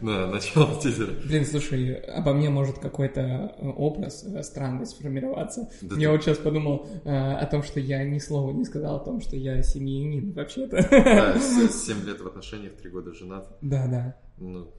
[0.00, 1.12] На начало тизера.
[1.22, 5.68] Блин, слушай, обо мне может какой-то э, образ э, странный сформироваться.
[5.82, 8.96] Да я ты- вот сейчас подумал э, о том, что я ни слова не сказал
[8.96, 10.76] о том, что я семьянин вообще-то.
[10.90, 13.46] Да, с- 7 лет в отношениях, 3 года женат.
[13.60, 14.16] Да, да.
[14.38, 14.70] Ну,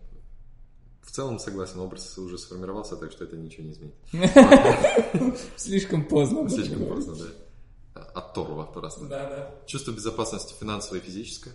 [1.07, 5.39] в целом согласен, образ уже сформировался, так что это ничего не изменит.
[5.55, 6.49] Слишком поздно.
[6.49, 8.01] Слишком поздно, да.
[8.13, 9.05] Оторва просто.
[9.05, 9.55] Да, да.
[9.65, 11.53] Чувство безопасности финансовой и физической,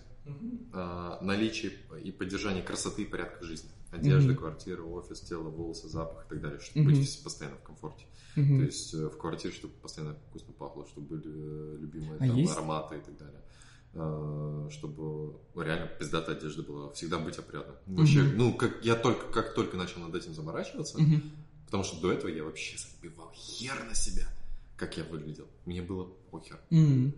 [0.73, 1.71] а, наличие
[2.03, 3.69] и поддержание красоты и порядка жизни.
[3.91, 8.05] Одежда, квартира, офис, тело, волосы, запах и так далее, чтобы быть постоянно в комфорте.
[8.33, 12.95] То есть э, в квартире, чтобы постоянно вкусно пахло, чтобы были э, любимые А ароматы
[12.95, 13.39] и так далее.
[13.95, 17.75] А, Чтобы реально пиздатая одежда была, всегда быть опрятным.
[17.85, 20.97] Вообще, ну, как я только, как только начал над этим заморачиваться,
[21.65, 24.23] потому что до этого я вообще забивал хер на себя,
[24.77, 25.47] как я выглядел.
[25.65, 26.59] Мне было похер.
[26.71, 27.13] М,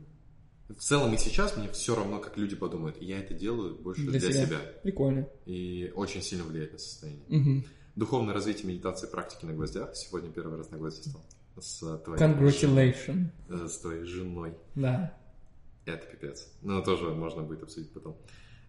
[0.70, 2.98] В целом и сейчас мне все равно, как люди подумают.
[3.00, 4.46] И я это делаю больше Для для, себя.
[4.48, 4.60] себя.
[4.84, 5.28] Прикольно.
[5.46, 7.24] И очень сильно влияет на состояние.
[7.30, 7.66] Мгм.
[7.96, 9.96] Духовное развитие медитации практики на гвоздях.
[9.96, 11.22] Сегодня первый раз на гвозди стал.
[11.62, 13.28] С твоей, Congratulations.
[13.50, 14.56] э, с твоей женой.
[14.74, 15.16] Да.
[15.86, 16.48] Это пипец.
[16.62, 18.16] Но тоже можно будет обсудить потом.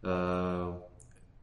[0.02, 0.82] А,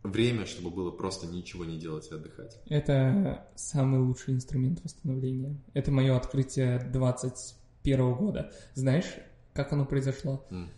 [0.04, 2.60] Время, чтобы было просто ничего не делать и отдыхать.
[2.68, 5.56] Это самый лучший инструмент восстановления.
[5.74, 8.52] Это мое открытие 21 года.
[8.74, 9.06] Знаешь,
[9.54, 10.46] как оно произошло?
[10.50, 10.70] М.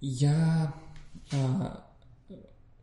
[0.00, 0.72] Я...
[1.32, 1.84] а,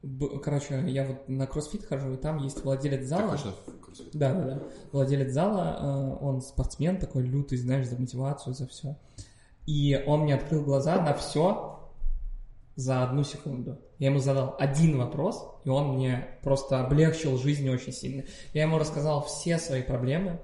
[0.03, 3.37] б- короче, я вот на кроссфит хожу, и там есть владелец зала.
[3.37, 4.09] на кроссфит?
[4.13, 4.63] Да, да, да.
[4.91, 5.77] Владелец зала,
[6.19, 8.97] э, он спортсмен такой лютый, знаешь, за мотивацию, за все.
[9.65, 11.79] И он мне открыл глаза на все
[12.75, 13.77] за одну секунду.
[13.97, 18.23] Я ему задал один вопрос, и он мне просто облегчил жизнь очень сильно.
[18.53, 20.39] Я ему рассказал все свои проблемы,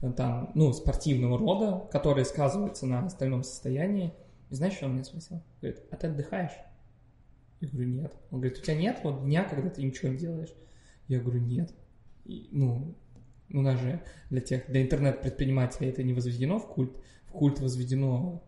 [0.00, 4.14] э, там, ну, спортивного рода, которые сказываются на остальном состоянии.
[4.50, 5.42] И знаешь, что он мне спросил?
[5.60, 6.56] Говорит, а ты отдыхаешь?
[7.60, 8.14] Я говорю, нет.
[8.30, 10.54] Он говорит, у тебя нет вот дня, когда ты ничего не делаешь?
[11.08, 11.74] Я говорю, нет.
[12.24, 12.94] И, ну,
[13.52, 14.00] у нас же
[14.30, 16.96] для тех, для интернет-предпринимателей это не возведено в культ.
[17.26, 18.44] В культ возведено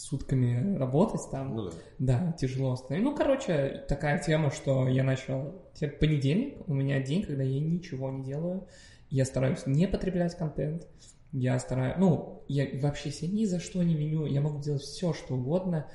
[0.00, 1.54] сутками работать там.
[1.54, 1.72] Ну да.
[1.98, 3.10] Да, тяжело становится.
[3.10, 5.62] Ну, короче, такая тема, что я начал...
[5.74, 8.66] Теперь понедельник, у меня день, когда я ничего не делаю.
[9.10, 10.86] Я стараюсь не потреблять контент.
[11.32, 11.96] Я стараюсь...
[11.98, 14.26] Ну, я вообще себя ни за что не виню.
[14.26, 15.86] Я могу делать все, что угодно.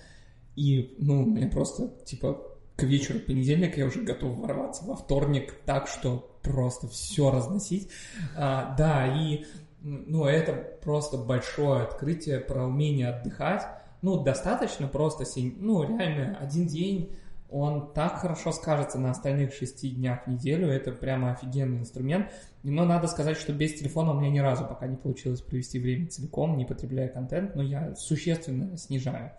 [0.56, 2.42] И, ну, у меня просто, типа,
[2.76, 7.90] к вечеру понедельника я уже готов ворваться во вторник так, что просто все разносить.
[8.38, 9.46] А, да, и,
[9.82, 10.54] ну, это
[10.84, 13.64] просто большое открытие про умение отдыхать.
[14.06, 15.24] Ну, достаточно просто,
[15.58, 17.12] ну, реально, один день,
[17.50, 22.32] он так хорошо скажется на остальных шести днях в неделю, это прямо офигенный инструмент.
[22.62, 26.06] Но надо сказать, что без телефона у меня ни разу пока не получилось провести время
[26.06, 29.32] целиком, не потребляя контент, но я существенно снижаю,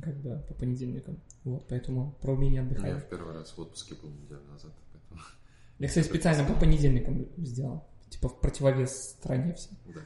[0.00, 1.18] как бы, по понедельникам.
[1.42, 3.02] Вот, поэтому про умение Я отдыхать.
[3.02, 5.20] в первый раз в отпуске был неделю назад, поэтому...
[5.80, 7.84] Я, кстати, специально по понедельникам сделал.
[8.10, 9.70] Типа в противовес стране все.
[9.92, 10.02] Да.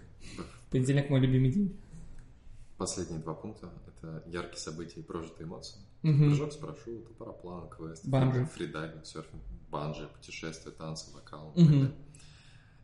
[0.71, 1.79] Понедельник мой любимый день.
[2.79, 3.69] Последние два пункта–
[4.01, 5.79] это яркие события и прожитые эмоции.
[6.03, 6.29] Мгм.
[6.31, 8.47] Прыжок с парашюта, параплан, квест, Банджи.
[8.47, 11.53] фридайвинг, серфинг, банджи, путешествия, танцы, вокал.
[11.55, 11.93] далее.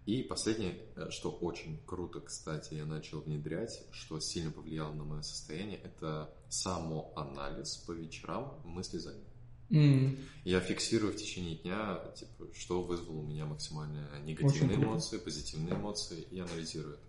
[0.07, 5.23] И последнее, э, что очень круто, кстати, я начал внедрять, что сильно повлияло на мое
[5.23, 9.25] состояние, это самоанализ по вечерам мысли за день.
[9.71, 15.75] М, Я фиксирую в течение дня, типа, что вызвало у меня максимально негативные эмоции, позитивные
[15.75, 17.03] эмоции, и анализирую это.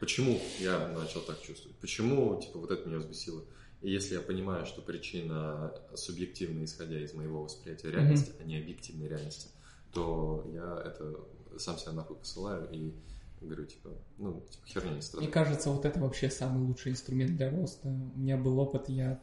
[0.00, 1.76] Почему я начал так чувствовать?
[1.78, 3.42] Почему, типа, вот это меня взбесило?
[3.82, 9.08] И если я понимаю, что причина субъективная, исходя из моего восприятия реальности, а не объективной
[9.08, 9.48] реальности,
[9.92, 11.14] то я это
[11.58, 12.92] сам себя нахуй посылаю и
[13.40, 15.32] говорю, типа, ну, типа, херня не Мне страдает.
[15.32, 17.88] кажется, вот это вообще самый лучший инструмент для роста.
[17.88, 19.20] У меня был опыт, я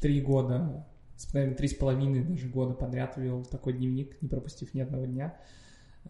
[0.00, 4.74] три года, с- наверное, три с половиной даже года подряд вел такой дневник, не пропустив
[4.74, 5.40] ни одного дня,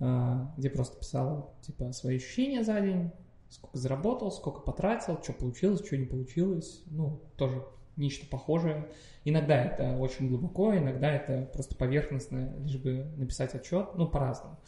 [0.01, 3.11] а, где просто писал, типа, свои ощущения за день,
[3.53, 6.83] сколько заработал, сколько потратил, что получилось, что не получилось.
[6.87, 7.63] Ну, тоже
[7.97, 8.89] нечто похожее.
[9.25, 14.59] Иногда это очень глубоко, иногда это просто поверхностно, лишь бы написать отчет, ну, по-разному.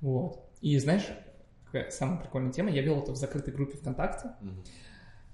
[0.00, 0.48] Вот.
[0.62, 1.06] И знаешь,
[1.90, 4.64] самая прикольная тема, я вел это в закрытой группе ВКонтакте, Мгм.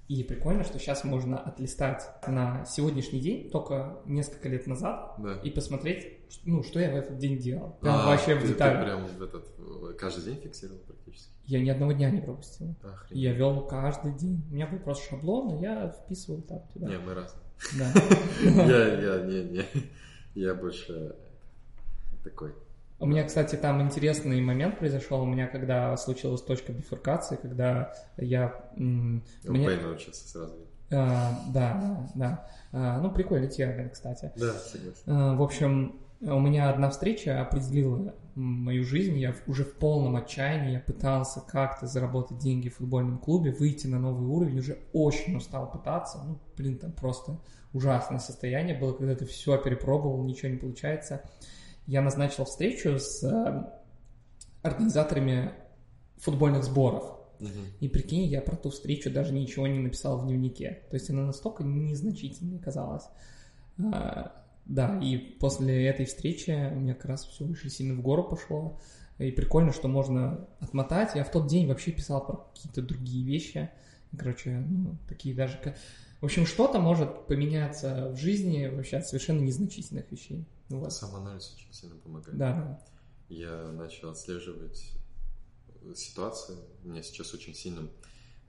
[0.07, 5.33] И прикольно, что сейчас можно отлистать на сегодняшний день, только несколько лет назад, Да.
[5.43, 7.77] и посмотреть, ну, что я в этот день делал.
[7.81, 8.83] Прям А, вообще в ты- ты деталях.
[8.85, 11.31] прям этот, каждый день фиксировал практически?
[11.45, 12.75] Я ни одного дня не пропустил.
[12.83, 13.23] Охренеть.
[13.23, 14.45] Я вел каждый день.
[14.49, 16.87] У меня был просто шаблон, и я вписывал там туда.
[16.87, 17.35] Не, мы раз.
[17.77, 17.91] Да.
[18.43, 19.65] Я, я, не, не.
[20.35, 21.15] Я больше
[22.23, 22.53] такой.
[22.99, 25.21] У меня, кстати, там интересный момент произошел.
[25.21, 28.69] У меня, когда случилась точка бифуркации, когда я...
[28.75, 30.53] м, мне- научился сразу.
[30.91, 32.47] а, да, да, да.
[32.71, 34.31] А, ну, прикольный термин, кстати.
[34.35, 35.01] Да, согласен.
[35.05, 39.17] А, В общем, у меня одна встреча определила мою жизнь.
[39.19, 40.71] Я уже в полном отчаянии.
[40.73, 44.57] Я пытался как-то заработать деньги в футбольном клубе, выйти на новый уровень.
[44.59, 46.19] Уже очень устал пытаться.
[46.25, 47.37] Ну, блин, там просто
[47.73, 51.21] ужасное состояние было, когда ты все перепробовал, ничего не получается.
[51.87, 53.63] Я назначил встречу с э,
[54.61, 55.53] организаторами
[56.17, 57.17] футбольных сборов.
[57.39, 57.51] Мгм.
[57.79, 60.83] И прикинь, я про ту встречу даже ничего не написал в дневнике.
[60.89, 63.05] То есть она настолько незначительной казалась.
[63.93, 64.33] А,
[64.65, 68.79] да, и после этой встречи у меня как раз все очень сильно в гору пошло.
[69.19, 71.15] И прикольно, что можно отмотать.
[71.15, 73.69] Я в тот день вообще писал про какие-то другие вещи.
[74.17, 75.57] Короче, ну, такие даже...
[76.21, 80.47] В общем, что-то может поменяться в жизни вообще от совершенно незначительных вещей.
[80.69, 80.91] Ну, вот.
[80.93, 82.37] Самоанализ очень сильно помогает.
[82.37, 82.81] Да,
[83.29, 84.91] Я начал отслеживать
[85.95, 86.57] ситуацию.
[86.83, 87.89] У меня сейчас очень сильным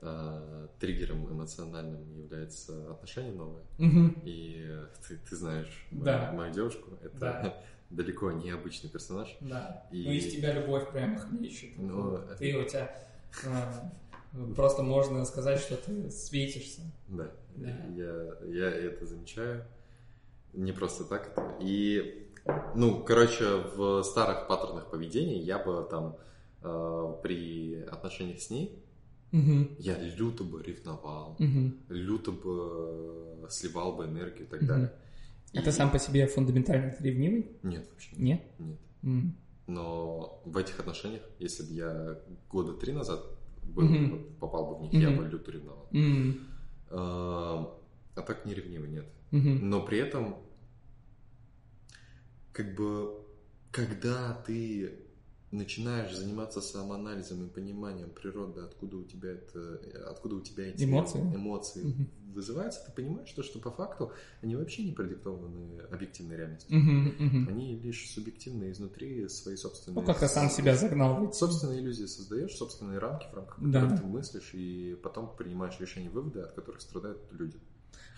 [0.00, 3.62] э, триггером эмоциональным является отношение новое.
[3.78, 4.22] Мгм.
[4.24, 6.32] И э, ты, ты знаешь мою, Да.
[6.32, 6.90] мою девушку.
[7.02, 7.62] Это Да.
[7.90, 9.36] далеко не обычный персонаж.
[9.40, 9.86] Да.
[9.92, 11.76] И- Ну, из тебя любовь прям хлещет.
[11.78, 12.94] Ну, Ты у тебя...
[13.46, 13.92] а,
[14.56, 16.82] просто можно сказать, что ты светишься.
[17.08, 17.68] Да, Да.
[17.96, 19.64] Я, я это замечаю.
[20.54, 21.56] Не просто так это.
[21.60, 22.28] И,
[22.74, 23.44] ну, короче,
[23.76, 26.16] в старых паттернах поведения я бы там
[26.62, 28.82] э, при отношениях с ней
[29.30, 29.76] Мгм.
[29.78, 31.76] я люто бы ревновал, Мгм.
[31.88, 34.68] люто бы сливал бы энергию и так Мгм.
[34.68, 34.92] далее.
[35.54, 37.46] А ты И- сам по себе фундаментально ревнивый?
[37.62, 38.42] Нет, вообще Нет?
[38.58, 38.78] нет.
[39.02, 39.36] М.
[39.66, 42.18] Но в этих отношениях, если бы я
[42.50, 43.20] года три назад
[43.64, 45.18] был, вот попал бы в них, я Мгм.
[45.24, 45.88] бы люто ревновал.
[45.92, 46.40] М.
[46.90, 47.74] А
[48.16, 49.06] а так не ревнивый, нет.
[49.30, 49.68] Мгм.
[49.68, 50.36] Но при этом,
[52.52, 53.24] как бы,
[53.70, 55.04] когда ты
[55.50, 59.80] начинаешь заниматься самоанализом и пониманием природы, откуда у тебя это,
[60.10, 61.20] откуда у тебя эти Эмоции.
[61.20, 62.08] эмоции Мгм.
[62.34, 66.76] вызываются, ты понимаешь, что, что по факту они вообще не продиктованы объективной реальностью.
[66.76, 67.14] Мгм.
[67.18, 67.48] Мгм.
[67.48, 70.00] Они лишь субъективные изнутри свои собственные...
[70.00, 73.80] Ну, как ты сам себя загнал Собственные иллюзии создаешь, собственные рамки, в рамках Да.
[73.80, 77.58] которых ты мыслишь, и потом принимаешь решения, выводы, от которых страдают люди.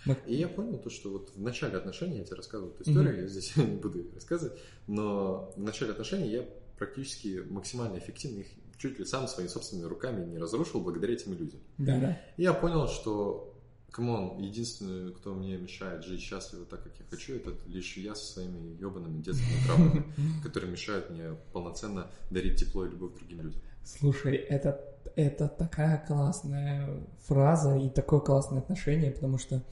[0.07, 3.21] Мы- И я понял то, что вот в начале отношений, я тебе рассказывал эту историю,
[3.23, 6.45] я здесь не буду рассказывать, но в начале отношений я
[6.79, 8.47] практически максимально эффективно их
[8.79, 11.61] чуть ли сам своими собственными руками не разрушил благодаря этим иллюзиям.
[11.79, 12.21] Да, да.
[12.39, 13.55] И я понял, что,
[13.91, 18.15] come on, единственный, кто мне мешает жить счастливо так, как я хочу, это лишь я
[18.15, 20.05] со своими ебаными детскими травмами,
[20.43, 23.61] которые мешают мне полноценно дарить тепло и любовь другим людям.
[23.85, 24.83] Слушай, это,
[25.17, 26.89] это такая классная
[27.27, 29.63] фраза и такое классное отношение, потому что,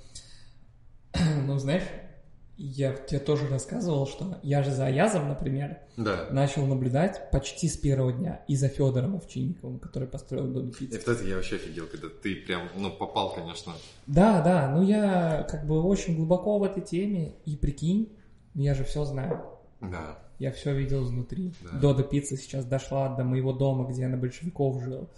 [1.47, 1.85] ну, знаешь,
[2.57, 6.27] я тебе тоже рассказывал, что я же за Аязом, например, Да.
[6.31, 10.97] начал наблюдать почти с первого дня и за Федором Овчинниковым, который построил Додо И Пиццу.
[11.07, 13.73] вот это я вообще офигел, когда ты прям, ну, попал, конечно.
[14.09, 18.13] Да, да, ну я как бы очень глубоко в этой теме, и прикинь,
[18.55, 19.45] я же все знаю.
[19.81, 20.19] Да.
[20.41, 21.53] Я все видел изнутри.
[21.63, 21.79] Да.
[21.79, 25.09] Додо Пицца сейчас дошла до моего дома, где я на большевиков жил.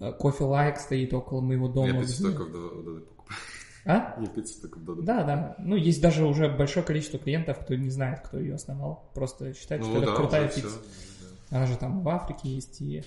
[0.00, 1.88] Э, Coffee Like стоит около моего дома.
[1.88, 3.38] Я пиццу где- только в Додо- покупаю.
[3.86, 4.16] А?
[4.20, 5.54] Я пиццу только в Додо Да, да.
[5.58, 9.08] Ну, есть даже уже большое количество клиентов, кто не знает, кто ее основал.
[9.14, 10.68] Просто считает, что Ну это да, крутая уже пицца.
[10.70, 12.80] всё, Она же там в Африке есть.
[12.80, 13.02] И,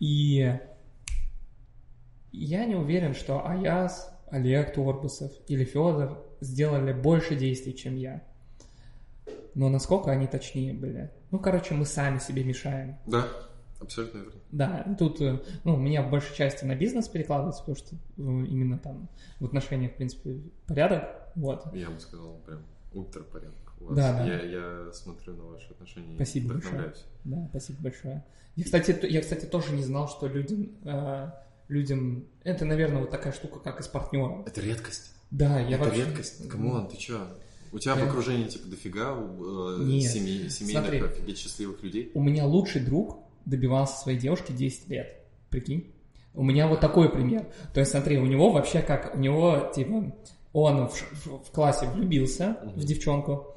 [0.00, 0.58] и
[2.32, 8.22] я не уверен, что Аяз, Олег Торбосов или Федор сделали больше действий, чем я.
[9.54, 11.10] Но насколько они точнее были?
[11.30, 12.96] Ну, короче, мы сами себе мешаем.
[13.06, 13.28] Да,
[13.82, 14.32] абсолютно верно.
[14.52, 17.98] Да, тут, э, ну, у меня в большей части на бизнес перекладывается, потому что э,
[18.18, 19.08] именно там
[19.40, 21.04] в отношениях, в принципе, порядок,
[21.34, 21.66] вот.
[21.74, 23.54] Я бы сказал, прям ультра порядок.
[23.80, 23.96] У вас.
[23.96, 24.24] Да, да.
[24.26, 27.04] Я, я смотрю на ваши отношения Спасибо и вдохновляюсь.
[27.24, 28.24] Да, спасибо большое.
[28.56, 31.30] Я, кстати, я, кстати, тоже не знал, что людям, э,
[31.68, 34.42] людям, это, наверное, вот такая штука, как и с партнером.
[34.46, 35.12] Это редкость.
[35.30, 36.04] Да, я это вообще...
[36.04, 36.48] редкость.
[36.48, 37.26] Come on, ты чё?
[37.72, 40.12] У тебя в Я- окружении типа дофига э, Нет.
[40.12, 41.00] семей- семейных, Смотри.
[41.00, 42.10] офигеть счастливых людей.
[42.12, 45.16] У меня лучший друг добивался своей девушки 10 лет.
[45.50, 45.92] Прикинь?
[46.34, 47.46] У меня вот такой пример.
[47.74, 50.12] То есть, смотри, у него вообще как, у него, типа,
[50.52, 50.92] он в,
[51.26, 52.80] в- в классе влюбился в Мгм.
[52.80, 53.56] девчонку,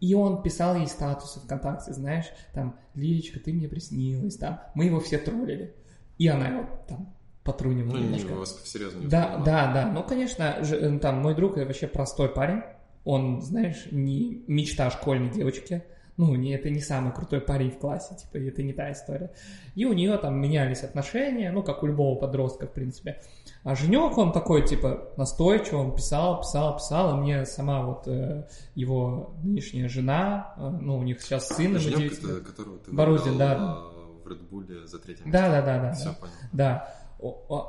[0.00, 5.00] и он писал ей статусы ВКонтакте, знаешь, там, Лилечка, ты мне приснилась, там, мы его
[5.00, 5.74] все троллили.
[6.18, 7.14] И она его там
[7.44, 8.32] потрунивала Ну, не, немножко.
[8.32, 9.90] у вас серьезно не Да, да, да.
[9.92, 12.62] Ну, конечно, же, э, там мой друг это вообще простой парень.
[13.04, 15.84] Он, знаешь, не мечта школьной девочки.
[16.16, 19.32] Ну, не, это не самый крутой парень в классе, типа, это не та история.
[19.74, 23.20] И у нее там менялись отношения, ну, как у любого подростка, в принципе.
[23.64, 28.46] А Женек, он такой, типа, настойчивый, он писал, писал, писал, и мне сама вот э,
[28.74, 32.44] его нынешняя жена, э, ну, у них сейчас сын, ему Женёк, 9 это, лет.
[32.44, 33.56] которого ты Борузин, да.
[33.58, 35.92] а, в Редбуле за третьим Да, да, да, да.
[35.92, 36.14] Все, да.
[36.14, 36.32] понял.
[36.52, 36.94] Да.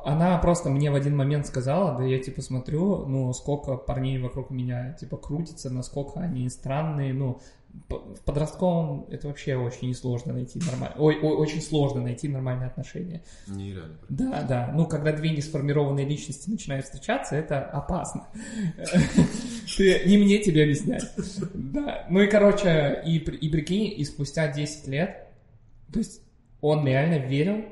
[0.05, 4.49] Она просто мне в один момент сказала, да я типа смотрю, ну, сколько парней вокруг
[4.49, 7.39] меня типа крутится, насколько они странные, ну,
[7.89, 13.23] в подростковом это вообще очень несложно найти нормально, ой, ой, очень сложно найти нормальные отношения.
[13.47, 13.97] Нереально.
[14.09, 18.27] Да, да, ну, когда две несформированные личности начинают встречаться, это опасно.
[19.79, 21.09] Не мне тебе объяснять.
[21.53, 25.27] Да, ну и, короче, и прикинь, и спустя 10 лет,
[25.93, 26.21] то есть
[26.61, 27.63] он реально верил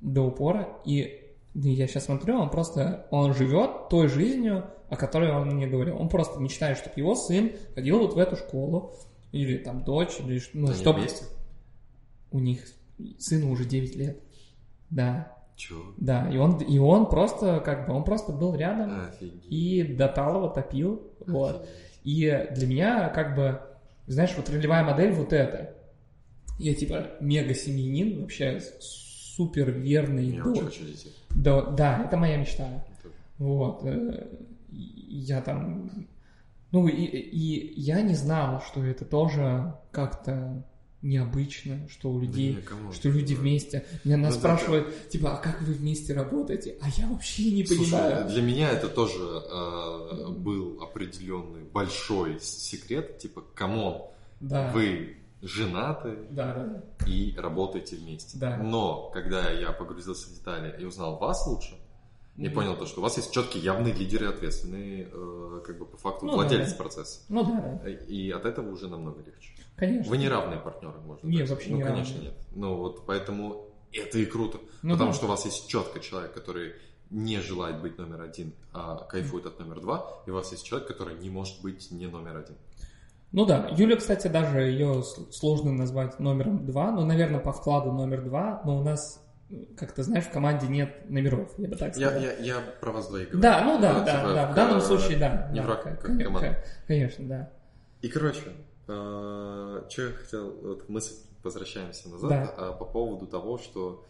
[0.00, 5.32] до упора, и ну, я сейчас смотрю, он просто, он живет той жизнью, о которой
[5.32, 5.96] он мне говорил.
[5.98, 8.94] Он просто мечтает, чтобы его сын ходил вот в эту школу,
[9.32, 11.00] или там дочь, или ну, Они чтобы...
[11.00, 11.24] вместе?
[12.30, 12.62] У них
[13.18, 14.20] сыну уже 9 лет.
[14.90, 15.94] Да, Чё?
[15.96, 16.28] да.
[16.30, 19.46] И он, и он просто, как бы, он просто был рядом Офигеть.
[19.48, 21.10] и до талого топил.
[21.26, 21.66] Вот.
[22.04, 23.60] И для меня, как бы,
[24.06, 25.74] знаешь, вот ролевая модель вот эта.
[26.58, 28.60] Я, типа, мега-семьянин, вообще
[29.36, 30.26] супер верный.
[30.36, 31.12] Я до- очень хочу детей.
[31.30, 32.64] да, да, это моя мечта.
[32.64, 33.84] Это- Вот.
[33.84, 34.26] э,
[35.08, 35.90] Я там...
[36.72, 40.62] Ну, и, и я не знал, что это тоже как-то
[41.00, 42.54] необычно, что у людей...
[42.56, 42.92] Да кому?
[42.92, 43.84] что люди вместе.
[44.04, 46.76] Меня нас Ну, да, спрашивают, типа, а как вы вместе работаете?
[46.82, 48.28] А я вообще не Слушай, понимаю.
[48.28, 54.02] для меня это тоже э, был определенный большой секрет, типа, come on,
[54.40, 54.70] Да.
[54.72, 58.38] вы женаты Да, да, и работаете вместе.
[58.38, 58.56] Да.
[58.56, 61.74] Но когда я погрузился в детали и узнал вас лучше,
[62.36, 62.54] и Мгм.
[62.54, 66.26] понял то, что у вас есть четкие явные лидеры, ответственные, э, как бы по факту
[66.26, 66.76] Ну, владельцы да.
[66.76, 67.20] процесса.
[67.30, 69.52] Ну да, да, И от этого уже намного легче.
[69.76, 70.10] конечно.
[70.10, 71.78] Вы не равные партнеры, можно Не, так вообще сказать.
[71.78, 72.32] не Ну, конечно, равные.
[72.32, 72.46] нет.
[72.54, 74.58] Ну, вот поэтому это и круто.
[74.82, 75.16] Ну потому да.
[75.16, 76.74] что у вас есть четко человек, который
[77.08, 80.88] не желает быть номер один, а кайфует от номер два, и у вас есть человек,
[80.88, 82.56] который не может быть не номер один.
[83.32, 88.22] Ну да, Юля, кстати, даже ее сложно назвать номером два, ну, наверное, по вкладу номер
[88.22, 89.22] два, но у нас,
[89.76, 92.22] как ты знаешь, в команде нет номеров, я бы так Я, сказал.
[92.22, 93.42] я, я про вас двоих говорю.
[93.42, 95.48] Да, ну да, Ну, да, типа, да, в данном случае, да.
[95.52, 96.64] Не да, враг, как команда.
[96.86, 97.50] Конечно, да.
[98.00, 98.40] И, короче,
[98.86, 102.54] что я хотел, вот мысль, возвращаемся назад, Да.
[102.56, 104.04] а, по поводу того, что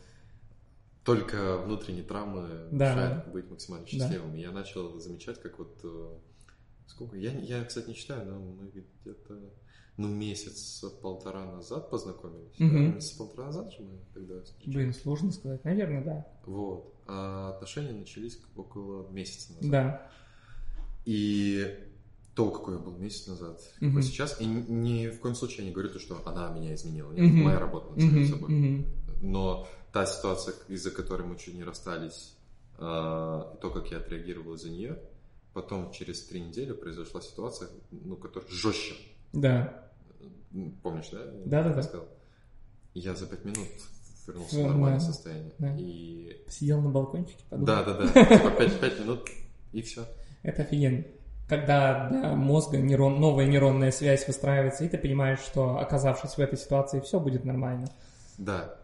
[1.05, 4.35] только внутренние травмы Да, мешают быть максимально счастливым.
[4.35, 5.81] Я начал замечать, как вот...
[6.87, 7.17] Сколько?
[7.17, 9.39] Я, я, кстати, не считаю, но мы где-то...
[9.99, 12.53] Ну, месяц-полтора назад познакомились.
[12.59, 12.91] Мгм.
[12.91, 14.75] Да, Месяца полтора назад же мы тогда встречались.
[14.75, 15.65] Блин, сложно сказать.
[15.65, 16.27] Наверное, да.
[16.45, 16.95] Вот.
[17.07, 19.71] А отношения начались около месяца назад.
[19.71, 20.11] Да.
[21.07, 21.79] И
[22.35, 24.03] то, какой я был месяц назад, какой Мгм.
[24.03, 27.13] сейчас, и ни в коем случае я не говорю то, что она меня изменила.
[27.13, 27.45] Нет, Мгм.
[27.45, 28.51] моя работа над самим Мгм, собой.
[28.51, 28.87] мгм.
[29.23, 32.37] Но та ситуация, из-за которой мы чуть не расстались,
[32.79, 34.99] а, и то, как я отреагировал из-за нее,
[35.57, 38.95] потом через три недели произошла ситуация, ну, которая жестче.
[39.33, 39.89] Да.
[40.83, 41.19] Помнишь, да?
[41.21, 41.77] Я Да-да-да.
[41.77, 42.07] рассказал?
[42.93, 43.67] И Я за пять минут
[44.27, 45.05] вернулся в Да, нормальное да.
[45.07, 45.53] состояние.
[45.59, 45.75] Да.
[45.79, 47.67] И Сидел на балкончике, подумал.
[47.67, 48.07] да, да, да.
[48.37, 49.29] Типа пять, минут
[49.73, 50.05] и все.
[50.43, 51.05] Это офигенно.
[51.49, 56.59] Когда для мозга нейрон, новая нейронная связь выстраивается, и ты понимаешь, что оказавшись в этой
[56.59, 57.89] ситуации, все будет нормально.
[58.37, 58.77] Да.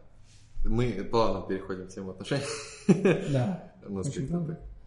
[0.64, 2.44] Мы плавно переходим к тему отношений.
[3.30, 3.72] Да.
[3.86, 4.06] У нас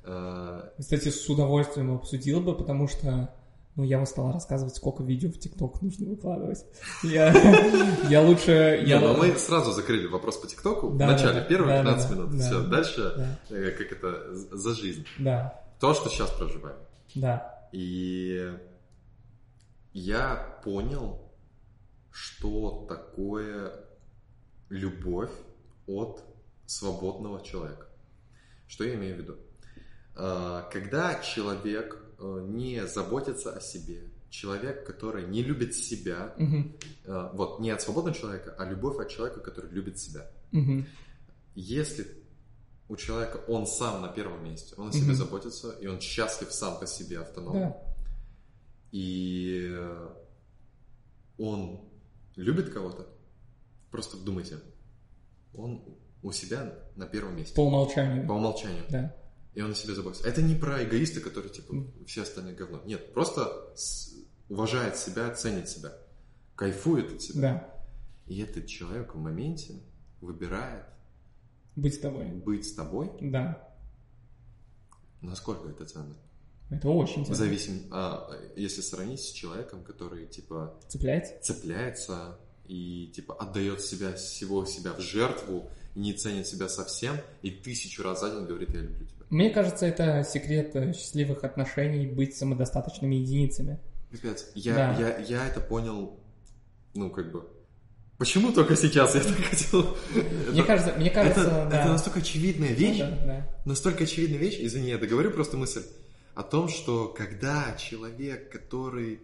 [0.08, 3.34] А, Кстати, с удовольствием обсудил бы, потому что
[3.76, 6.66] ну, я устал рассказывать, сколько видео в ТикТок нужно выкладывать.
[7.04, 7.34] Я,
[8.10, 8.80] я лучше...
[8.84, 9.00] Не, я...
[9.02, 11.46] ну мы сразу закрыли вопрос по ТикТоку в Да, начале, да, да.
[11.46, 12.32] первые Да, 15 да, минут.
[12.32, 12.38] да.
[12.46, 13.14] Все, дальше
[13.50, 15.06] Да, э, как это за жизнь.
[15.20, 16.78] да, То, что сейчас проживаем.
[17.16, 17.68] да.
[17.74, 18.50] И
[19.92, 21.20] я понял,
[22.12, 23.74] что такое
[24.70, 25.32] любовь
[25.88, 26.24] от
[26.66, 27.88] свободного человека.
[28.68, 29.36] Что я имею в виду?
[30.16, 37.60] А, Когда человек э, не заботится о себе, человек, который не любит себя, э, вот
[37.60, 40.30] не от свободного человека, а любовь от человека, который любит себя.
[40.52, 40.86] мгм.
[41.56, 42.08] Если
[42.90, 45.16] у человека он сам на первом месте, он о себе Мгм.
[45.16, 47.96] заботится, и он счастлив сам по себе автономно, Да,
[48.92, 49.76] и
[51.38, 51.82] он
[52.36, 53.08] любит кого-то,
[53.92, 54.60] просто вдумайте,
[55.54, 55.82] он
[56.22, 58.28] у себя на первом месте, по умолчанию.
[58.28, 59.16] по умолчанию, Да,
[59.56, 60.28] и он о себе заботится.
[60.28, 61.74] Это не про эгоиста, который типа
[62.06, 62.82] все остальные говно.
[62.86, 63.74] Нет, просто
[64.50, 65.94] уважает себя, ценит себя,
[66.56, 67.42] кайфует от себя.
[67.42, 67.72] да.
[68.28, 69.82] И этот человек в моменте
[70.22, 70.86] выбирает
[71.76, 72.26] Быть с тобой.
[72.32, 73.70] быть с тобой, Да,
[75.22, 76.16] насколько это ценно.
[76.70, 77.36] это очень ценно.
[77.36, 81.34] зависим, а, если сравнить с человеком, который типа Цепляется?
[81.42, 88.02] цепляется и типа отдает себя всего себя в жертву не ценит себя совсем и тысячу
[88.04, 89.15] раз за день говорит я люблю тебя.
[89.30, 93.80] Мне кажется, это секрет э, счастливых отношений быть самодостаточными единицами.
[94.12, 94.52] Пипец.
[94.56, 94.96] Я, Да.
[95.00, 96.20] я, я это понял,
[96.94, 97.48] ну как бы.
[98.18, 99.98] Почему только сейчас я так хотел?
[100.52, 101.80] Мне Это- кажется, мне кажется, это, да.
[101.82, 103.48] это настолько очевидная вещь, Ну да, да.
[103.66, 105.84] настолько очевидная вещь, извини, я договорю просто мысль
[106.34, 109.20] о том, что когда человек, который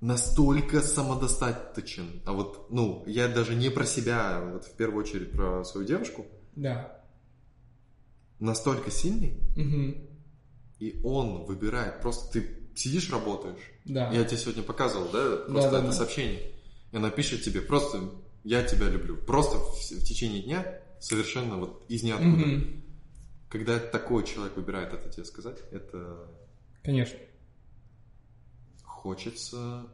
[0.00, 5.32] настолько самодостаточен, а вот, ну, я даже не про себя, а вот в первую очередь
[5.32, 6.95] про свою девушку, Да.
[8.38, 10.06] Настолько сильный, Мгм.
[10.78, 14.12] и он выбирает, просто ты сидишь, работаешь, Да.
[14.12, 15.92] я тебе сегодня показывал, да, просто да, это да.
[15.92, 16.52] сообщение,
[16.92, 18.10] и она пишет тебе просто
[18.46, 19.16] я тебя люблю.
[19.16, 22.28] Просто в, в течение дня совершенно вот из ниоткуда.
[22.46, 22.82] Мгм.
[23.48, 26.30] Когда такой человек выбирает это тебе сказать, это
[26.84, 27.18] Конечно.
[28.84, 29.88] хочется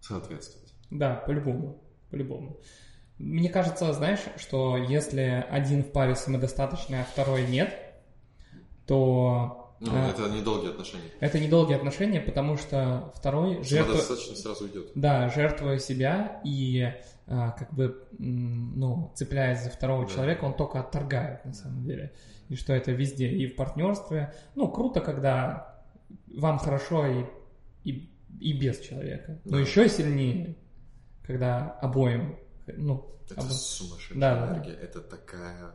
[0.00, 0.72] соответствовать.
[0.90, 1.82] Да, по-любому.
[2.10, 2.60] По-любому.
[3.20, 7.74] Мне кажется, знаешь, что если один в паре самодостаточный, а второй нет,
[8.86, 10.10] то Ну, А.
[10.10, 11.04] это недолгие отношения.
[11.20, 13.94] это недолгие отношения, потому что второй жертва...
[13.94, 14.90] Достаточно сразу уйдет.
[14.94, 16.92] Да, жертвуя себя и
[17.26, 20.12] а, как бы, ну, цепляясь за второго Да.
[20.12, 22.12] человека, он только отторгает на самом деле.
[22.48, 24.34] И что это везде, и в партнерстве.
[24.56, 25.82] Ну, круто, когда
[26.36, 27.24] вам хорошо и,
[27.84, 28.10] и,
[28.40, 29.38] и без человека.
[29.44, 29.60] Но Да.
[29.60, 30.56] еще сильнее,
[31.22, 32.36] когда обоим,
[32.76, 34.52] ну, Это обо- сумасшедшая Да, да, да.
[34.54, 34.74] энергия.
[34.74, 35.72] Это такая...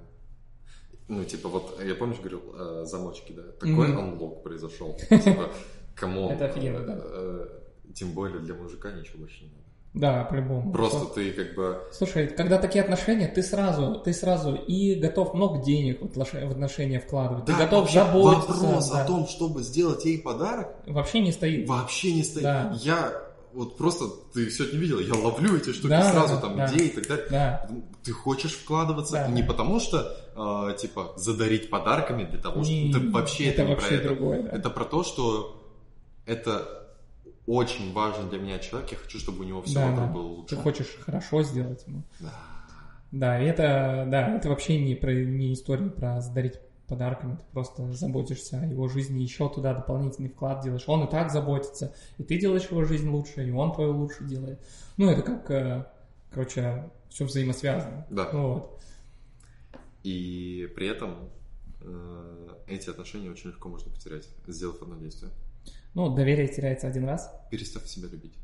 [1.08, 3.44] Ну, типа, вот, я помнишь, говорил, э, замочки, да?
[3.60, 3.98] Такой Мгм.
[4.00, 4.98] unlock произошел.
[5.10, 5.52] Типа,
[5.96, 6.32] come on.
[6.32, 6.98] Это офигенно, да.
[7.00, 7.48] э,
[7.94, 9.62] Тем более для мужика ничего больше не надо.
[9.94, 10.72] да, по-любому.
[10.74, 11.80] Просто ты как бы...
[11.94, 16.52] Слушай, когда такие отношения, ты сразу, ты сразу и готов много денег в отнош- в
[16.52, 18.52] отношения вкладывать, ты Да, готов вообще заботиться.
[18.54, 19.04] Вопрос да.
[19.04, 21.70] о том, чтобы сделать ей подарок, Вообще не стоит.
[21.70, 22.44] вообще не стоит.
[22.44, 22.76] Да.
[22.82, 23.25] Я
[23.56, 26.68] вот просто, ты сегодня видел, я ловлю эти штуки Да, сразу, да, там, да.
[26.74, 27.28] идеи и так далее.
[27.32, 27.70] Да.
[28.04, 29.28] Ты хочешь вкладываться Да.
[29.28, 32.72] не потому, что, э, типа, задарить подарками для того, что...
[32.72, 34.08] Не, это вообще это, это не вообще про это.
[34.08, 34.50] другое, да.
[34.50, 35.74] Это про то, что
[36.26, 36.88] это
[37.48, 40.14] очень важный для меня человек, я хочу, чтобы у него все Да, вокруг да.
[40.14, 40.56] было лучше.
[40.56, 42.04] Ты хочешь хорошо сделать ему.
[42.20, 42.34] Да.
[43.12, 46.56] Да, и это, да, это вообще не, про, не история про задарить
[46.88, 50.84] подарками, ты просто заботишься о его жизни, еще туда дополнительный вклад делаешь.
[50.88, 54.60] Он и так заботится, и ты делаешь его жизнь лучше, и он твою лучше делает.
[54.98, 55.86] Ну, это как, э,
[56.32, 58.06] короче, все взаимосвязано.
[58.10, 58.30] Да.
[58.32, 58.82] Вот.
[60.04, 61.30] И при этом
[61.82, 65.32] э, эти отношения очень легко можно потерять, сделав одно действие.
[65.96, 67.32] Ну, доверие теряется один раз.
[67.50, 68.36] Перестав себя любить.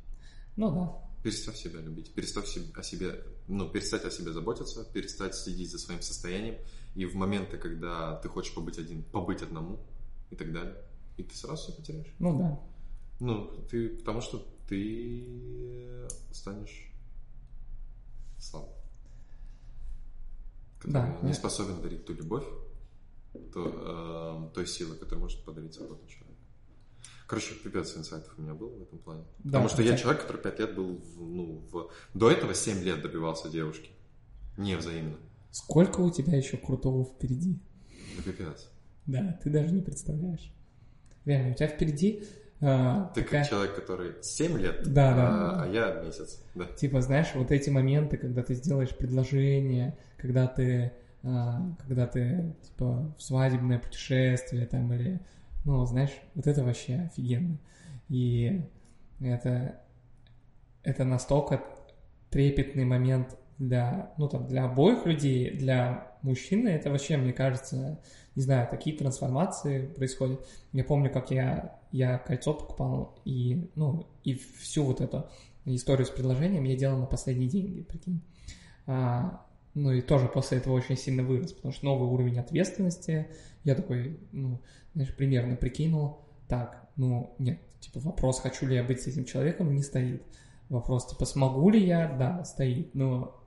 [0.56, 1.12] Ну да.
[1.24, 6.02] Перестав себя любить, перестав о себе, ну, перестать о себе заботиться, перестать следить за своим
[6.02, 6.56] состоянием.
[6.96, 9.80] И в моменты, когда ты хочешь побыть один, побыть одному
[10.30, 10.76] и так далее.
[11.18, 12.14] И ты сразу все потеряешь.
[12.20, 12.60] Ну да.
[13.20, 16.92] Ну, ты, потому что ты станешь
[18.40, 18.74] слабым.
[20.80, 22.46] Который Да, не ну- способен дарить ту любовь,
[23.54, 26.38] то, э, той силы, которую может подарить свободный человек.
[27.28, 29.24] Короче, пипец инсайтов у меня был в этом плане.
[29.40, 31.90] Да, Потому что я хотя- человек, который 5 лет был, в, ну, в...
[32.14, 33.92] До этого 7 лет добивался девушки.
[34.58, 35.16] Не взаимно.
[35.52, 37.60] Сколько у тебя еще крутого впереди?
[38.18, 38.70] Да пипец.
[39.06, 40.54] Да, ты даже не представляешь.
[41.26, 42.24] Реально, у тебя впереди
[42.64, 45.64] а, Ты такая- как человек, который 7 лет, Да, да, а, да.
[45.64, 46.44] а я месяц.
[46.54, 46.66] Да.
[46.66, 50.92] Типа, знаешь, вот эти моменты, когда ты сделаешь предложение, когда ты,
[51.24, 55.20] а, когда ты, типа, в свадебное путешествие там или,
[55.66, 57.58] ну, знаешь, вот это вообще офигенно.
[58.10, 58.62] И
[59.20, 59.82] это,
[60.84, 61.64] это настолько
[62.30, 68.02] трепетный момент для, ну, там, для обоих людей, для мужчины, это вообще, мне кажется,
[68.36, 70.46] не знаю, такие трансформации происходят.
[70.74, 75.30] Я помню, как я, я кольцо покупал, и, ну, и всю вот эту
[75.66, 78.22] историю с предложением я делал на последние деньги, прикинь.
[78.88, 83.28] А, ну и тоже после этого очень сильно вырос, потому что новый уровень ответственности.
[83.64, 84.60] Я такой, ну,
[84.96, 89.76] знаешь, примерно прикинул, так, ну, нет, типа вопрос, хочу ли я быть с этим человеком,
[89.76, 90.24] не стоит.
[90.70, 93.41] Вопрос, типа, смогу ли я, да, стоит, но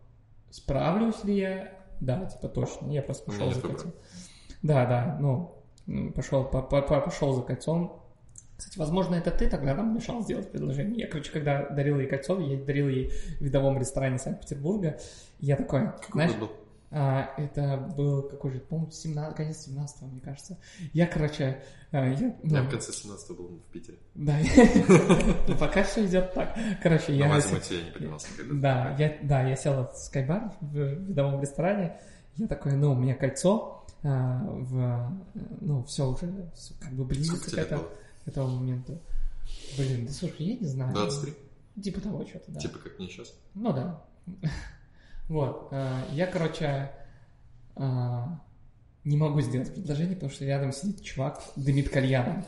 [0.54, 3.92] справлюсь ли я, да, типа, точно, я просто пошел за кольцом.
[4.62, 8.00] Да, да, ну, пошел, по- по- по- пошел за кольцом,
[8.56, 11.00] кстати, возможно, это ты тогда нам мешал сделать предложение.
[11.00, 15.00] Я, короче, когда дарил ей кольцо, я дарил ей в видовом ресторане Санкт-Петербурга.
[15.40, 16.50] Я такой, Какой знаешь, был?
[16.96, 20.56] А, это был какой же, по-моему, 17, конец 17 мне кажется.
[20.92, 21.60] Я, короче,
[21.90, 23.98] а, я, ну, Я в конце 17 был в Питере.
[24.14, 24.38] да,
[25.48, 26.56] ну, пока все идет так.
[26.80, 27.26] Короче, я...
[27.26, 28.28] Мазимате я не поднимался.
[28.52, 32.00] Да, я, да, я сел в скайбар в видовом ресторане.
[32.36, 35.20] Я такой, ну, у меня кольцо, а, в,
[35.62, 36.48] ну, все уже
[36.80, 37.88] как бы к, было?
[38.24, 39.00] к этому моменту.
[39.76, 40.94] Блин, да слушай, я не знаю.
[40.94, 41.34] 23?
[41.82, 42.60] Типа того что-то, да.
[42.60, 43.34] Типа как мне сейчас?
[43.54, 44.00] Ну да.
[45.28, 45.68] Вот.
[45.70, 46.90] а, Я, короче,
[47.76, 48.40] а,
[49.04, 52.44] не могу сделать предложение, потому что рядом сидит чувак, дымит кальяном.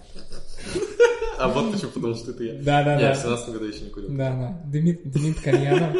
[1.39, 2.55] А вот почему, потому что это я.
[2.63, 3.23] Да, да, Я в да.
[3.23, 4.09] 17 году еще не курил.
[4.17, 4.63] Да, да.
[4.71, 5.97] Дымит, дымит кальяном.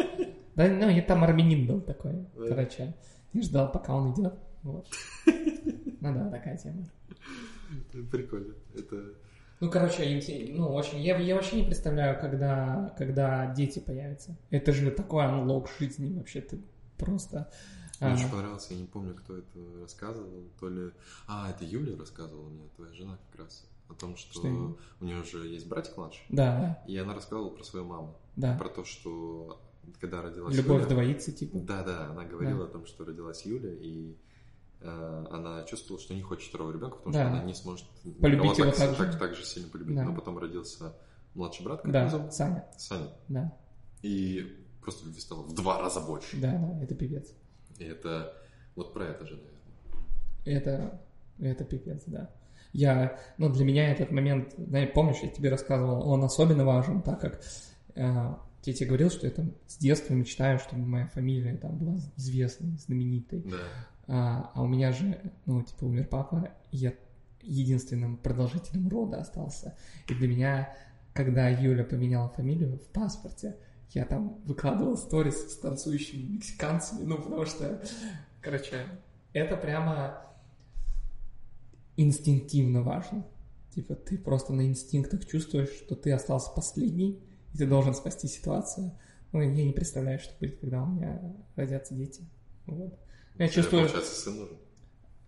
[0.55, 2.13] Да, ну, и там армянин был такой.
[2.35, 2.47] Да.
[2.47, 2.95] Короче,
[3.33, 4.33] я ждал, пока он идет.
[4.63, 4.87] Вот.
[5.99, 6.89] Ну да, такая тема.
[8.11, 8.53] Прикольно.
[8.75, 9.03] Это...
[9.59, 10.21] Ну, короче,
[10.53, 14.37] ну, очень, я, я вообще не представляю, когда, когда дети появятся.
[14.51, 16.59] Это же такой анлог жизни вообще, ты
[16.97, 17.49] просто...
[17.99, 20.91] Мне а, очень понравилось, я не помню, кто это рассказывал, то ли...
[21.27, 25.23] А, это Юля рассказывала мне, твоя жена как раз, о том, что, Что у нее
[25.23, 29.59] же есть братик младший, Да, и она рассказывала про свою маму, да, про то, что
[29.99, 31.59] когда родилась Любовь Юля, двоится, типа.
[31.59, 32.65] Да, да, она говорила Да.
[32.65, 34.15] о том, что родилась Юля, и
[34.81, 37.23] она чувствовала, что не хочет второго ребенка, потому Да.
[37.25, 37.85] что она не сможет
[38.21, 38.95] Полюбить его так, так же.
[38.97, 39.95] так, так же сильно полюбить.
[39.95, 40.03] Да.
[40.05, 40.93] Но потом родился
[41.33, 42.33] младший брат, как Да, его зовут?
[42.33, 43.09] Саня, Саня.
[43.27, 43.57] да,
[44.01, 46.37] И просто любви стало в два раза больше.
[46.39, 47.33] да, да, это пипец.
[47.79, 48.33] И это
[48.75, 49.57] вот про это же, наверное.
[50.45, 51.01] Это,
[51.39, 52.29] это пипец, да.
[52.73, 57.19] Я, ну, для меня этот момент, знаешь, помнишь, я тебе рассказывал, он особенно важен, так
[57.19, 57.41] как
[57.95, 58.33] э,
[58.63, 62.77] я тебе говорил, что я там с детства мечтаю, чтобы моя фамилия там была известной,
[62.77, 63.41] знаменитой.
[63.43, 63.57] Да.
[64.07, 66.93] А, а у меня же, ну, типа, умер папа, я
[67.41, 69.75] единственным продолжителем рода остался.
[70.07, 70.75] И для меня,
[71.13, 73.57] когда Юля поменяла фамилию в паспорте,
[73.91, 77.81] я там выкладывал сторис с танцующими мексиканцами, ну, потому что,
[78.41, 78.85] короче,
[79.33, 80.21] это прямо
[81.95, 83.25] инстинктивно важно.
[83.73, 87.21] Типа, ты просто на инстинктах чувствуешь, что ты остался последний,
[87.53, 88.91] и ты должен спасти ситуацию.
[89.31, 91.21] Ну, я не представляю, что будет, когда у меня
[91.55, 92.23] родятся дети.
[92.65, 92.97] Вот.
[93.37, 93.83] Я чувствую...
[93.83, 94.57] Получается, сын нужен.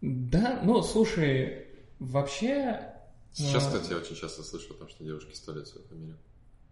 [0.01, 1.67] Да, ну, слушай,
[1.99, 2.93] вообще...
[3.31, 6.17] Сейчас, а, кстати, я очень часто слышу о том, что девушки ставят свою фамилию.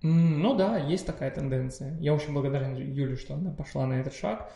[0.02, 1.98] Ну да, есть такая тенденция.
[2.00, 4.50] Я очень благодарен Юле, что она пошла на этот шаг.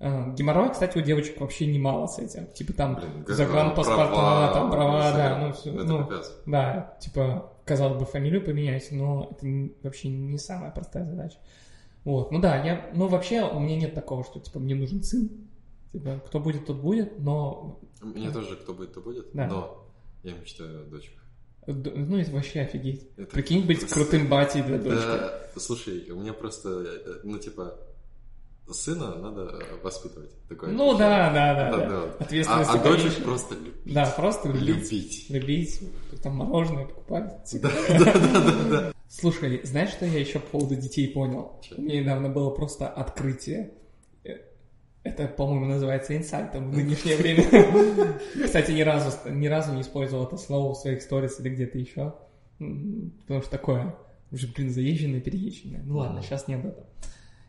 [0.00, 2.46] А, Геморрой, кстати, у девочек вообще немало с этим.
[2.46, 6.32] Типа там Блин, загранпаспорта, права, там права, да, ну, всё, Это ну, капец.
[6.46, 9.46] да, типа, казалось бы, фамилию поменять, но это
[9.82, 11.36] вообще не самая простая задача.
[12.04, 15.28] Вот, ну да, я, ну вообще у меня нет такого, что, типа, мне нужен сын,
[15.92, 19.46] типа, кто будет, тот будет, но, Мне тоже кто будет, то будет, Да.
[19.48, 19.86] но
[20.22, 21.22] я мечтаю о дочках.
[21.66, 23.08] д- ну это вообще офигеть.
[23.16, 25.06] Это Прикинь, быть просто- крутым батей для дочки.
[25.06, 27.76] Да, слушай, у меня просто, э, ну, типа,
[28.72, 30.30] сына надо воспитывать.
[30.48, 32.02] Такое Ну да, да, да, Да, да.
[32.24, 33.92] Ответственность А, а дочек просто любить.
[33.92, 34.92] Да, просто любить.
[34.92, 35.26] Любить.
[35.30, 35.80] Любить,
[36.22, 37.50] там мороженое покупать.
[37.60, 38.92] Да, да, да, да.
[39.08, 41.60] Слушай, знаешь, что я еще по поводу детей понял?
[41.76, 43.74] У меня недавно было просто открытие.
[45.02, 47.44] Это, по-моему, называется инсайтом в нынешнее время.
[48.44, 52.14] Кстати, ни разу, ни разу не использовал это слово в своих сторис или где-то еще.
[52.58, 53.94] Потому что такое
[54.30, 55.82] уже, блин, заезженное, переезженное.
[55.84, 56.84] Ну ладно, сейчас не об этом.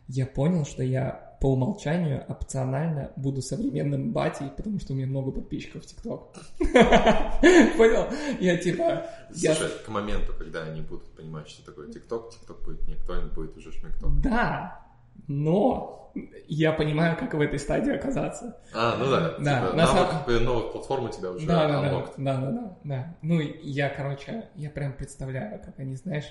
[0.08, 5.30] Я понял, что я по умолчанию опционально буду современным батей, потому что у меня много
[5.30, 6.34] подписчиков в ТикТок.
[6.58, 8.08] Понял?
[8.40, 9.06] Я типа...
[9.32, 13.56] Слушай, к моменту, когда они будут понимать, что такое ТикТок, ТикТок будет не актуален, будет
[13.56, 14.20] уже шмикток.
[14.20, 14.84] Да,
[15.28, 16.12] но
[16.46, 18.58] я понимаю, как в этой стадии оказаться.
[18.74, 19.34] А, ну да.
[19.38, 22.76] Да, типа, на навык новых платформ у тебя уже Да, да, да, да, да, да,
[22.84, 23.16] да.
[23.22, 26.30] Ну, я, короче, я прям представляю, как они, знаешь,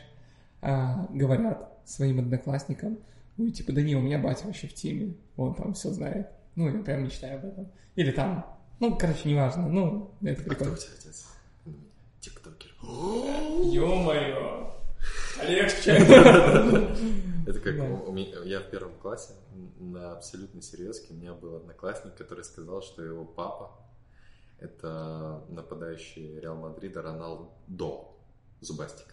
[0.62, 3.00] а, говорят своим одноклассникам,
[3.38, 6.30] ну, типа, да не, у меня батя вообще в теме, он там все знает.
[6.56, 7.68] Ну, я прям мечтаю об этом.
[7.96, 8.46] Или там,
[8.80, 10.74] ну, короче, неважно, ну, это А кто прикольно.
[10.74, 11.28] у тебя отец?
[12.20, 12.70] Тиктокер.
[13.64, 14.76] Ё-моё!
[15.48, 15.98] Легче!
[17.46, 17.84] Это как Да.
[17.86, 19.34] у- у меня- я в первом классе
[19.80, 23.72] на абсолютной серьезке у меня был одноклассник, который сказал, что его папа
[24.60, 28.08] это нападающий Реал Мадрида Роналдо
[28.60, 29.08] Зубастик.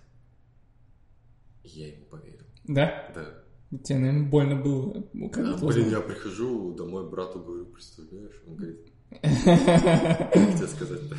[1.65, 2.45] И я ему поверил.
[2.65, 3.11] Да?
[3.15, 3.79] Да.
[3.79, 5.05] Тебе, наверное, больно было.
[5.13, 8.43] ну, когда А, ты блин, я прихожу домой брату говорю, представляешь?
[8.47, 8.81] Он говорит,
[9.11, 11.17] как тебе сказать-то?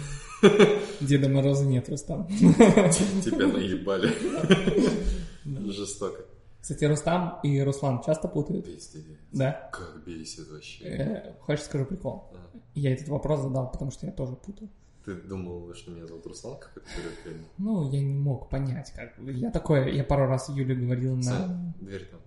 [1.06, 2.27] Деда Мороза нет, Рустам.
[2.27, 4.11] Тебя наебали.
[5.72, 6.23] Жестоко.
[6.61, 8.65] Кстати, Рустам и Руслан часто путают?
[8.65, 9.03] Пиздец.
[9.31, 9.69] Да.
[9.72, 10.84] Как бесит вообще.
[10.86, 12.31] Э, Хочешь, скажу прикол?
[12.34, 12.57] А.
[12.76, 14.69] Я этот вопрос задал, потому что я тоже путаю.
[15.06, 16.88] Ты думал, что меня зовут Руслан какой-то
[17.23, 17.45] времени?
[17.57, 19.14] Ну, я не мог понять, как.
[19.26, 21.23] Я такое, я пару раз Юле говорил на...
[21.23, 22.19] Сань, дверь там.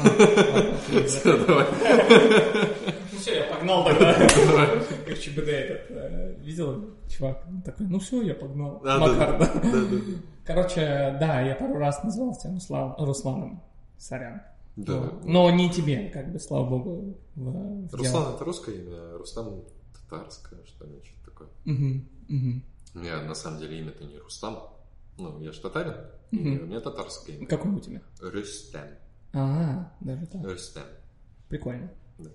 [0.00, 0.04] А,
[1.46, 1.66] давай.
[3.12, 4.14] Ну все, я погнал тогда.
[5.06, 5.90] Как ЧБД этот.
[5.90, 7.44] э, Видел, чувак?
[7.48, 8.82] Он такой, ну все, я погнал.
[8.84, 9.50] А, Макар.
[10.44, 13.62] Короче, да, я пару раз назвал тебя Руслан- Русланом.
[13.98, 14.42] Сорян.
[14.76, 15.00] Да.
[15.00, 15.24] Вот.
[15.24, 17.18] Но не тебе, как бы, слава богу.
[17.34, 17.96] в- в дело.
[17.98, 19.62] Руслан это русское имя, Рустам
[19.94, 21.48] татарское, что ли, что-то такое.
[21.64, 22.62] Мгм, мгм.
[22.94, 24.58] У меня на самом деле имя-то не Рустам.
[25.18, 25.94] Ну, я же татарин,
[26.30, 26.62] и Мгм.
[26.64, 27.46] у меня татарское имя.
[27.46, 28.02] Какой у тебя?
[28.20, 28.88] Рустам.
[29.32, 30.42] А, даже так.
[30.44, 30.84] Рустам.
[31.48, 31.90] Прикольно.
[32.18, 32.30] Да,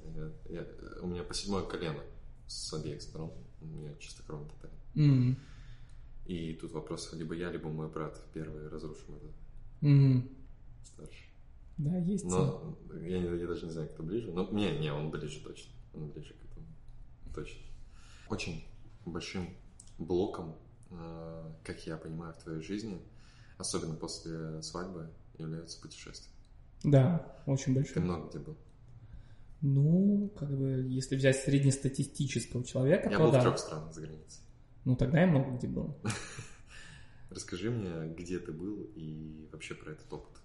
[0.50, 0.68] я- я-
[1.02, 2.00] у меня по седьмое колено
[2.48, 3.32] с обеих сторон.
[3.62, 4.78] У меня чистокровный татарин.
[4.96, 5.38] М,
[6.26, 9.28] И тут вопрос, либо я, либо мой брат первый разрушим это
[9.88, 10.30] м.
[10.84, 11.28] старший.
[11.82, 12.26] Да, есть.
[12.26, 14.32] Но я, я даже не знаю, кто ближе.
[14.32, 15.72] Но не, не, он ближе точно.
[15.94, 16.68] Он ближе к этому.
[17.34, 17.60] Точно.
[18.30, 18.64] Очень
[19.06, 19.50] большим
[19.98, 20.56] блоком,
[20.92, 23.02] э, как я понимаю, в твоей жизни,
[23.58, 26.32] особенно после свадьбы, являются путешествия.
[26.84, 28.04] Да, очень Ты большой.
[28.04, 28.58] много где был.
[29.62, 34.44] Ну, как бы, если взять среднестатистического человека, Я то был в трех странах за границей.
[34.86, 35.98] Ну, тогда я много где был.
[37.30, 40.41] Расскажи мне, где ты был и вообще про этот опыт.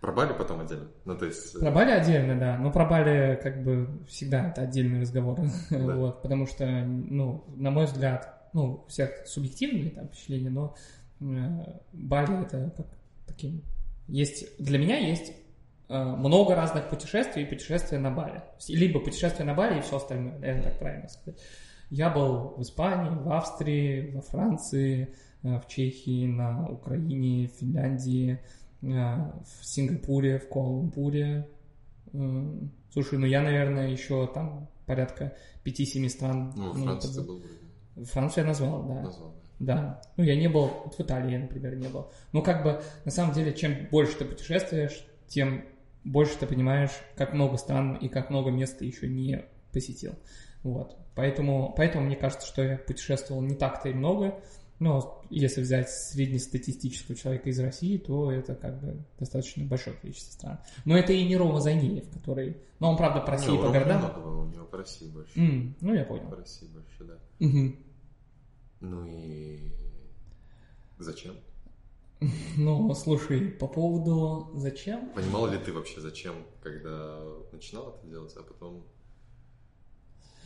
[0.00, 0.88] Про Бали потом отдельно?
[1.04, 1.60] Ну, то есть...
[1.60, 2.56] Про Бали отдельно, да.
[2.56, 5.38] Но про Бали как бы всегда это отдельный разговор.
[5.70, 5.94] Да.
[5.96, 10.74] вот, потому что, ну, на мой взгляд, ну, у всех субъективные там впечатления, но
[11.20, 11.24] э,
[11.92, 12.86] Бали это как
[13.26, 13.62] таким...
[14.08, 15.32] Есть, для меня есть
[15.88, 18.42] э, много разных путешествий и путешествия на Бали.
[18.68, 21.38] Либо путешествия на Бали и все остальное, наверное, так правильно сказать.
[21.90, 28.40] Я был в Испании, в Австрии, во Франции, э, в Чехии, на Украине, в Финляндии,
[28.42, 31.48] э, в Сингапуре, в Куала-Лумпуре.
[32.12, 36.52] М, Слушай, ну я, наверное, еще там порядка 5-7 стран.
[36.56, 37.42] Ну, ну, Франция ты был
[38.04, 39.02] Францию я назвал, да.
[39.02, 39.34] назвал.
[39.58, 39.74] да.
[39.74, 40.02] Да.
[40.16, 42.10] Ну, я не был, вот в Италии например, не был.
[42.32, 45.64] Но как бы, на самом деле, чем больше ты путешествуешь, тем
[46.02, 50.14] больше ты понимаешь, как много стран и как много мест ты еще не посетил.
[50.62, 50.96] Вот.
[51.14, 54.40] Поэтому, поэтому мне кажется, что я путешествовал не так-то и много.
[54.80, 60.58] Но если взять среднестатистического человека из России, то это как бы достаточно большое количество стран.
[60.86, 62.56] Но это и не Рома Зайнеев, который...
[62.80, 63.98] Ну, он, правда, по России Не, по у Ромы городам.
[64.00, 65.38] много было, у него по России больше.
[65.38, 66.34] М, ну, я По понял.
[66.34, 67.18] России больше, да.
[67.38, 67.76] Мгм.
[68.80, 69.70] Ну и...
[70.98, 71.34] Зачем?
[72.56, 75.10] Ну, слушай, по поводу зачем?
[75.10, 77.18] Понимал ли ты вообще зачем, когда
[77.52, 78.82] начинал это делать, а потом...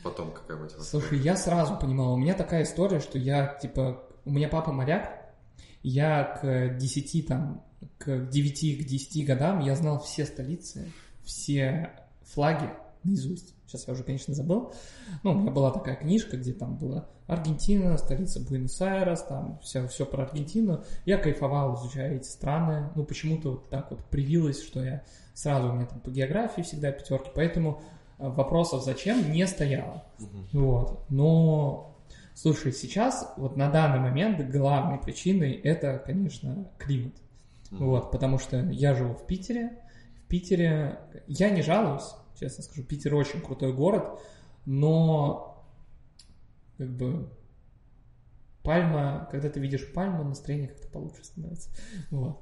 [0.02, 0.84] Потом какая мотивация?
[1.00, 5.34] Слушай, я сразу понимал, у меня такая история, что я, типа, у меня папа моряк,
[5.82, 7.62] я к 10, там,
[7.98, 10.90] к 9, к 10 годам я знал все столицы,
[11.22, 11.90] все
[12.22, 12.70] флаги
[13.04, 13.54] наизусть.
[13.66, 14.72] Сейчас я уже, конечно, забыл.
[15.22, 20.06] Ну, у меня была такая книжка, где там была Аргентина, столица Буэнос-Айрес, там все, все
[20.06, 20.84] про Аргентину.
[21.06, 22.90] Я кайфовал, изучая эти страны.
[22.94, 25.02] Ну, почему-то вот так вот привилось, что я
[25.32, 27.82] сразу у меня там по географии всегда пятерки, поэтому
[28.18, 30.04] э, вопросов зачем не стояло.
[30.18, 30.48] Мгм.
[30.52, 31.10] Вот.
[31.10, 31.93] Но,
[32.34, 37.14] слушай, сейчас, вот на данный момент, главной причиной это, конечно, климат.
[37.70, 37.86] Мгм.
[37.86, 39.78] Вот, потому что я живу в Питере.
[40.24, 42.82] В Питере я не жалуюсь, честно скажу.
[42.82, 44.20] Питер очень крутой город,
[44.66, 45.64] но
[46.76, 47.30] как бы
[48.62, 51.70] пальма, когда ты видишь пальму, настроение как-то получше становится.
[52.10, 52.40] Вот.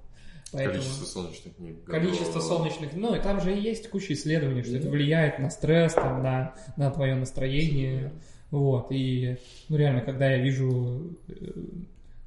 [0.53, 0.75] Поэтому...
[0.75, 1.83] Количество солнечных дней.
[1.87, 4.79] Количество солнечных, ну и там же и есть куча исследований, что Да.
[4.79, 8.13] это влияет на стресс, там, на, на твое настроение,
[8.53, 9.37] вот, и,
[9.69, 11.33] ну реально, когда я вижу э,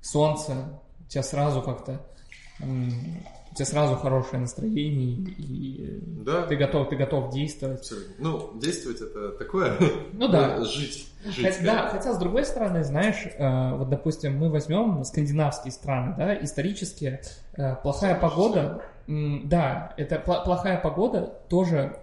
[0.01, 0.53] солнце,
[0.99, 2.01] у тебя сразу как-то,
[2.59, 7.79] у тебя сразу хорошее настроение, и Да, ты готов, ты готов действовать.
[7.79, 8.13] абсолютно.
[8.19, 9.77] Ну, действовать это такое.
[10.13, 10.61] Ну да.
[10.65, 11.09] Жить.
[11.25, 11.45] Жить.
[11.45, 16.35] Хотя, да, хотя, с другой стороны, знаешь, э, вот, допустим, мы возьмем скандинавские страны, да,
[16.43, 17.21] исторические,
[17.57, 21.97] э, плохая погода, м, да, это плохая погода тоже,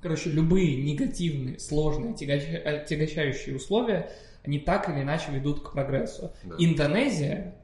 [0.00, 4.10] короче, любые негативные, сложные, отягоща- отягощающие условия,
[4.44, 6.32] они так или иначе ведут к прогрессу.
[6.44, 6.54] Да.
[6.58, 7.54] Индонезия,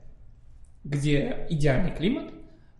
[0.82, 2.32] где идеальный климат,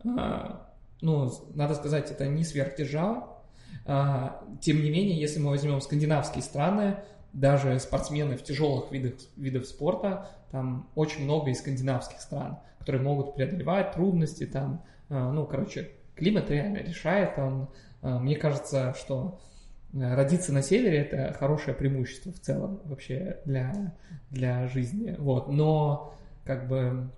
[0.04, 0.70] а,
[1.00, 3.42] ну, надо сказать, это не сверхдержава,
[3.86, 6.96] а, тем не менее, если мы возьмем скандинавские страны,
[7.32, 13.34] даже спортсмены в тяжелых видах, видах спорта, там очень много из скандинавских стран, которые могут
[13.34, 17.68] преодолевать трудности, там, а, ну, короче, климат реально решает, он,
[18.02, 19.40] а, мне кажется, что
[19.94, 23.94] а, родиться на севере это хорошее преимущество в целом вообще для,
[24.30, 26.14] для жизни, вот, но
[26.44, 27.10] как бы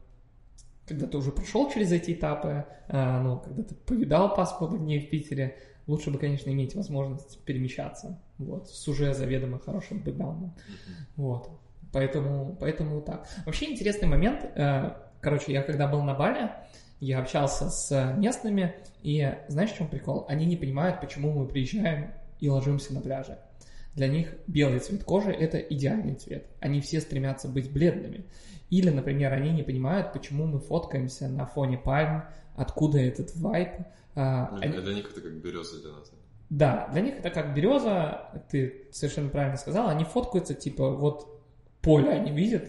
[0.86, 5.10] когда ты уже прошел через эти этапы, а, ну, когда ты повидал паспорт дней в
[5.10, 10.54] Питере, лучше бы, конечно, иметь возможность перемещаться, вот, с уже заведомо хорошим бэкграундом,
[11.16, 11.50] вот,
[11.92, 13.26] поэтому, поэтому так.
[13.44, 16.50] Вообще интересный момент, э, короче, я когда был на Бали,
[17.00, 20.24] я общался с местными, и знаешь, в чем прикол?
[20.28, 23.38] Они не понимают, почему мы приезжаем и ложимся на пляже.
[23.94, 26.46] Для них белый цвет кожи– это идеальный цвет.
[26.60, 28.24] Они все стремятся быть бледными.
[28.68, 32.24] Или, например, они не понимают, почему мы фоткаемся на фоне пальм,
[32.56, 33.70] откуда этот вайб.
[34.14, 36.10] А, Ну, они- Для них это как береза для нас.
[36.50, 41.40] Да, для них это как береза, ты совершенно правильно сказал, они фоткаются, типа, вот
[41.80, 42.64] поле они видят,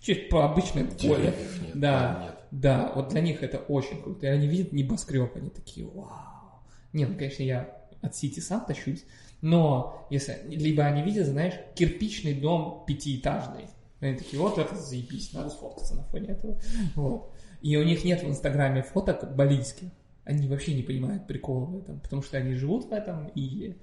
[0.00, 0.98] чуть по обычное поле.
[0.98, 2.18] Деревьев нет, Да.
[2.24, 2.37] нет.
[2.50, 4.26] Да, вот для них это очень круто.
[4.26, 6.62] И они видят небоскреб, они такие, вау.
[6.92, 9.04] Не, ну, конечно, я от Сити сам тащусь,
[9.40, 13.66] но если либо они видят, знаешь, кирпичный дом пятиэтажный,
[14.00, 16.60] они такие, вот это заебись, надо сфоткаться на фоне этого.
[16.94, 17.32] Вот.
[17.60, 19.88] И у них нет в Инстаграме фоток балийских.
[20.24, 23.76] Они вообще не понимают прикола в этом, потому что они живут в этом и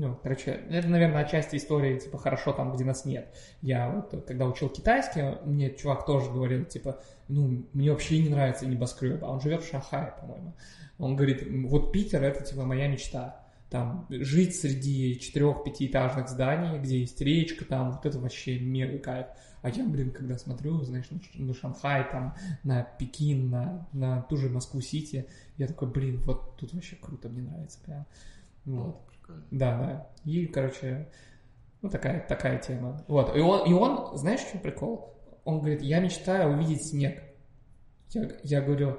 [0.00, 3.34] ну, короче, это, наверное, отчасти истории, типа, хорошо там, где нас нет.
[3.60, 8.66] Я вот, когда учил китайский, мне чувак тоже говорил, типа, ну, мне вообще не нравится
[8.66, 10.54] небоскреб, а он живет в Шанхае, по-моему.
[10.98, 13.44] Он говорит, вот Питер, это, типа, моя мечта.
[13.68, 19.26] там жить среди четырех-пятиэтажных зданий, где есть речка, там вот это вообще мега кайф.
[19.62, 24.38] А я, блин, когда смотрю, знаешь, на, на Шанхай, там, на Пекин, на, на ту
[24.38, 25.26] же Москву-Сити,
[25.58, 28.06] я такой, блин, вот тут вообще круто, мне нравится прям.
[28.64, 29.09] Вот.
[29.50, 30.10] Да, да.
[30.24, 31.08] И, короче,
[31.82, 33.04] ну, такая, такая тема.
[33.08, 33.34] Вот.
[33.36, 35.16] И он, и он, знаешь, что прикол?
[35.44, 37.22] Он говорит, я мечтаю увидеть снег.
[38.10, 38.98] Я, я говорю,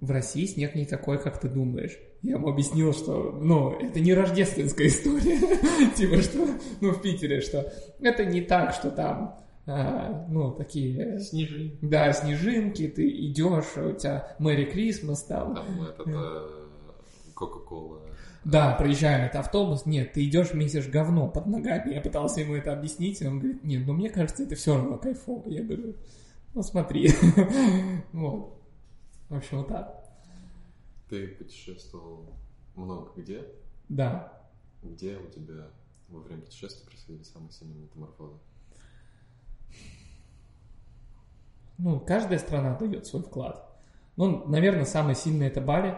[0.00, 1.98] в России снег не такой, как ты думаешь.
[2.22, 5.38] Я ему объяснил, что, ну, это не рождественская история.
[5.94, 6.46] Типа, что,
[6.80, 7.70] ну, в Питере, что
[8.00, 11.18] это не так, что там, а, ну, такие...
[11.18, 11.76] Снежи.
[11.82, 15.54] Да, снежинки, ты идешь, у тебя Мэри Крисмас там.
[15.54, 16.66] Там этот э,
[17.34, 18.00] Кока-Кола.
[18.46, 21.94] Да, проезжает автобус, нет, ты идешь, месишь говно под ногами.
[21.94, 24.98] Я пытался ему это объяснить, и он говорит, нет, ну мне кажется, это все равно
[24.98, 25.48] кайфово.
[25.48, 25.96] Я говорю,
[26.54, 27.10] ну смотри.
[28.12, 28.56] Вот.
[29.28, 30.08] В общем, вот так.
[31.08, 32.36] Ты путешествовал
[32.76, 33.44] много где?
[33.88, 34.40] Да.
[34.80, 35.66] Где у тебя
[36.08, 38.36] во время путешествия происходили самые сильные метаморфозы?
[41.78, 43.76] Ну, каждая страна дает свой вклад.
[44.14, 45.96] Ну, наверное, самое сильное это Бали.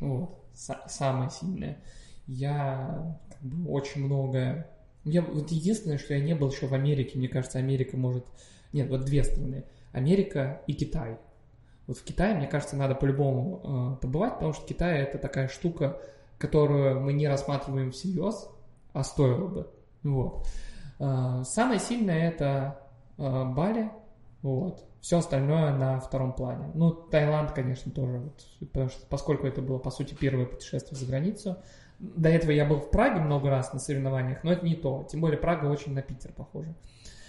[0.00, 1.78] Вот, самое сильное.
[2.26, 4.66] Я как бы очень много...
[5.04, 8.26] Я, вот единственное, что я не был еще в Америке, мне кажется, Америка может...
[8.72, 9.64] Нет, вот две страны.
[9.92, 11.18] Америка и Китай.
[11.86, 16.00] Вот в Китае, мне кажется, надо по-любому э, побывать, потому что Китай это такая штука,
[16.38, 18.48] которую мы не рассматриваем всерьез,
[18.92, 19.70] а стоило бы.
[20.04, 20.46] Вот.
[21.00, 22.78] Э, самое сильное это
[23.18, 23.90] э, Бали,
[24.42, 24.84] вот.
[25.00, 26.70] Все остальное на втором плане.
[26.74, 31.06] Ну, Таиланд, конечно, тоже, вот, потому что, поскольку это было, по сути, первое путешествие за
[31.06, 31.56] границу.
[31.98, 35.06] До этого я был в Праге много раз на соревнованиях, но это не то.
[35.10, 36.74] Тем более Прага очень на Питер похожа.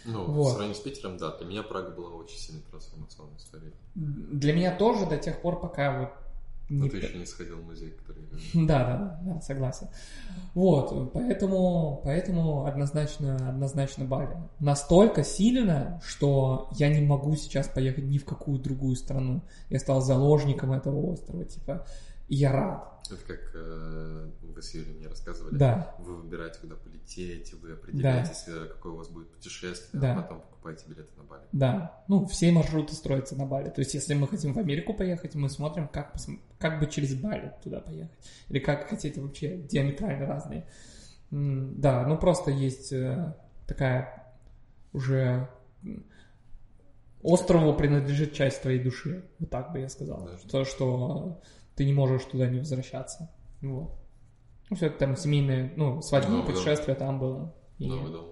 [0.05, 0.47] Ну, Вот.
[0.47, 3.73] в сравнении с Питером, да, для меня Прага была очень сильно трансформационной историей.
[3.95, 6.09] Для меня тоже до тех пор, пока вот
[6.71, 6.89] Но не...
[6.89, 8.23] ты еще не сходил в музей, который...
[8.65, 9.87] Да, да, да, согласен.
[10.53, 14.37] Вот, поэтому, поэтому однозначно, однозначно Бали.
[14.59, 19.41] Настолько сильно, что я не могу сейчас поехать ни в какую другую страну.
[19.69, 21.85] Я стал заложником этого острова, типа,
[22.31, 22.87] и я рад.
[23.11, 25.57] Это как э, вы с Юлей мне рассказывали.
[25.57, 30.13] Да, Вы выбираете, куда полететь, вы определяетесь, э, какое у вас будет путешествие, Да.
[30.13, 31.43] а потом покупаете билеты на Бали.
[31.51, 32.03] да.
[32.07, 33.69] Ну, все маршруты строятся на Бали.
[33.69, 36.13] То есть, если мы хотим в Америку поехать, мы смотрим, как,
[36.57, 38.17] как бы через Бали туда поехать.
[38.47, 40.65] Или как хотите вообще диаметрально разные.
[41.31, 43.35] Да, ну просто есть э,
[43.67, 44.33] такая
[44.93, 45.49] уже
[47.23, 50.37] острову принадлежит часть твоей души, вот так бы я сказал, Да.
[50.37, 51.41] что, что
[51.81, 53.31] ты не можешь туда не возвращаться.
[53.63, 53.95] Вот.
[54.69, 55.99] Ну, все там семейное, ну,
[56.43, 56.45] дом.
[56.45, 57.55] путешествие там было.
[57.79, 58.29] И- Новый дом.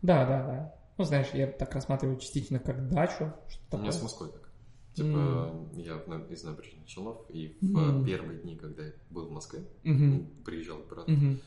[0.00, 0.74] Да, да, да.
[0.96, 4.48] Ну, знаешь, я так рассматриваю частично как дачу, что У меня с Москвой так.
[4.92, 8.04] Типа, я на- из набережных Челнов, и в Мгм.
[8.04, 11.40] первые дни, когда я был в Москве, Мгм, приезжал брату, мгм,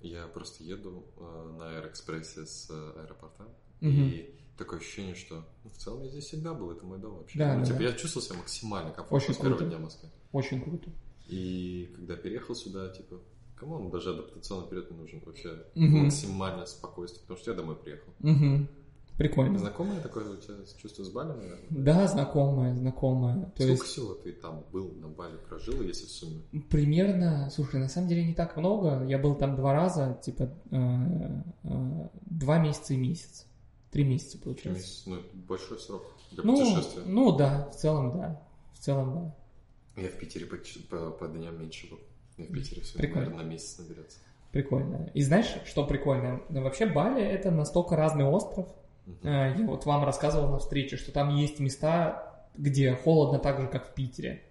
[0.00, 3.48] я просто еду э, на Аэроэкспрессе с э, аэропорта,
[3.80, 4.08] Мгм.
[4.08, 7.38] и такое ощущение, что ну, в целом я здесь всегда был, это мой дом вообще.
[7.38, 7.84] Да, Ну, да, типа, да.
[7.84, 9.70] я чувствовал себя максимально комфортно Очень с первого круто.
[9.70, 10.10] дня в Москве.
[10.32, 10.90] Очень круто.
[11.26, 13.20] И когда переехал сюда, типа,
[13.56, 15.64] come on, даже адаптационный период не нужен вообще.
[15.74, 16.04] Мгм.
[16.04, 18.12] Максимальное спокойствие, потому что я домой приехал.
[18.20, 18.68] Мгм.
[19.18, 19.58] Прикольно.
[19.58, 21.66] Знакомое такое у тебя чувство с Бали, наверное?
[21.70, 23.46] Да, знакомая, знакомая.
[23.56, 26.42] То Сколько есть всего ты там был на Бали, прожил, если в сумме?
[26.70, 29.04] примерно, слушай, на самом деле не так много.
[29.06, 33.44] Я был там два раза, типа э, э, два месяца и месяц.
[33.90, 34.76] Три месяца Три получилось.
[34.78, 35.10] месяца?
[35.10, 37.02] Ну, это большой срок для Ну, путешествия.
[37.06, 38.40] ну да, в целом да.
[38.74, 39.14] В целом
[39.96, 40.02] да.
[40.02, 40.56] Я в Питере по,
[40.90, 41.98] по, по дням меньше был.
[42.36, 43.30] Я в Питере все, Прикольно.
[43.30, 44.18] наверное, на месяц наберется.
[44.52, 45.10] Прикольно.
[45.12, 46.40] И знаешь, что прикольно?
[46.50, 48.68] Вообще Бали это настолько разный остров.
[49.22, 53.66] Э, Я вот вам рассказывал на встрече, что там есть места, где холодно так же,
[53.68, 54.42] как в Питере.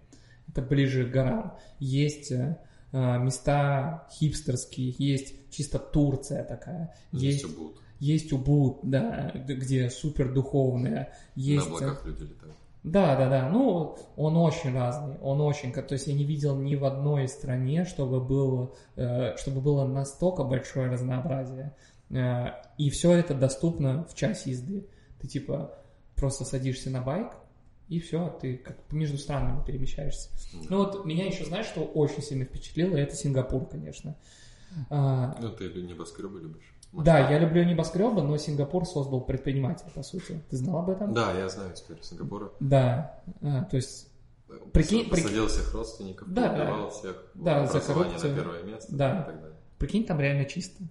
[0.50, 1.58] Это ближе к горам.
[1.80, 2.58] Есть э,
[2.92, 6.94] э, места хипстерские, есть чисто Турция такая.
[7.12, 7.78] Здесь Есть, будут.
[8.00, 11.14] есть Убуд, да, где супер духовная.
[11.36, 12.56] Есть, На облаках люди летают.
[12.84, 13.50] да, да, да.
[13.50, 15.18] Ну, он очень разный.
[15.22, 18.72] Он очень, то есть я не видел ни в одной стране, чтобы было,
[19.38, 21.74] чтобы было настолько большое разнообразие.
[22.10, 22.48] Э,
[22.78, 24.88] и все это доступно в час езды.
[25.20, 25.74] Ты типа
[26.16, 27.34] просто садишься на байк
[27.90, 30.30] и все, ты как между странами перемещаешься.
[30.70, 34.16] Ну вот меня еще, знаешь, что очень сильно впечатлило, это Сингапур, конечно.
[34.90, 36.74] А, Ну, ты небоскребы любишь?
[36.92, 40.42] да, я люблю небоскребы, но Сингапур создал предпринимателя, по сути.
[40.50, 41.14] Ты знал об этом?
[41.14, 42.52] Да, я знаю историю Сингапура.
[42.60, 44.10] Да, А, то есть
[44.72, 46.90] Прикинь- Посадил всех родственников, Да, да.
[46.90, 48.32] всех, Да, за коррупцию.
[48.32, 49.22] на первое место Да.
[49.22, 49.58] и так далее.
[49.78, 50.84] Прикинь, там реально чисто.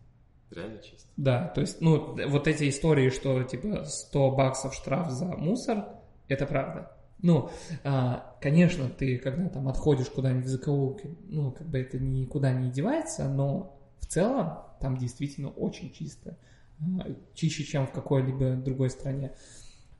[0.51, 1.09] Реально чисто.
[1.17, 5.87] Да, то есть, ну, вот эти истории, что, типа, 100 баксов штраф за мусор,
[6.29, 6.93] это правда.
[7.23, 7.51] Ну,
[7.83, 12.71] а, конечно, ты когда там отходишь куда-нибудь в закоулки, ну, как бы это никуда не
[12.71, 16.37] девается, но в целом там действительно очень чисто.
[16.81, 19.33] А, чище, чем в какой-либо другой стране.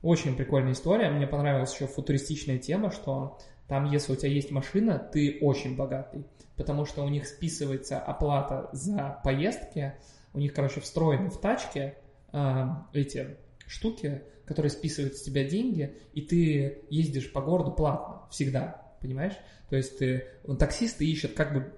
[0.01, 1.09] Очень прикольная история.
[1.09, 6.25] Мне понравилась еще футуристичная тема, что там, если у тебя есть машина, ты очень богатый,
[6.55, 9.93] потому что у них списывается оплата за поездки,
[10.37, 11.97] у них, короче, встроены в тачке
[12.31, 18.93] э, эти штуки, которые списывают с тебя деньги, и ты ездишь по городу платно всегда,
[19.01, 19.33] понимаешь?
[19.69, 20.27] То есть ты,
[20.59, 21.73] таксисты ищут как бы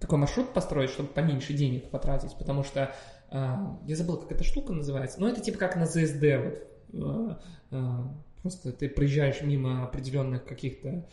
[0.00, 2.94] такой маршрут построить, чтобы поменьше денег потратить, потому что
[3.30, 7.38] э, я забыл, как эта штука называется, но это типа как на ZSD, вот,
[7.70, 7.92] э, э,
[8.40, 11.06] просто ты проезжаешь мимо определенных каких-то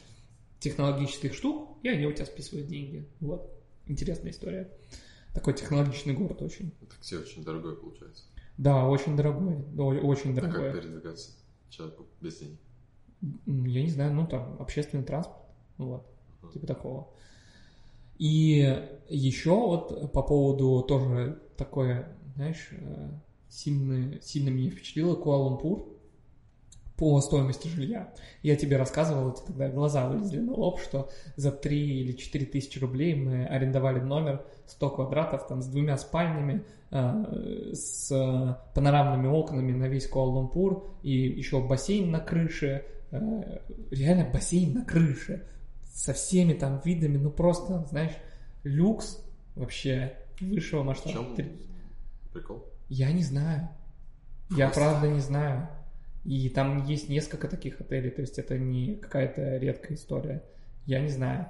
[0.60, 3.10] технологических штук, и они у тебя списывают деньги.
[3.20, 3.54] Вот,
[3.88, 4.70] интересная история.
[5.36, 6.72] Такой технологичный город очень.
[6.90, 8.24] Такси очень дорогое получается.
[8.58, 9.58] Да, очень дорогой,
[10.00, 10.72] очень А дорогой.
[10.72, 11.32] как передвигаться
[11.70, 12.58] человеку без денег?
[13.46, 15.42] Я не знаю, ну там общественный транспорт,
[15.78, 16.06] вот,
[16.42, 16.52] Ага.
[16.54, 17.10] типа такого.
[18.18, 18.60] И
[19.10, 23.10] еще вот по поводу тоже такое, знаешь, э,
[23.50, 25.95] сильно, сильно меня впечатлило Куала-Лумпур
[26.98, 28.14] по стоимости жилья.
[28.42, 32.80] Я тебе рассказывал, эти тогда глаза вылезли на лоб, что за 3 или 4 тысячи
[32.80, 38.10] рублей мы арендовали номер 100 квадратов там с двумя спальнями, э, с
[38.74, 43.60] панорамными окнами на весь Куала-Лумпур и еще бассейн на крыше, э,
[43.92, 45.46] реально бассейн на крыше
[45.94, 48.14] со всеми там видами, ну просто, знаешь,
[48.64, 49.22] люкс
[49.56, 51.14] вообще высшего В масштаба.
[51.14, 51.52] чем Три-
[52.34, 52.64] прикол?
[52.90, 53.68] Я не знаю.
[54.52, 54.80] Я Просто.
[54.82, 55.68] правда не знаю.
[56.26, 60.44] И там есть несколько таких отелей, то есть это не какая-то редкая история.
[60.88, 61.48] Я не знаю.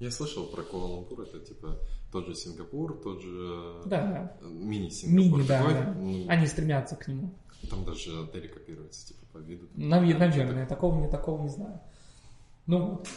[0.00, 1.78] Я слышал про Куала-Лумпур, это типа
[2.10, 5.38] тот же Сингапур, тот же Да, э, мини-Сингапур.
[5.38, 5.94] Мини, да, да.
[5.98, 7.32] Ну, они стремятся к нему.
[7.70, 9.66] Там даже отели копируются, типа по виду.
[9.76, 11.80] Нав- Наверное, такого не такого не знаю.
[12.66, 13.08] Ну, вот.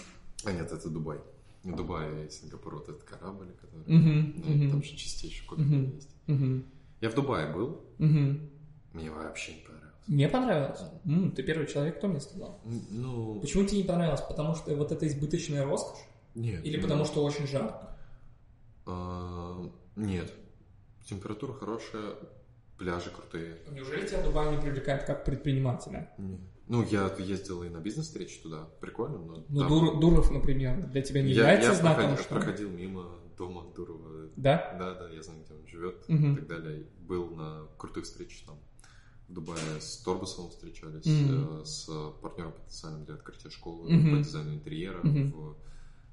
[0.46, 1.18] А нет, это Дубай.
[1.64, 3.84] В Дубае и Сингапур вот этот корабль, который...
[3.88, 4.70] Мгм, ну, мгм.
[4.72, 5.96] Там же чистейший копия Мгм.
[5.96, 6.10] есть.
[6.28, 6.64] Мгм.
[7.02, 8.50] Я в Дубае был, Мгм.
[8.94, 9.62] мне вообще не.
[10.08, 10.82] Мне понравилось.
[11.06, 12.62] М, ты первый человек, кто мне сказал.
[12.92, 14.22] Ну, Почему тебе не понравилось?
[14.22, 16.00] Потому что вот это избыточная роскошь?
[16.36, 16.66] нет.
[16.66, 17.96] Или ну, потому что очень жарко?
[18.86, 20.32] а, Нет.
[21.06, 22.16] Температура хорошая,
[22.78, 23.58] пляжи крутые.
[23.72, 26.12] Неужели тебя Дубай не привлекает как предпринимателя?
[26.18, 26.40] Не.
[26.68, 29.46] Ну, я ездил и на бизнес-встречу туда, прикольно, но...
[29.50, 32.42] Ну, там- Дур- Дуров, например, для тебя не я, является я знаком, проходил, что ли?
[32.42, 33.06] проходил мимо
[33.38, 34.30] дома Дурова.
[34.36, 34.76] Да?
[34.80, 36.34] Да, да, я знаю, где он живет Мгм.
[36.34, 36.88] и так далее.
[37.02, 38.60] Был на крутых встречах там.
[39.28, 41.90] В Дубае с Торбусовым встречались, э, с
[42.22, 44.18] партнером потенциальным для открытия школы Мгм.
[44.18, 45.32] по дизайну интерьера Мгм.
[45.32, 45.56] в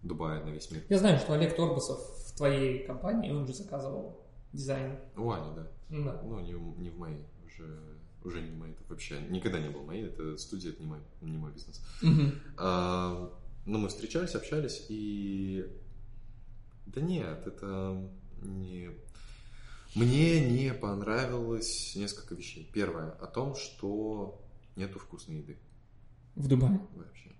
[0.02, 0.82] Дубае на весь мир.
[0.88, 4.18] Я знаю, что Олег Торбусов в твоей компании, он же заказывал
[4.52, 4.96] дизайн.
[5.16, 5.70] У Ани, да.
[5.90, 6.22] Ну да.
[6.24, 7.78] Ну, не, в- не в моей, уже,
[8.24, 8.72] уже не в моей.
[8.72, 10.06] Это вообще никогда не был моей.
[10.06, 11.82] Это студия, это не мой, не мой бизнес.
[12.00, 12.32] Мгм.
[12.56, 13.30] А,
[13.66, 15.66] ну, мы встречались, общались, и...
[16.86, 18.10] Да нет, это
[18.42, 18.90] не...
[19.94, 22.68] Мне не понравилось несколько вещей.
[22.72, 24.40] Первое, о том, что
[24.76, 25.58] нету вкусной еды
[26.34, 26.80] В Дубае.
[26.94, 27.30] вообще.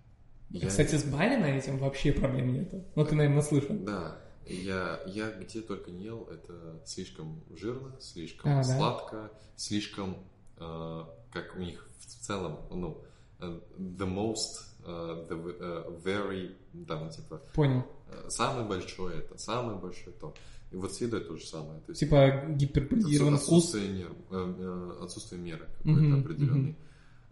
[0.66, 2.84] Кстати, с Барина этим вообще проблем нету.
[2.94, 3.74] Ну, ты, наверное, слышал.
[3.78, 8.62] Да, я, я где только не ел, это слишком жирно, слишком А, да?
[8.64, 10.16] сладко, слишком,
[10.58, 13.02] э, как у них в целом, ну,
[13.40, 16.54] э, the most, э, the э, very,
[16.86, 17.86] там, типа, Понял.
[18.28, 20.34] самый большой это, самый большой то.
[20.72, 21.80] И вот с едой то же самое.
[21.80, 23.64] То есть Типа гиперболизированный вкус.
[23.66, 24.54] отсутствие, нер- э,
[24.98, 26.76] э, отсутствие меры какой-то определенный.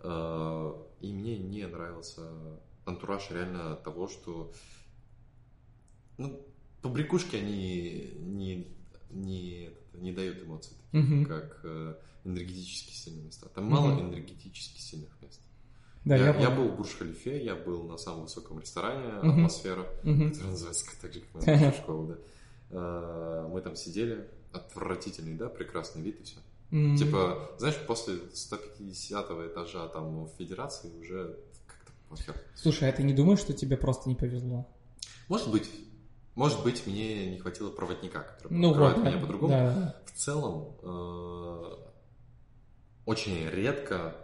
[0.02, 2.22] Э, И мне не нравился
[2.84, 4.52] антураж реально того, что
[6.18, 6.46] ну,
[6.82, 8.66] побрякушки они не,
[9.10, 11.24] не, не дают эмоций, таких, Мгм.
[11.26, 11.64] как
[12.24, 13.48] энергетически сильные места.
[13.54, 14.10] Там мало Мгм.
[14.10, 15.40] энергетически сильных мест.
[16.04, 19.30] Да, я, я, я был в Бурж-Халифе, я был на самом высоком ресторане Мгм.
[19.30, 20.30] «Атмосфера», Мгм.
[20.30, 22.18] который называется так же, как моя школа, да.
[22.70, 26.38] Э, Мы там сидели, отвратительный, да, прекрасный вид и все.
[26.70, 26.96] М.
[26.96, 31.36] Типа, знаешь, после 150 этажа там в Федерации уже
[31.66, 32.34] как-то похер.
[32.54, 34.66] Слушай, а ты не думаешь, что тебе просто не повезло?
[35.28, 35.68] Может быть,
[36.36, 39.52] может быть, мне не хватило проводника, который Ну покроет вот, меня да, по-другому.
[39.52, 39.96] да.
[40.06, 41.76] В целом, э,
[43.06, 44.14] очень редко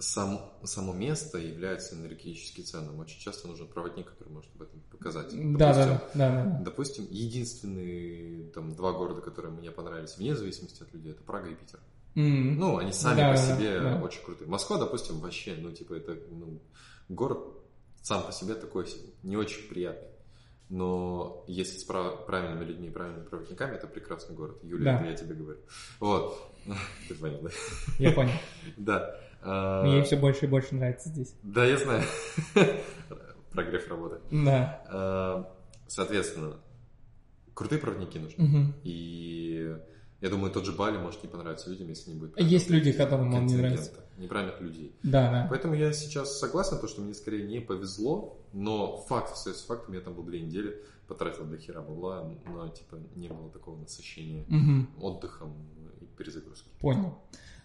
[0.00, 2.98] сам, само место является энергетически ценным.
[2.98, 5.28] Очень часто нужен проводник, который может об этом показать.
[5.56, 6.58] Да, да, Допустим, да, да, да.
[6.64, 11.54] Допустим, единственные там два города, которые мне понравились, вне зависимости от людей, это Прага и
[11.54, 11.80] Питер.
[12.16, 12.56] М.
[12.58, 14.00] Ну, они сами Да, по себе да.
[14.02, 14.48] очень крутые.
[14.48, 16.60] Москва, допустим, вообще, ну, типа, это ну,
[17.08, 17.38] город
[18.02, 18.86] сам по себе такой
[19.22, 20.08] не очень приятный.
[20.70, 24.58] Но если с прав- правильными людьми и правильными проводниками, это прекрасный город.
[24.62, 24.96] Юлия, Да.
[25.00, 25.58] это я тебе говорю.
[25.98, 26.52] Вот.
[27.08, 27.50] Ты понял, да?
[27.98, 28.32] Я понял.
[28.76, 29.20] Да.
[29.42, 31.34] А, Мне все больше и больше нравится здесь.
[31.42, 32.02] Да, я знаю.
[33.52, 34.20] Прогрев работы.
[34.30, 34.82] Да.
[34.88, 35.56] А,
[35.88, 36.56] Соответственно,
[37.54, 38.44] крутые проводники нужны.
[38.44, 38.74] Мгм.
[38.84, 39.76] И
[40.20, 43.34] я думаю, тот же Бали может не понравиться людям, если не будет Есть люди, которым
[43.34, 43.92] он не нравится.
[44.18, 44.94] Неправильных людей.
[45.02, 45.46] Да, да.
[45.48, 50.00] Поэтому я сейчас согласен, то, что мне скорее не повезло, но факт остается фактом, я
[50.00, 50.76] там был две недели,
[51.08, 54.90] потратил до хера бабла, но типа не было такого насыщения Мгм.
[55.00, 55.54] отдыхом
[56.00, 56.68] и перезагрузки.
[56.80, 57.18] Понял.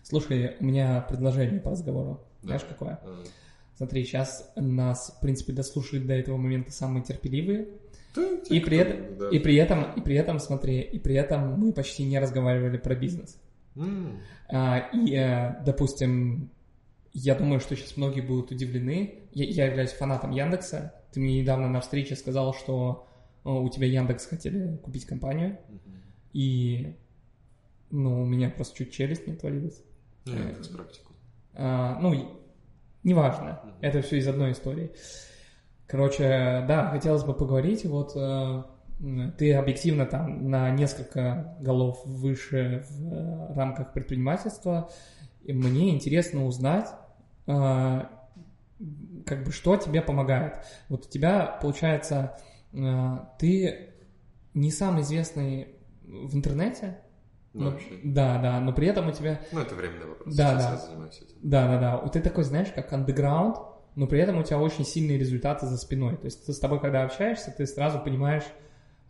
[0.10, 2.22] Слушай, у меня предложение по разговору.
[2.41, 2.48] Да.
[2.49, 2.99] Знаешь, какое?
[3.03, 3.23] А,
[3.76, 7.68] Смотри, сейчас нас, в принципе, дослушали до этого момента самые терпеливые.
[8.15, 9.30] да, И при, этом, да.
[9.30, 12.95] и при этом, и при этом, смотри, и при этом мы почти не разговаривали про
[12.95, 13.38] бизнес.
[13.76, 16.52] М, А, и, э, допустим,
[17.14, 19.15] я думаю, что сейчас многие будут удивлены.
[19.34, 20.94] Я, я являюсь фанатом Яндекса.
[21.11, 23.07] Ты мне недавно на встрече сказал, что
[23.44, 25.57] у тебя Яндекс хотели купить компанию.
[25.68, 25.80] мгм.
[26.34, 26.95] И,
[27.91, 29.82] ну, у меня просто чуть челюсть не отвалилась.
[30.26, 31.14] Не, это с практику.
[31.54, 32.42] А, ну,
[33.04, 33.74] неважно, Мгм.
[33.82, 34.92] это все из одной истории.
[35.88, 38.64] Короче, да, хотелось бы поговорить, вот э,
[39.38, 44.90] ты объективно там на несколько голов выше в э, рамках предпринимательства,
[45.44, 46.88] и мне интересно узнать,
[47.46, 48.02] э,
[49.26, 50.56] как бы, что тебе помогает.
[50.90, 52.38] Вот у тебя, получается,
[52.74, 53.94] э, ты
[54.56, 56.98] не самый известный в интернете,
[57.60, 57.88] но- вообще.
[58.03, 60.36] да, да, но при этом у тебя Ну, это временный вопрос.
[60.36, 60.72] Да, Сейчас да.
[60.72, 61.36] я занимаюсь этим.
[61.41, 61.98] да, да, да.
[61.98, 63.57] Вот ты такой, знаешь, как андеграунд,
[63.95, 66.18] но при этом у тебя очень сильные результаты за спиной.
[66.18, 68.44] То есть ты с тобой, когда общаешься, ты сразу понимаешь,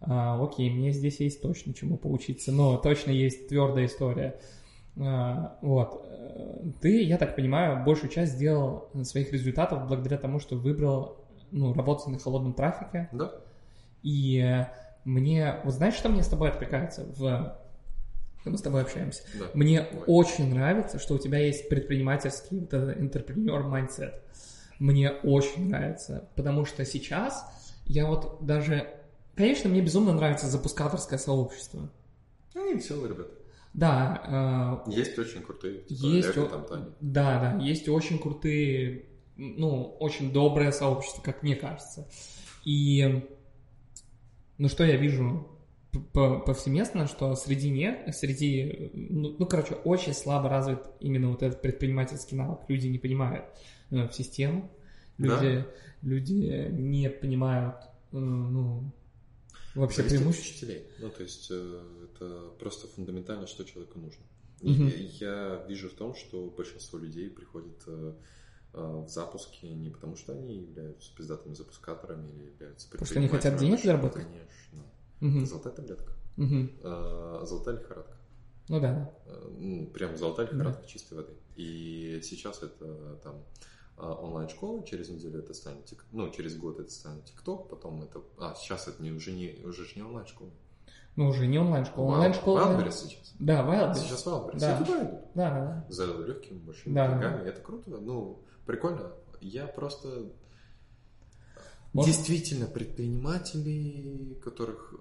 [0.01, 4.39] а, окей, мне здесь есть точно чему поучиться, но точно есть твердая история.
[4.97, 6.05] А, вот.
[6.81, 12.07] Ты, я так понимаю, большую часть сделал своих результатов благодаря тому, что выбрал ну, работать
[12.07, 13.09] на холодном трафике.
[13.11, 13.31] Да.
[14.03, 14.65] И
[15.03, 15.55] мне...
[15.63, 17.57] Вот знаешь, что мне с тобой откликается в...
[18.45, 19.23] когда мы с тобой общаемся?
[19.39, 19.45] Да.
[19.55, 20.03] Мне Давай.
[20.05, 24.21] очень нравится, что у тебя есть предпринимательский вот этот entrepreneur mindset.
[24.77, 27.43] Мне очень нравится, потому что сейчас
[27.85, 28.87] я вот даже...
[29.35, 31.89] Конечно, мне безумно нравится запускаторское сообщество.
[32.53, 33.31] Они веселые ребята.
[33.73, 35.79] Да, э, Есть очень крутые.
[35.81, 36.85] Типа, есть, о- там, Таня.
[37.01, 42.07] да, да, есть очень крутые, ну, очень доброе сообщество, как мне кажется.
[42.63, 43.27] И,
[44.59, 45.47] ну, что я вижу
[45.99, 52.37] повсеместно, что среди них, среди, ну, ну, короче, очень слабо развит именно вот этот предпринимательский
[52.37, 52.61] навык.
[52.67, 53.45] Люди не понимают
[53.91, 54.71] э, систему,
[55.17, 55.65] люди,
[56.01, 57.75] люди не понимают,
[58.11, 58.91] э, ну,
[59.75, 60.51] вообще Зависит преимуществ.
[60.51, 60.87] учителей.
[60.99, 64.23] Ну, то есть, э, это просто фундаментально, что человеку нужно.
[64.61, 64.91] И Мгм.
[65.19, 68.13] Я вижу в том, что большинство людей приходят э,
[68.73, 73.57] в запуски не потому, что они являются пиздатыми запускаторами или являются Потому что они хотят
[73.57, 74.23] денег заработать?
[74.23, 74.83] Конечно.
[75.21, 76.13] Это золотая таблетка.
[76.37, 76.71] мгм.
[76.83, 78.17] Э, Золотая лихорадка.
[78.67, 79.13] Ну да, да.
[79.31, 81.33] Э, ну, Прям золотая лихорадка чистой воды.
[81.55, 83.43] И сейчас это там
[83.97, 88.21] а, онлайн-школа, через неделю это станет тик, ну, через год это станет ТикТок, потом это...
[88.37, 90.51] А, сейчас это не, уже, не, уже же не онлайн-школа.
[91.15, 92.11] Ну, уже не онлайн-школа.
[92.15, 92.59] Онлайн-школа...
[92.59, 93.33] Wildberries сейчас.
[93.39, 93.99] Да, Wildberries.
[93.99, 94.59] Сейчас Wildberries.
[94.59, 94.75] Да.
[94.75, 95.11] И туда идут.
[95.33, 95.85] Да, да, да.
[95.87, 97.07] За легкими большими Да.
[97.07, 97.47] деньгами.
[97.47, 97.89] Это круто.
[97.91, 99.13] Ну, прикольно.
[99.39, 100.29] Я просто...
[101.95, 104.97] Может- Действительно, предпринимателей, которых э,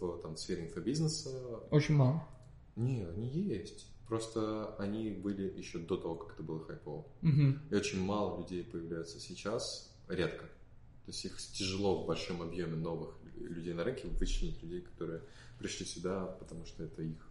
[0.00, 1.30] в там, сфере инфобизнеса,
[1.70, 2.26] Очень мало.
[2.76, 3.86] не, они есть.
[4.06, 7.06] Просто они были еще до того, как это было хайпово.
[7.20, 7.60] Мгм.
[7.70, 10.46] И очень мало людей появляется сейчас, редко.
[10.46, 15.22] То есть их тяжело в большом объеме новых людей на рынке вычленить людей, которые
[15.58, 17.28] пришли сюда, потому что это их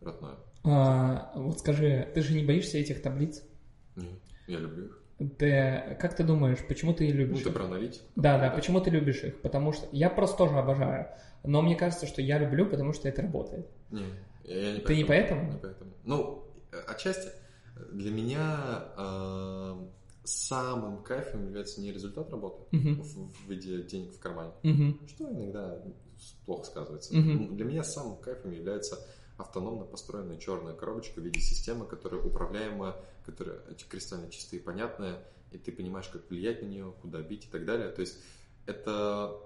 [0.00, 0.36] родное.
[0.64, 3.42] А, вот скажи, ты же не боишься этих таблиц?
[3.96, 4.99] Нет, я люблю их.
[5.38, 7.54] Ты, как ты думаешь, почему ты Ну, любишь ты их?
[7.54, 8.04] про аналитику.
[8.16, 9.40] Да, да, почему ты любишь их?
[9.42, 11.08] Потому что я просто тоже обожаю.
[11.44, 13.66] Но мне кажется, что я люблю, потому что это работает.
[13.90, 14.04] Не,
[14.44, 15.52] я не Ты не поэтому?
[15.52, 15.90] Не поэтому.
[16.04, 16.44] Ну,
[16.86, 17.28] отчасти
[17.92, 19.74] для меня э,
[20.24, 23.02] самым кайфом является не результат работы Мгм.
[23.02, 25.00] в, в виде денег в кармане, Мгм.
[25.06, 25.78] что иногда
[26.46, 27.14] плохо сказывается.
[27.16, 27.56] Мгм.
[27.56, 28.98] Для меня самым кайфом является
[29.40, 32.96] автономно построенная черная коробочка в виде системы, которая управляемая,
[33.26, 33.58] которая
[33.88, 35.18] кристально чистая и понятная,
[35.52, 37.88] и ты понимаешь, как влиять на нее, куда бить и так далее.
[37.90, 38.18] То есть
[38.66, 39.36] это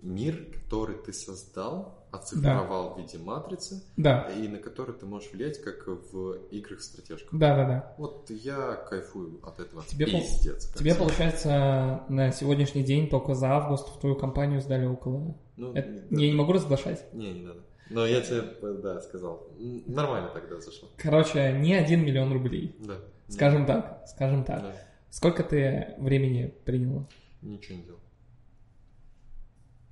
[0.00, 5.62] мир, который ты создал, оцифровал в виде матрицы, Да, и на который ты можешь влиять,
[5.62, 7.30] как в играх стратежках.
[7.38, 7.94] да, да, да.
[7.98, 9.84] Вот я кайфую от этого.
[9.84, 10.66] Тебе пол- Пиздец.
[10.66, 15.36] как Тебе, получается, на сегодняшний день только за август в твою компанию сдали около...
[15.56, 16.20] Ну, Это- да.
[16.20, 17.12] Я не могу разглашать.
[17.14, 17.60] Не, не надо.
[17.92, 18.42] Но я тебе,
[18.82, 19.48] да, сказал.
[19.86, 20.88] Нормально тогда зашло.
[20.96, 22.74] Короче, не один миллион рублей.
[22.80, 22.98] Да.
[23.28, 24.62] Скажем так, скажем так.
[24.62, 24.76] Да.
[25.10, 27.06] Сколько ты времени принял?
[27.42, 27.98] Ничего не делал.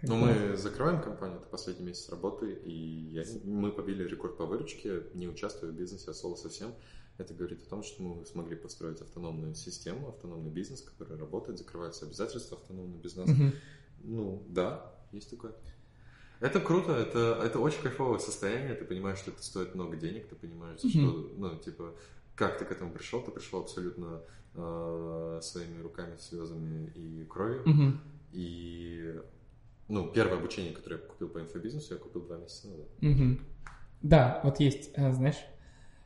[0.02, 2.72] Ну, мы закрываем компанию, это последний месяц работы, и
[3.12, 6.72] я- мы побили рекорд по выручке, не участвуя в бизнесе, соло совсем.
[7.18, 12.06] Это говорит о том, что мы смогли построить автономную систему, автономный бизнес, который работает, закрываются
[12.06, 13.30] обязательства автономного бизнеса.
[13.30, 13.52] Мгм.
[14.04, 15.52] Ну, да, есть такое.
[16.40, 20.34] Это круто, это, это очень кайфовое состояние, ты понимаешь, что это стоит много денег, ты
[20.36, 20.90] понимаешь, Мгм.
[20.90, 21.94] что, ну, типа,
[22.34, 24.22] как ты к этому пришел, ты пришел абсолютно
[24.54, 28.00] э, своими руками, слезами и кровью, Мгм.
[28.32, 29.20] и,
[29.88, 32.88] ну, первое обучение, которое я купил по инфобизнесу, я купил два месяца назад.
[33.00, 33.46] Мгм.
[34.02, 35.36] Да, вот есть, э, знаешь,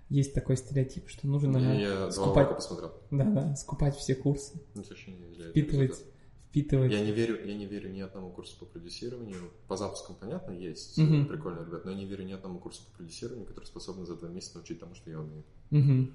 [0.08, 2.92] есть такой стереотип, что нужно я скупать, посмотрел.
[3.12, 6.04] да, да, скупать все курсы, Ну, впитывать.
[6.54, 6.92] Впитывать.
[6.92, 9.50] Я не верю, я не верю ни одному курсу по продюсированию.
[9.66, 11.26] По запускам, понятно, есть Мгм.
[11.26, 14.28] прикольные ребята, но я не верю ни одному курсу по продюсированию, который способен за два
[14.28, 15.42] месяца научить тому, что я умею.
[15.70, 16.12] Мгм.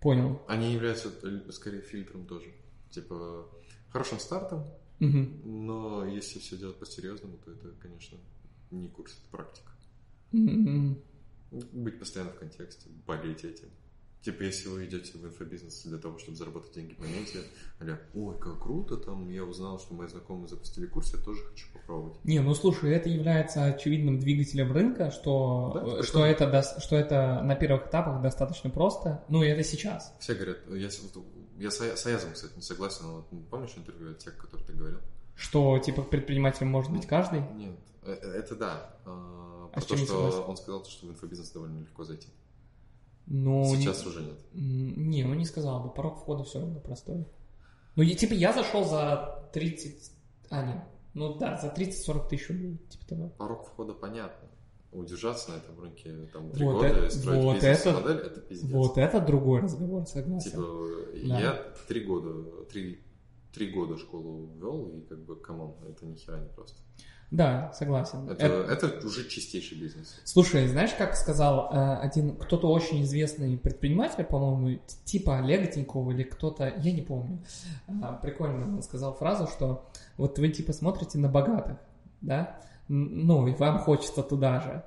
[0.00, 0.40] Понял.
[0.48, 2.46] Они являются э, скорее фильтром тоже.
[2.90, 3.46] Типа,
[3.90, 4.64] хорошим стартом,
[5.00, 5.42] Мгм.
[5.68, 8.16] но если все делать по-серьезному, то это, конечно,
[8.70, 9.72] не курс, это практика.
[10.32, 10.98] М.
[11.50, 13.68] Быть постоянно в контексте, болеть этим.
[14.22, 17.38] Типа, если вы идете в инфобизнес для того, чтобы заработать деньги в моменте,
[17.80, 21.66] аля, ой, как круто, там, я узнал, что мои знакомые запустили курс, я тоже хочу
[21.72, 22.18] попробовать.
[22.24, 27.42] Не, ну слушай, это является очевидным двигателем рынка, что, Да, это что, это, что это
[27.42, 29.24] на первых этапах достаточно просто.
[29.28, 30.12] Ну, и это сейчас.
[30.18, 30.90] Все говорят, я,
[31.58, 34.98] я с, с Аязом, кстати, не согласен, но помнишь интервью от тех, которые ты говорил?
[35.36, 37.42] Что, типа, предпринимателем может быть каждый.
[37.54, 38.90] Нет, э, э, это да.
[39.04, 42.28] А, А про то, что он сказал, что в инфобизнес довольно легко зайти.
[43.30, 44.38] Ну, Сейчас уже нет.
[44.54, 47.26] Не, ну не сказал бы, порог входа все равно простой.
[47.94, 50.12] Ну, и, типа, я зашел за 30...
[50.50, 50.82] А, нет.
[51.14, 53.28] Ну да, за 30-40 тысяч рублей, типа того.
[53.38, 54.48] Порог входа понятно.
[54.92, 58.70] Удержаться на этом рынке там три Вот года это- и строить вот бизнес-модель, это, пиздец.
[58.70, 60.50] Вот это другой разговор, согласен.
[60.50, 60.62] Типа,
[61.28, 61.40] Да.
[61.40, 62.98] я три года, три,
[63.52, 66.78] три года школу вел, и как бы, come on, это ни хера не просто.
[67.30, 68.28] Да, согласен.
[68.30, 70.18] Это, Это- это уже чистейший бизнес.
[70.24, 76.22] Слушай, знаешь, как сказал э, один кто-то очень известный предприниматель, по-моему, типа Олега Тинькова или
[76.22, 77.38] кто-то, я не помню.
[78.02, 79.86] А, прикольно он сказал фразу, что
[80.16, 81.76] вот вы типа смотрите на богатых,
[82.22, 84.84] да, ну и вам хочется туда же,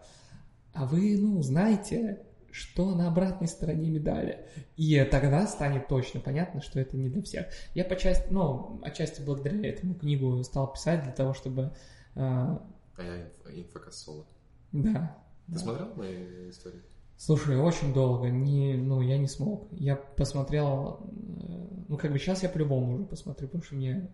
[0.73, 4.45] а вы, ну, знаете, что на обратной стороне медали.
[4.77, 7.45] И тогда станет точно понятно, что это не для всех.
[7.75, 11.73] Я по части, ну, отчасти благодаря этому книгу стал писать для того, чтобы,
[12.15, 12.59] э, А
[13.03, 14.25] я инф- соло.
[14.71, 15.17] да.
[15.47, 15.59] Ты да.
[15.59, 16.81] смотрел мои истории?
[17.17, 19.67] Слушай, очень долго, не, ну, я не смог.
[19.71, 24.09] Я посмотрел, э, ну, как бы сейчас я по-любому уже посмотрю, потому что мне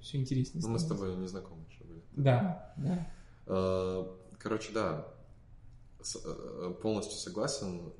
[0.00, 2.02] все интереснее Ну, мы с тобой не знакомы еще были.
[2.12, 3.06] Да, да.
[3.46, 4.06] Э,
[4.38, 5.06] Короче, да,
[6.00, 7.92] э, полностью согласен.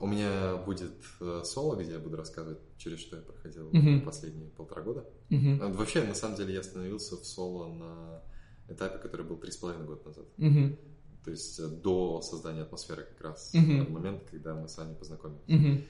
[0.00, 4.02] У меня будет э, соло, где я буду рассказывать, через что я проходил Мгм.
[4.04, 5.08] последние полтора года.
[5.30, 8.22] Э, Вообще, на самом деле, я остановился в соло на
[8.68, 10.26] этапе, который был три с половиной года назад.
[10.36, 10.76] мгм,
[11.24, 13.54] То есть э, до создания атмосферы как раз.
[13.54, 13.58] Э,
[13.88, 15.42] Момент, когда мы с Аней познакомились.
[15.48, 15.84] мгм.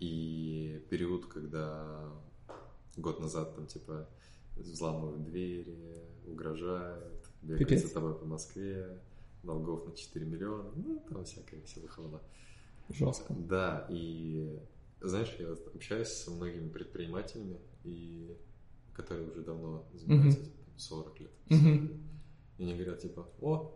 [0.00, 2.08] И период, когда
[2.96, 4.08] год назад там типа
[4.56, 7.86] взламывают двери, угрожают, бегают Пипец.
[7.86, 8.98] за тобой по Москве,
[9.42, 12.22] долгов на 4 миллиона, ну, там всякая веселая хвала.
[12.90, 13.32] Жестко.
[13.34, 14.58] Да, и
[15.00, 18.36] знаешь, я общаюсь со многими предпринимателями, и
[18.92, 21.30] которые уже давно занимаются там, 40 лет.
[21.48, 21.90] Мгм.
[22.58, 23.72] И они говорят, типа, о,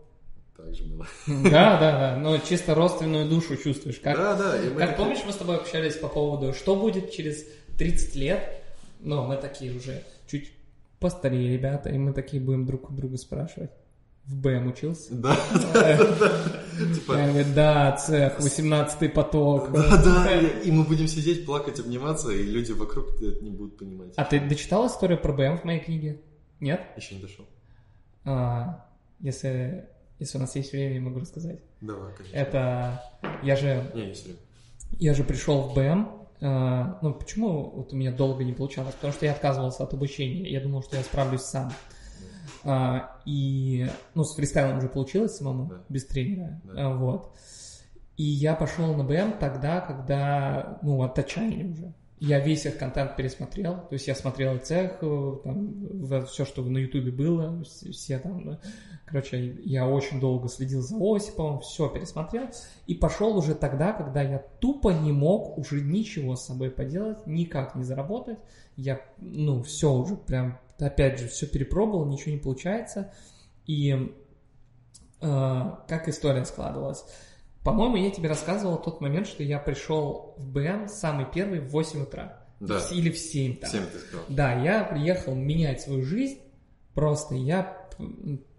[0.57, 1.07] так же было.
[1.45, 3.99] Да, да, да, но чисто родственную душу чувствуешь.
[4.01, 6.77] Как, да, да, и мы как такие- помнишь, мы с тобой общались по поводу, что
[6.77, 7.47] будет через
[7.78, 8.62] 30 лет?
[9.01, 10.53] Ну, мы такие уже чуть
[11.01, 13.70] постарее ребята, и мы такие будем друг у друга спрашивать.
[14.26, 15.14] В БМ учился?
[15.14, 15.36] Да,
[16.94, 19.70] типа, Я говорю, да, цех, 18-й поток.
[19.72, 23.76] Да, да, и, и мы будем сидеть, плакать, обниматься, и люди вокруг это не будут
[23.78, 24.14] понимать.
[24.16, 26.22] А ты дочитал историю про БМ в моей книге?
[26.60, 26.80] Нет?
[26.96, 27.44] Еще не дошел.
[28.24, 28.86] А,
[29.20, 29.88] если,
[30.18, 31.60] если у нас есть время, я могу рассказать.
[31.82, 32.34] Давай, конечно.
[32.36, 33.02] Это
[33.42, 34.14] я же Не, время.
[34.98, 36.09] Я же пришел в БМ.
[36.40, 38.94] э, ну, почему вот у меня долго не получалось?
[38.94, 40.51] Потому что я отказывался от обучения.
[40.51, 41.70] Я думал, что я справлюсь сам.
[42.65, 45.85] А, и, ну, с фристайлом уже получилось самому, Да.
[45.89, 46.61] без тренера.
[46.65, 46.73] Да.
[46.77, 47.32] А, вот.
[48.16, 51.93] И я пошел на БМ тогда, когда, ну, от отчаяния уже.
[52.20, 56.78] Я весь их контент пересмотрел, то есть я смотрел цех, э, там, все, что на
[56.78, 58.59] Ютубе было, вс- все там,
[59.05, 62.47] короче, я очень долго следил за Осиповым, все пересмотрел,
[62.86, 67.74] и пошел уже тогда, когда я тупо не мог уже ничего с собой поделать, никак
[67.74, 68.39] не заработать,
[68.77, 73.12] я, ну, все уже прям, опять же, все перепробовал, ничего не получается,
[73.66, 74.12] и
[75.20, 77.05] э, как история складывалась.
[77.62, 82.02] По-моему, я тебе рассказывал тот момент, что я пришел в БМ самый первый в 8
[82.02, 82.44] утра.
[82.60, 82.80] Да.
[82.90, 83.70] Или в 7 там.
[83.70, 84.26] Всем ты сказал.
[84.28, 86.40] Да, я приехал менять свою жизнь,
[86.94, 87.76] Просто я,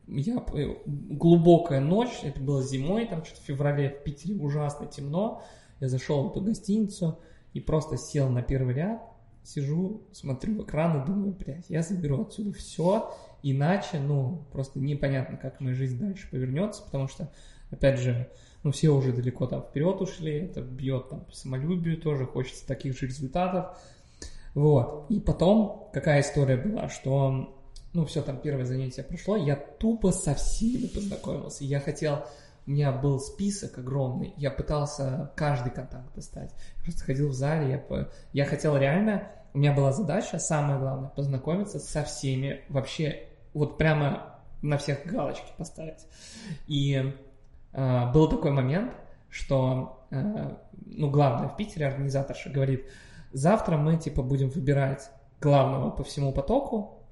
[0.07, 0.45] я
[0.85, 5.41] глубокая ночь, это было зимой, там что-то в феврале в Питере ужасно темно.
[5.79, 7.19] Я зашел в эту гостиницу
[7.53, 9.01] и просто сел на первый ряд,
[9.45, 13.13] сижу, смотрю в экран и думаю, блядь, я заберу отсюда все,
[13.43, 17.31] иначе, ну, просто непонятно, как моя жизнь дальше повернется, потому что,
[17.71, 18.29] опять же,
[18.63, 22.97] ну, все уже далеко там вперед ушли, это бьет там по самолюбию тоже, хочется таких
[22.97, 23.77] же результатов.
[24.55, 25.05] Вот.
[25.09, 27.55] И потом, какая история была, что,
[27.93, 31.63] ну, все, там первое занятие прошло, я тупо со всеми познакомился.
[31.63, 32.25] Я хотел,
[32.67, 36.51] у меня был список огромный, я пытался каждый контакт достать.
[36.77, 41.09] Я просто ходил в зале, я, я хотел реально, у меня была задача, самое главное,
[41.09, 46.05] познакомиться со всеми, вообще, вот прямо на всех галочки поставить.
[46.67, 47.13] И
[47.71, 48.91] э, был такой момент,
[49.29, 50.55] что, э,
[50.85, 52.85] ну, главное в Питере организаторша говорит,
[53.31, 55.09] завтра мы, типа, будем выбирать
[55.39, 57.03] главного по всему потоку,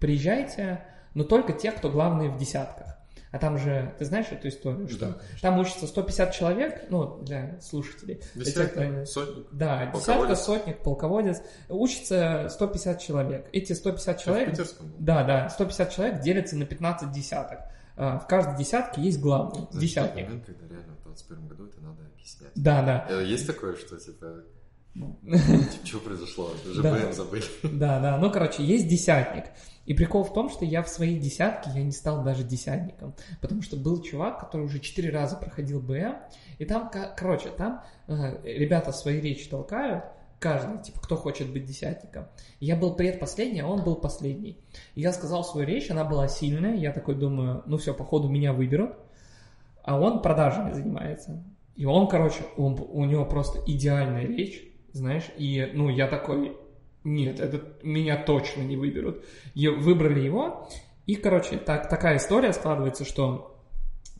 [0.00, 0.82] приезжайте,
[1.14, 2.97] но только те, кто главные в десятках.
[3.30, 7.60] А там же, ты знаешь эту историю, что да, там учится 150 человек, ну, для
[7.60, 8.22] слушателей.
[8.34, 9.46] Десятка, сотник.
[9.52, 11.42] Да, десятка, сотник, полководец.
[11.68, 13.46] Учится 150 человек.
[13.52, 14.58] Эти 150 человек...
[14.98, 17.60] Да, да, 150 человек делятся на 15 десяток.
[17.96, 20.26] А, в каждой десятке есть главный, Значит, десятник.
[20.26, 22.52] момент, когда реально в 21 году это надо объяснять.
[22.54, 23.06] Да, да.
[23.10, 24.44] Э, есть такое, что, типа,
[25.22, 26.50] Типа, что произошло?
[26.64, 27.44] ЖБМ забыли.
[27.62, 28.18] Да, да.
[28.18, 29.44] Ну, короче, есть десятник.
[29.86, 33.14] И прикол в том, что я в своей десятке, я не стал даже десятником.
[33.40, 36.16] Потому что был чувак, который уже четыре раза проходил БМ.
[36.58, 40.04] И там, короче, там э, ребята свои речи толкают,
[40.38, 42.26] каждый, типа, кто хочет быть десятником.
[42.60, 44.58] Я был предпоследний, а он был последний.
[44.94, 46.76] И я сказал свою речь, она была сильная.
[46.76, 48.92] Я такой думаю, ну все, походу меня выберут.
[49.82, 51.42] А он продажами занимается.
[51.76, 56.56] И он, короче, он, у него просто идеальная речь знаешь, и, ну, я такой,
[57.04, 59.24] нет, это меня точно не выберут.
[59.54, 60.68] И выбрали его,
[61.06, 63.56] и, короче, так, такая история складывается, что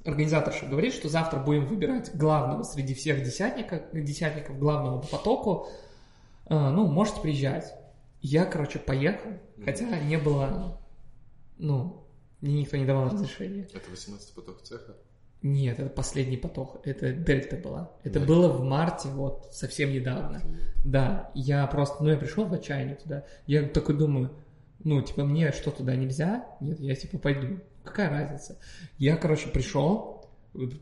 [0.05, 5.69] организаторша говорит, что завтра будем выбирать главного среди всех десятников, десятников главного по потоку,
[6.47, 7.75] а, ну, можете приезжать.
[8.21, 9.31] Я, короче, поехал,
[9.65, 10.81] хотя не было,
[11.59, 12.05] ну,
[12.41, 13.69] мне никто не давал разрешения.
[13.75, 14.97] Это 18 поток цеха?
[15.43, 16.81] Нет, это последний поток.
[16.85, 17.93] Это дельта была.
[18.03, 18.27] Это Дельта.
[18.27, 20.43] было в марте, вот, совсем недавно.
[20.85, 23.25] Да, я просто, ну, я пришел в отчаяние туда.
[23.47, 24.33] Я такой думаю,
[24.83, 26.45] ну, типа, мне что туда нельзя?
[26.61, 27.61] Нет, я, типа, пойду.
[27.85, 28.59] Какая разница?
[28.99, 30.29] Я, короче, пришел,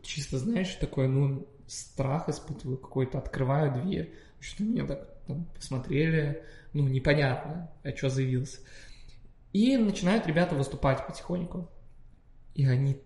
[0.03, 4.15] чисто, знаешь, такой, ну, страх испытываю какой-то, открываю дверь.
[4.41, 6.43] Что меня так там, посмотрели,
[6.73, 8.61] ну, непонятно, а что заявился.
[9.53, 11.69] И начинают ребята выступать потихоньку.
[12.55, 13.01] И они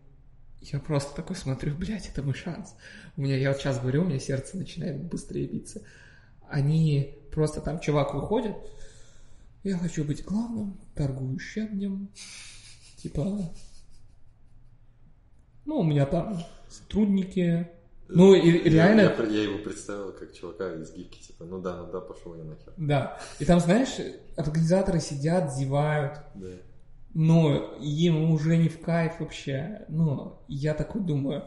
[0.60, 2.74] я просто такой смотрю, блядь, это мой шанс.
[3.16, 5.82] У меня, я вот сейчас говорю, у меня сердце начинает быстрее биться.
[6.48, 8.56] Они просто там, чувак выходит,
[9.62, 12.10] я хочу быть главным, торгую щебнем,
[12.96, 13.52] типа,
[15.64, 17.68] ну, у меня там сотрудники,
[18.08, 19.02] ну, и, и реально...
[19.02, 22.34] Я, я, я его представил как чувака из гифки, типа, ну да, ну да, пошел
[22.34, 22.72] я нахер.
[22.76, 23.96] Да, и там, знаешь,
[24.36, 26.18] организаторы сидят, зевают.
[26.34, 26.48] Да
[27.14, 29.84] но им уже не в кайф вообще.
[29.88, 31.44] Ну, я такой думаю,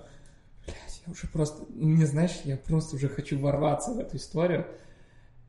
[0.65, 4.67] блядь, я уже просто, не знаешь, я просто уже хочу ворваться в эту историю.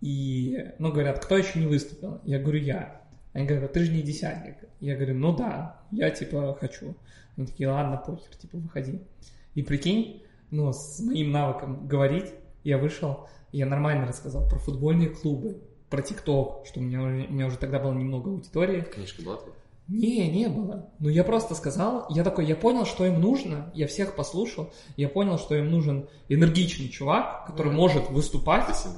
[0.00, 2.20] И, ну, говорят, кто еще не выступил?
[2.24, 3.00] Я говорю, я.
[3.32, 4.56] Они говорят, ты же не десятник.
[4.80, 6.94] Я говорю, ну да, я типа хочу.
[7.36, 9.00] Они такие, ладно, похер, типа выходи.
[9.54, 12.32] И прикинь, ну, с моим навыком говорить,
[12.62, 15.60] я вышел, я нормально рассказал про футбольные клубы,
[15.90, 18.82] про ТикТок, что у меня, у меня уже тогда было немного аудитории.
[18.82, 19.36] Книжка была
[19.86, 20.90] не, не было.
[20.98, 25.08] Ну, я просто сказал, я такой, я понял, что им нужно, я всех послушал, я
[25.08, 28.64] понял, что им нужен энергичный чувак, который ну, может выступать.
[28.64, 28.96] Спасибо.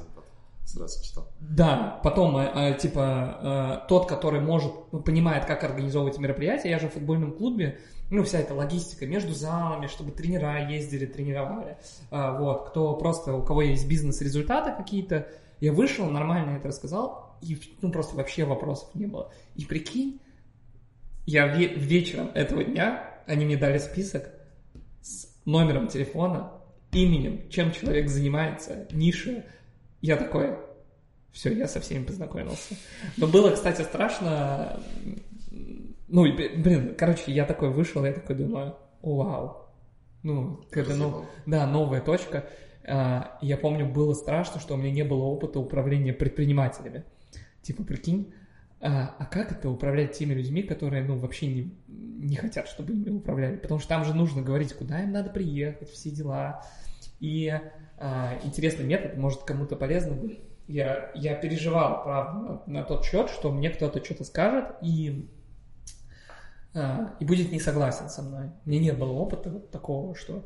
[0.64, 1.28] Сразу читал.
[1.40, 6.88] Да, потом, э, типа, э, тот, который может, ну, понимает, как организовывать мероприятия, я же
[6.88, 7.78] в футбольном клубе,
[8.10, 11.78] ну, вся эта логистика между залами, чтобы тренера ездили, тренировали,
[12.10, 15.28] э, вот, кто просто, у кого есть бизнес-результаты какие-то,
[15.60, 19.30] я вышел, нормально это рассказал, и, ну, просто вообще вопросов не было.
[19.54, 20.20] И прикинь,
[21.26, 24.30] я вечером этого дня, они мне дали список
[25.02, 26.52] с номером телефона,
[26.92, 29.44] именем, чем человек занимается, ниша.
[30.00, 30.56] Я такой,
[31.32, 32.76] все, я со всеми познакомился.
[33.16, 34.80] Но было, кстати, страшно.
[36.08, 39.66] Ну, блин, короче, я такой вышел, я такой думаю, вау.
[40.22, 42.48] Ну, когда, ну, да, новая точка.
[42.88, 47.04] А, я помню, было страшно, что у меня не было опыта управления предпринимателями.
[47.62, 48.32] Типа, прикинь,
[48.80, 53.10] а, а как это управлять теми людьми, которые, ну, вообще не, не хотят, чтобы ими
[53.10, 53.56] управляли?
[53.56, 56.62] Потому что там же нужно говорить, куда им надо приехать, все дела.
[57.20, 57.52] И
[57.98, 60.40] а, интересный метод, может, кому-то полезно будет.
[60.68, 65.28] Я, я переживал, правда, на, на тот счет, что мне кто-то что-то скажет, и
[66.76, 68.50] а, и будет не согласен со мной.
[68.66, 70.44] Меня не было опыта вот такого, что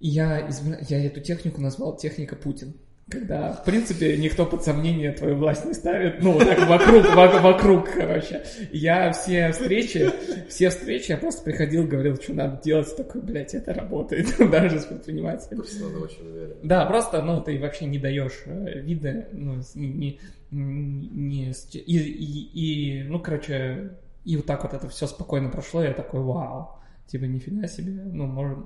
[0.00, 0.78] я, избира...
[0.88, 2.74] я эту технику назвал техника Путин.
[3.10, 6.22] Когда, в принципе, никто под сомнение твою власть не ставит.
[6.22, 7.06] Ну, так вокруг,
[7.42, 8.44] вокруг, короче.
[8.70, 10.10] Я все встречи,
[10.48, 12.94] все встречи, я просто приходил, говорил, что надо делать.
[12.96, 14.36] Такой, блядь, это работает.
[14.50, 15.60] Даже с предпринимателями.
[15.62, 16.56] Просто надо очень уверен.
[16.62, 20.20] Да, просто, ну, ты вообще не даешь э, вида, ну, не,
[20.50, 23.92] не, и, и, и, ну, короче,
[24.24, 28.26] и вот так вот это все спокойно прошло, я такой, вау, типа, нифига себе, ну,
[28.26, 28.58] может,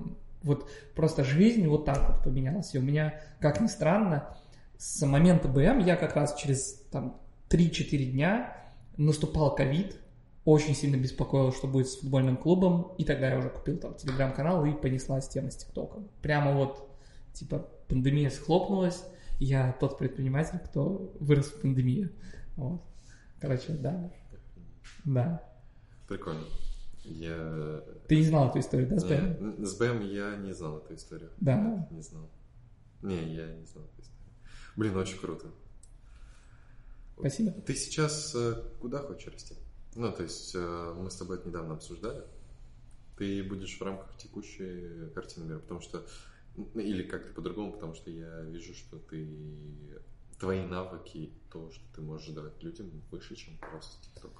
[0.43, 2.75] вот просто жизнь вот так вот поменялась.
[2.75, 4.37] И у меня, как ни странно,
[4.79, 8.57] с момента БМ я как раз через там 3-4 дня
[8.97, 9.97] наступал ковид,
[10.45, 14.65] очень сильно беспокоил, что будет с футбольным клубом, и тогда я уже купил там телеграм-канал
[14.65, 16.09] и понеслась тема с ТикТоком.
[16.21, 16.91] Прямо вот,
[17.33, 19.05] типа, пандемия схлопнулась,
[19.39, 22.11] я тот предприниматель, кто вырос в пандемии.
[22.57, 22.83] Вот.
[23.41, 24.11] Короче, да.
[25.05, 25.43] Да.
[26.09, 26.45] Прикольно.
[27.05, 27.83] Я...
[28.09, 29.65] Ты не знал эту историю, да, с БМ?
[29.65, 31.31] С БМ я не знал эту историю.
[31.41, 31.89] Да.
[31.91, 32.31] Не знал.
[33.03, 34.23] Не, я не знал эту историю.
[34.77, 35.49] Блин, очень круто.
[37.19, 37.53] Спасибо.
[37.53, 39.55] Ты сейчас э, куда хочешь расти?
[39.95, 42.23] Ну, то есть э, мы с тобой это недавно обсуждали.
[43.19, 46.07] Ты будешь в рамках текущей картины мира, потому что
[46.75, 49.29] или как-то по-другому, потому что я вижу, что ты
[50.39, 54.33] твои навыки, то, что ты можешь давать людям, выше, чем просто TikTok.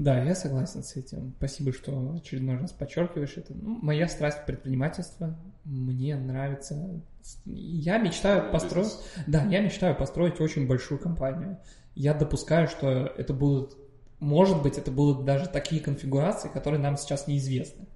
[0.00, 1.34] Да, я согласен с этим.
[1.36, 3.52] Спасибо, что очередной раз подчеркиваешь это.
[3.52, 5.36] Ну, моя страсть предпринимательство.
[5.64, 7.02] Мне нравится.
[7.44, 8.96] Я мечтаю построить.
[9.26, 11.58] Да, я мечтаю построить очень большую компанию.
[11.94, 13.76] Я допускаю, что это будут.
[14.20, 17.86] Может быть, это будут даже такие конфигурации, которые нам сейчас неизвестны.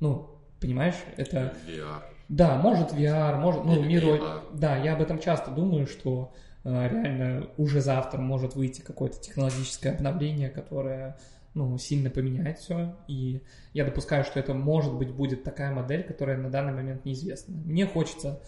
[0.00, 1.54] Ну, понимаешь, это.
[1.66, 2.02] VR.
[2.28, 4.20] Да, может VR, может, ну, мир...
[4.52, 6.34] Да, я об этом часто думаю, что
[6.64, 11.16] э, реально уже завтра может выйти какое-то технологическое обновление, которое
[11.54, 12.96] ну, сильно поменяет все.
[13.06, 17.56] И я допускаю, что это, может быть, будет такая модель, которая на данный момент неизвестна.
[17.56, 18.42] Мне хочется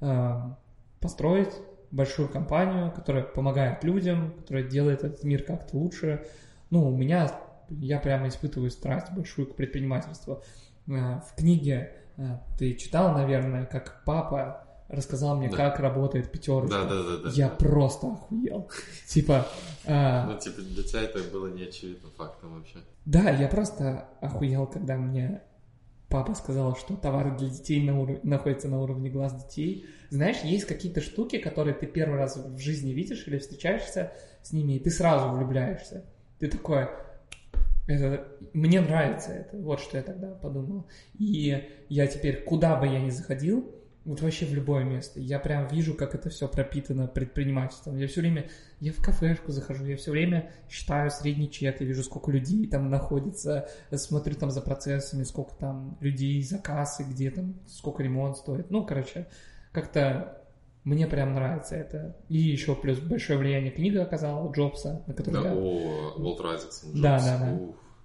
[0.00, 0.40] э,
[1.00, 1.52] построить
[1.90, 6.26] большую компанию, которая помогает людям, которая делает этот мир как-то лучше.
[6.70, 7.30] Ну, у меня,
[7.68, 10.42] я прямо испытываю страсть большую к предпринимательству.
[10.88, 15.56] Э, в книге э, ты читал, наверное, как папа рассказал мне, да.
[15.56, 16.82] как работает пятерочка.
[16.82, 17.30] Да, да, да, да.
[17.30, 18.70] Я просто охуел.
[19.06, 19.46] Типа...
[19.84, 22.78] А, ну, типа, для тебя это было неочевидным фактом вообще.
[23.04, 25.42] Да, я просто охуел, когда мне
[26.08, 29.86] папа сказал, что товары для детей на находятся на уровне глаз детей.
[30.10, 34.74] Знаешь, есть какие-то штуки, которые ты первый раз в жизни видишь или встречаешься с ними,
[34.74, 36.04] и ты сразу влюбляешься.
[36.38, 36.88] Ты такой,
[37.86, 40.86] это, мне нравится это, вот что я тогда подумал.
[41.18, 43.70] И я теперь, куда бы я ни заходил,
[44.06, 45.18] вот вообще в любое место.
[45.18, 47.96] Я прям вижу, как это все пропитано предпринимательством.
[47.96, 52.04] Я все время, я в кафешку захожу, я все время считаю средний чек, я вижу,
[52.04, 58.04] сколько людей там находится, смотрю там за процессами, сколько там людей, заказы, где там, сколько
[58.04, 58.70] ремонт стоит.
[58.70, 59.26] Ну, короче,
[59.72, 60.40] как-то
[60.84, 62.16] мне прям нравится это.
[62.28, 65.54] И еще плюс большое влияние книга оказала Джобса, на которой да, я...
[65.56, 66.84] о, Уолт Джобс.
[66.94, 67.60] Да, да, да.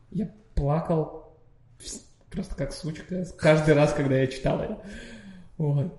[0.09, 1.37] Я плакал
[2.31, 4.81] просто как сучка каждый раз, когда я читал это.
[5.61, 5.93] Вот.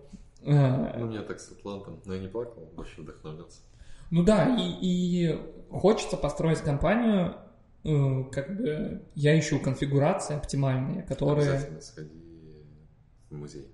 [0.45, 3.61] А, ну, у меня так с Атлантом, но я не плакал, больше вдохновлялся.
[4.11, 5.41] Ну да, и, и
[5.71, 7.37] хочется построить компанию,
[7.85, 11.49] э, как бы я ищу конфигурации оптимальные, которые...
[11.49, 12.11] Обязательно сходи
[13.31, 13.69] в музей.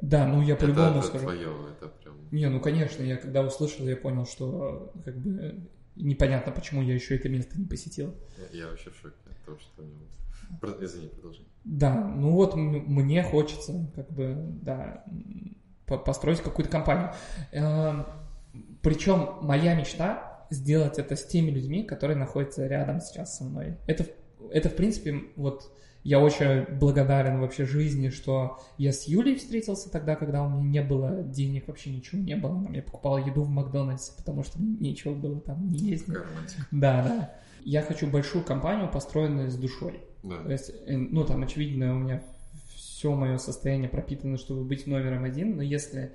[0.00, 1.28] Да, ну я по-любому скажу.
[1.28, 2.14] Это твое, это прям...
[2.30, 7.16] Не, ну конечно, я когда услышал, я понял, что как бы непонятно, почему я еще
[7.16, 8.14] это место не посетил.
[8.52, 10.06] Я, я вообще в шоке от того, что у него...
[10.80, 11.42] Извини, продолжи.
[11.64, 15.04] Да, ну вот мне хочется, как бы, да,
[15.86, 17.12] построить какую-то компанию.
[17.52, 18.06] Эм,
[18.82, 23.76] Причем моя мечта сделать это с теми людьми, которые находятся рядом сейчас со мной.
[23.86, 24.06] Это,
[24.50, 25.70] это в принципе, вот
[26.04, 30.88] я очень благодарен вообще жизни, что я с Юлей встретился тогда, когда у меня не
[30.88, 32.52] было денег, вообще ничего не было.
[32.52, 36.06] Она мне покупала еду в Макдональдсе, потому что нечего было там не есть.
[36.70, 37.34] Да, да.
[37.64, 40.00] Я хочу большую компанию, построенную с душой.
[40.22, 40.42] Да.
[40.42, 42.22] То есть, э, ну, там, очевидно, у меня
[42.74, 46.12] все мое состояние пропитано, чтобы быть номером один, но если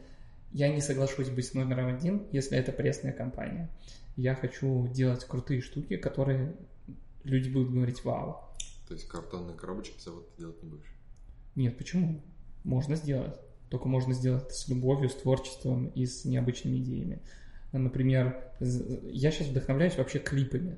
[0.52, 3.70] я не соглашусь быть номером один, если это пресная компания,
[4.16, 6.56] я хочу делать крутые штуки, которые
[7.24, 8.38] люди будут говорить «Вау».
[8.88, 10.94] То есть картонные коробочки завод ты делать не будешь?
[11.56, 12.22] Нет, почему?
[12.64, 13.40] Можно сделать.
[13.70, 17.22] Только можно сделать это с любовью, с творчеством и с необычными идеями.
[17.72, 20.78] Например, я сейчас вдохновляюсь вообще клипами.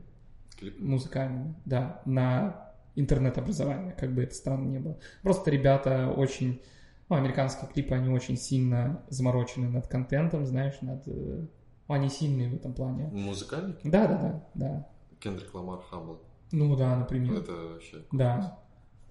[0.57, 0.87] Клипами?
[0.87, 2.64] Музыкальными, да, на
[2.95, 4.97] интернет-образования, как бы это странно не было.
[5.21, 6.61] Просто ребята очень...
[7.07, 11.05] Ну, американские клипы, они очень сильно заморочены над контентом, знаешь, над...
[11.05, 11.47] Ну,
[11.87, 13.09] они сильные в этом плане.
[13.13, 13.77] Музыкальные?
[13.83, 14.89] Да, да, да, да.
[15.19, 16.19] Кендрик Ламар Хамбл.
[16.51, 17.33] Ну да, например.
[17.33, 18.03] Это вообще...
[18.11, 18.59] Да.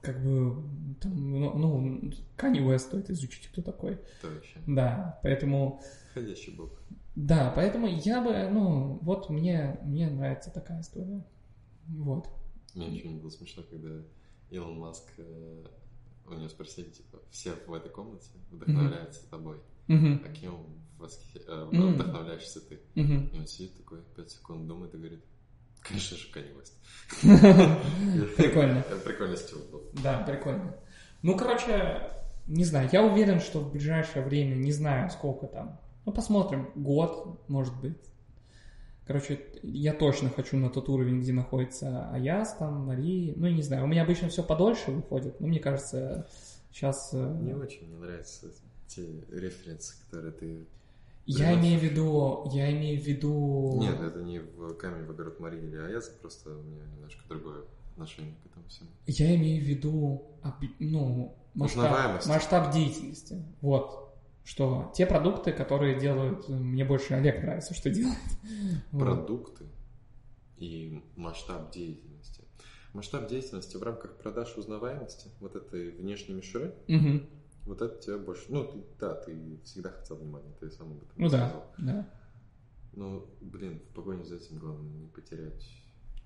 [0.00, 0.62] как бы,
[1.00, 4.00] там, ну, ну, West стоит изучить, кто такой.
[4.20, 4.60] Точно.
[4.66, 5.80] Да, поэтому,
[6.14, 6.70] Ходящий бог.
[7.14, 11.24] да, поэтому я бы, ну, вот мне, мне нравится такая история.
[11.86, 12.28] Вот.
[12.74, 14.02] Мне не было смешно, когда
[14.50, 15.64] Илон Маск, э,
[16.26, 19.58] у него спросили, типа, все в этой комнате вдохновляются тобой.
[19.86, 20.22] Мгм.
[20.24, 20.66] А кем
[20.98, 21.94] восхи- э, Мгм.
[21.94, 22.80] вдохновляешься ты?
[22.94, 23.26] Мгм.
[23.28, 25.24] И он сидит такой, 5 секунд думает и говорит,
[25.80, 26.72] конечно же, West.
[28.36, 28.78] Прикольно.
[28.78, 29.82] Это прикольный стил был.
[30.02, 30.74] Да, прикольно.
[31.22, 32.10] Ну, короче,
[32.46, 37.48] не знаю, я уверен, что в ближайшее время, не знаю, сколько там, ну, посмотрим, год,
[37.48, 37.96] может быть.
[39.06, 43.62] Короче, я точно хочу на тот уровень, где находится Аяс, там, Мари, ну, я не
[43.62, 46.26] знаю, у меня обычно все подольше выходит, но мне кажется,
[46.72, 47.12] сейчас...
[47.12, 48.46] Мне очень не нравятся
[48.86, 50.66] те референсы, которые ты...
[51.26, 53.78] Я имею в виду, я имею в виду...
[53.78, 57.62] Нет, это не в камень в огород Марии или Аяза, просто у меня немножко другое
[57.92, 58.88] отношение к этому всему.
[59.06, 60.22] Я имею в виду,
[60.78, 63.42] ну, масштаб, масштаб деятельности.
[63.60, 64.03] Вот.
[64.44, 68.18] Что те продукты, которые делают, мне больше Олег нравится, что делает.
[68.90, 69.64] Продукты
[70.58, 72.42] и масштаб деятельности.
[72.92, 77.26] Масштаб деятельности в рамках продаж узнаваемости, вот этой внешней мишуры, Мгм.
[77.62, 78.44] вот это тебя больше...
[78.50, 81.66] Ну, ты- да, ты всегда хотел внимания, ты сам об этом Ну да, сказал.
[81.78, 82.08] да.
[82.92, 85.66] Ну, блин, в погоне за этим главное не потерять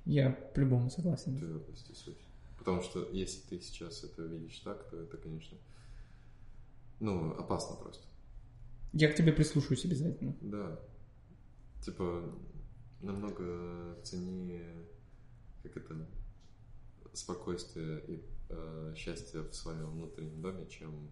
[0.05, 1.39] Я по-любому согласен.
[1.39, 2.19] твердость и суть.
[2.59, 5.57] Потому что если ты сейчас это видишь так, то это, конечно,
[7.01, 8.05] ну, опасно просто.
[8.93, 10.35] Я к тебе прислушаюсь обязательно.
[10.41, 10.81] Да.
[11.83, 12.25] Типа,
[13.01, 14.87] намного ценнее,
[15.62, 16.07] как это,
[17.12, 21.11] спокойствие и э, счастье в своем внутреннем доме, чем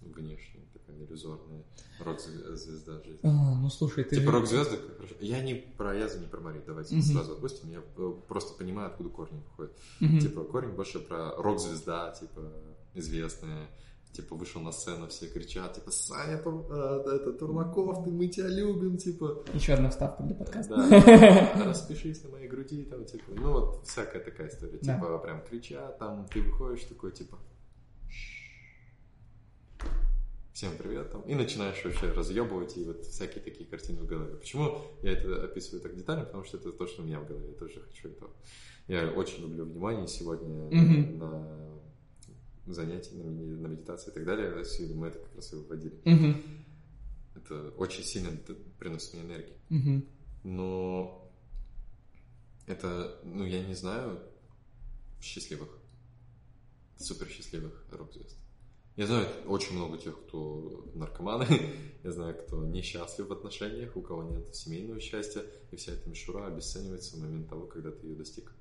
[0.00, 1.64] внешняя, такая иллюзорная
[2.00, 3.20] рок-звезда жизни.
[3.22, 4.16] А, ну слушай, ты...
[4.16, 5.14] Типа рок-звезды, хорошо.
[5.20, 7.02] Я не про Язу, не про Мари, давайте Мгм.
[7.02, 7.70] сразу отпустим.
[7.70, 9.72] Я э, просто понимаю, откуда корни выходят.
[10.00, 10.18] Мгм.
[10.18, 12.52] Типа, корень больше про рок-звезда, типа,
[12.94, 13.68] известная.
[14.14, 18.46] Типа, вышел на сцену, все кричат, типа, Саня, Тур- э, это, Турлаков, ты, мы тебя
[18.46, 19.44] любим, типа.
[19.52, 20.76] Еще одна вставка для подкаста.
[20.76, 24.78] Да, распишись на моей груди, там, типа, ну, вот всякая такая история.
[24.82, 24.94] Да.
[24.94, 27.38] Типа, прям кричат, там, ты выходишь такой, типа,
[30.52, 34.36] всем привет, там, и начинаешь вообще разъебывать, и вот всякие такие картины в голове.
[34.36, 36.24] Почему я это описываю так детально?
[36.24, 38.30] Потому что это то, что у меня в голове, я тоже хочу этого.
[38.86, 41.18] Я очень люблю внимание сегодня Мгм.
[41.18, 41.58] на
[42.66, 44.64] занятия, на, меди- на медитации и так далее.
[44.64, 46.00] Сегодня мы это как раз и выводили.
[46.04, 46.42] Мгм.
[47.36, 48.30] Это очень сильно
[48.78, 49.56] приносит мне энергии.
[49.68, 50.04] Мгм.
[50.44, 51.30] Но
[52.66, 54.20] это, ну, я не знаю
[55.20, 55.68] счастливых,
[56.98, 58.36] супер счастливых рок-звезд.
[58.96, 61.46] Я знаю очень много тех, кто наркоманы,
[62.04, 65.42] я знаю, кто несчастлив в отношениях, у кого нет семейного счастья,
[65.72, 68.54] и вся эта мишура обесценивается в момент того, когда ты ее достиг.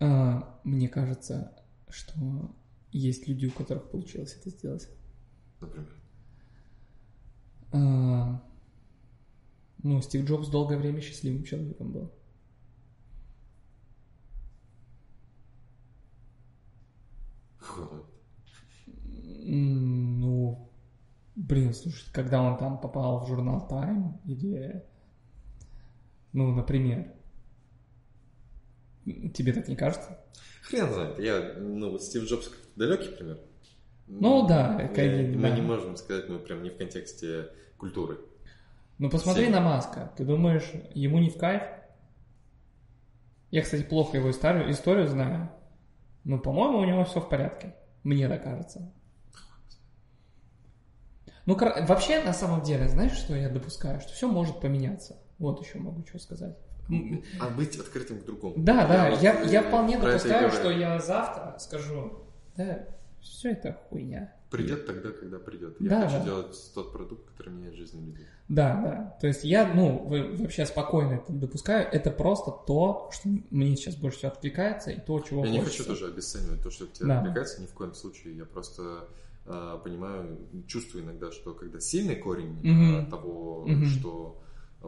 [0.00, 1.52] А, Мне кажется,
[1.88, 2.14] что
[2.92, 4.88] есть люди, у которых получилось это сделать.
[5.60, 5.88] Например.
[7.72, 8.42] А,
[9.82, 12.12] Ну, Стив Джобс долгое время счастливым человеком был.
[19.50, 20.70] Ну,
[21.36, 24.84] блин, слушай, когда он там попал в журнал Time, или,
[26.32, 27.14] ну, например,
[29.04, 30.18] тебе так не кажется?
[30.68, 33.38] Хрен знает, я, ну, Стив Джобс далекий пример.
[34.06, 35.56] Ну да, конечно, Мы да.
[35.56, 38.18] не можем сказать, мы прям не в контексте культуры.
[38.98, 39.54] Ну, посмотри Всем.
[39.54, 40.12] на Маска.
[40.16, 41.62] Ты думаешь, ему не в кайф?
[43.50, 45.50] Я, кстати, плохо его историю, историю знаю.
[46.24, 47.74] Но, по-моему, у него все в порядке.
[48.02, 48.92] Мне так кажется.
[51.46, 54.00] Ну, вообще, на самом деле, знаешь, что я допускаю?
[54.00, 55.16] Что все может поменяться.
[55.38, 56.58] Вот еще могу что сказать.
[57.40, 58.54] А быть открытым к другому.
[58.58, 62.12] Да, да, вот, я, я э, вполне это и допускаю, что я завтра скажу,
[62.56, 62.86] да,
[63.20, 64.32] все это хуйня.
[64.50, 65.76] Придет тогда, когда придет.
[65.80, 66.24] Я Да, хочу да.
[66.24, 68.24] делать тот продукт, который меняет жизнь людей.
[68.48, 69.16] Да, да.
[69.20, 71.86] То есть я, ну, вы- вообще спокойно это допускаю.
[71.92, 75.78] Это просто то, что мне сейчас больше всего откликается, и то, чего я не хочется.
[75.82, 77.20] хочу тоже обесценивать то, что тебе Да.
[77.20, 78.36] отвлекается, ни в коем случае.
[78.38, 79.08] Я просто
[79.50, 83.06] э, понимаю, чувствую иногда, что когда сильный корень Мгм.
[83.10, 83.84] того, Мгм.
[83.86, 84.40] что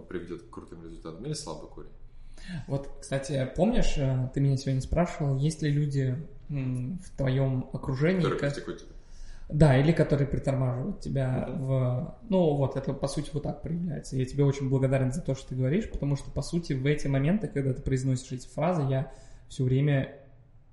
[0.08, 1.90] приведет к крутым результатам, или слабый корень.
[2.68, 6.16] Вот, кстати, помнишь, э, ты меня сегодня спрашивал, есть ли люди
[6.48, 8.88] в твоем окружении, Который ко- критикует тебя.
[9.50, 11.64] да, или которые притормаживают тебя Мгм.
[11.66, 12.18] в...
[12.28, 14.16] Ну, вот, это по сути вот так проявляется.
[14.16, 17.06] Я тебе очень благодарен за то, что ты говоришь, потому что, по сути, в эти
[17.08, 19.12] моменты, когда ты произносишь эти фразы, я
[19.48, 20.16] все время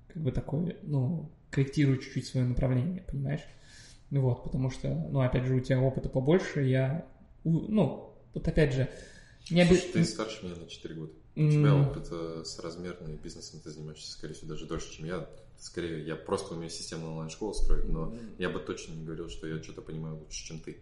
[0.08, 3.44] как бы такой, ну, корректирую чуть-чуть свое направление, понимаешь?
[4.10, 7.04] Вот, потому что, ну, опять же, у тебя опыта побольше, я,
[7.44, 8.07] ну,
[8.38, 8.88] вот опять же,
[9.50, 11.12] не оби- Слушай, ты старше меня на 4 года.
[11.36, 15.26] У тебя опыт э, соразмерный, бизнесом ты занимаешься, скорее всего, даже дольше, чем я.
[15.60, 19.60] Скорее, я просто умею системную онлайн-школу строить, но я бы точно не говорил, что я
[19.62, 20.78] что-то понимаю лучше, чем ты.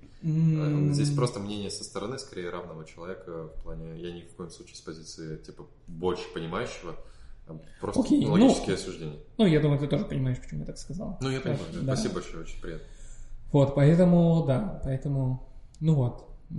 [0.93, 3.99] Здесь просто мнение со стороны, скорее, равного человека в плане...
[4.01, 6.97] Я ни в коем случае с позиции, типа, больше понимающего,
[7.47, 9.19] а просто Окей, ну- логические осуждения.
[9.39, 11.17] Ну, я думаю, ты тоже понимаешь, почему я так сказал.
[11.23, 11.81] Ну, я понимаю, да.
[11.81, 11.95] Да.
[11.97, 12.87] Спасибо большое, очень приятно.
[13.53, 15.49] Вот, поэтому, да, поэтому,
[15.81, 16.55] ну вот, э,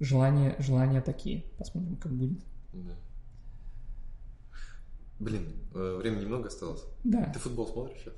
[0.00, 1.44] желания, желания такие.
[1.58, 2.38] Посмотрим, как будет.
[2.72, 2.94] Да.
[5.18, 6.84] Блин, э, времени немного осталось.
[7.04, 8.14] Да, Ты футбол смотришь сейчас?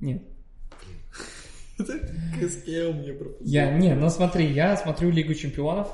[0.00, 0.22] нет.
[1.78, 1.98] Это
[2.40, 3.46] КСК мне пропустил.
[3.46, 5.88] Я, не, ну смотри, я смотрю Лигу Чемпионов,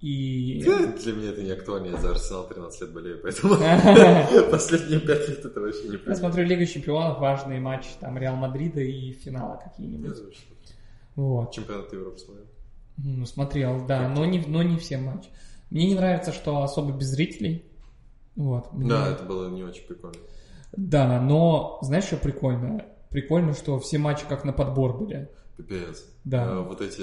[0.00, 0.62] и...
[1.02, 3.54] Для меня это не актуально, я за Арсенал 13 лет болею, поэтому
[4.50, 8.80] последние 5 лет это вообще не Я смотрю Лигу Чемпионов, важные матчи, там, Реал Мадрида
[8.80, 10.16] и финала какие-нибудь.
[11.16, 11.52] Вот.
[11.52, 12.46] Чемпионат Европы смотрел.
[12.98, 15.28] Ну, смотрел, да, но не, но не все матчи.
[15.70, 17.64] Мне не нравится, что особо без зрителей.
[18.36, 18.72] Вот.
[18.72, 20.16] мне- Да, это было не очень прикольно.
[20.76, 22.84] Да, но знаешь, что прикольно?
[23.10, 25.30] Прикольно, что все матчи как на подбор были.
[25.56, 26.04] Пипец.
[26.24, 26.44] Да.
[26.46, 27.00] Э, Вот эти,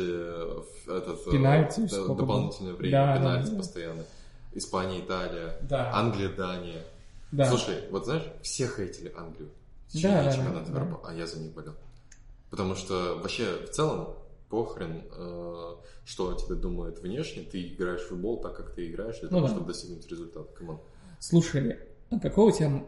[0.89, 2.77] этот, э, Пенальти, д- дополнительное было?
[2.79, 3.57] время, Да, да, пенальти да.
[3.57, 4.03] постоянно.
[4.53, 5.91] Испания, Италия, Да.
[5.93, 6.83] Англия, Дания.
[7.31, 7.45] Да.
[7.47, 9.49] Слушай, вот знаешь, все хейтили Англию
[9.95, 11.73] Да, да, чемпионата да, Европы, а я за них болел.
[12.51, 14.09] Потому что вообще в целом
[14.49, 15.75] похрен, э,
[16.05, 19.37] что о тебе думают внешне, ты играешь в футбол так, как ты играешь, для Ну
[19.37, 19.53] того, да.
[19.53, 20.51] чтобы достигнуть результата.
[20.53, 20.79] Камон.
[21.19, 22.85] Слушай, а какой у тебя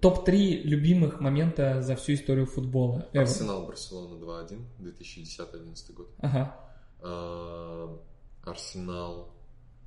[0.00, 3.08] топ-3 любимых момента за всю историю футбола?
[3.12, 3.20] Ever?
[3.22, 6.08] Арсенал, Барселона 2-1, 2010-2011 год.
[6.18, 6.56] Ага.
[7.00, 7.96] Э,
[8.44, 9.32] Арсенал,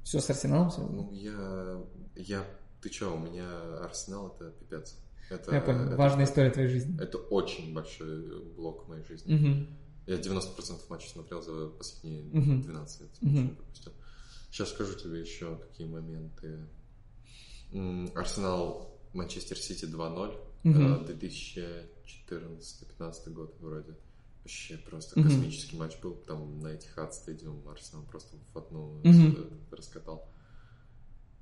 [0.04, 0.96] Все с Арсеналом связано?
[1.04, 1.82] ну я,
[2.16, 2.44] я,
[2.82, 3.48] ты чё, у меня
[3.84, 4.98] Арсенал это пипец.
[5.30, 5.86] Это, Я понял.
[5.88, 7.02] это- Важная история твоей жизни.
[7.02, 9.34] Это очень большой блок моей жизни.
[9.36, 9.68] Мгм.
[10.08, 12.62] Я 90% матчей смотрел за последние.
[12.62, 13.10] 12 лет.
[13.56, 13.92] Пропустил.
[14.52, 16.60] Сейчас скажу тебе еще какие моменты.
[18.16, 20.38] Арсенал, Манчестер Сити 2-0.
[20.64, 20.94] Мгм.
[21.06, 21.06] э,
[22.30, 23.96] 2014-15 год вроде.
[24.44, 26.14] Вообще просто космический матч был.
[26.28, 30.28] Там на Этихад стадиум Арсенал просто в одну с- раскатал.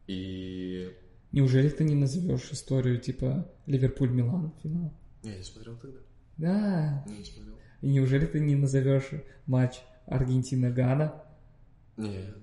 [0.07, 0.95] И...
[1.31, 4.93] Неужели ты не назовешь историю типа Ливерпуль-Милан финал?
[5.23, 5.99] Я не смотрел тогда.
[6.37, 7.05] Да.
[7.07, 7.55] Не смотрел.
[7.83, 9.09] И неужели ты не назовешь
[9.45, 11.21] матч Аргентина-Гана?
[11.97, 12.33] Не.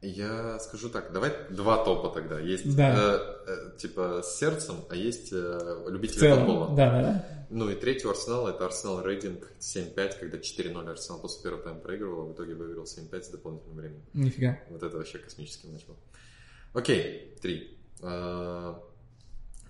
[0.00, 2.40] Я скажу так, давай два топа тогда.
[2.40, 2.96] Есть Да.
[2.96, 6.74] э, э, типа с сердцем, а есть э, любители целом, футбола.
[6.74, 7.46] да, да, да.
[7.50, 11.78] Ну и третий у Арсенала это Арсенал рейтинг 7-5, когда 4-0 Арсенал после первого тайма
[11.80, 14.02] проигрывал, а в итоге выиграл 7-5 с дополнительным временем.
[14.14, 14.58] Нифига.
[14.70, 15.96] Вот это вообще космический матч был.
[16.72, 17.76] Окей, три.
[18.02, 18.82] А,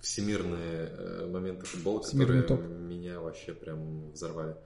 [0.01, 2.79] Всемирные э, моменты футбола, Всемирный которые топ.
[2.79, 4.57] меня вообще прям взорвали.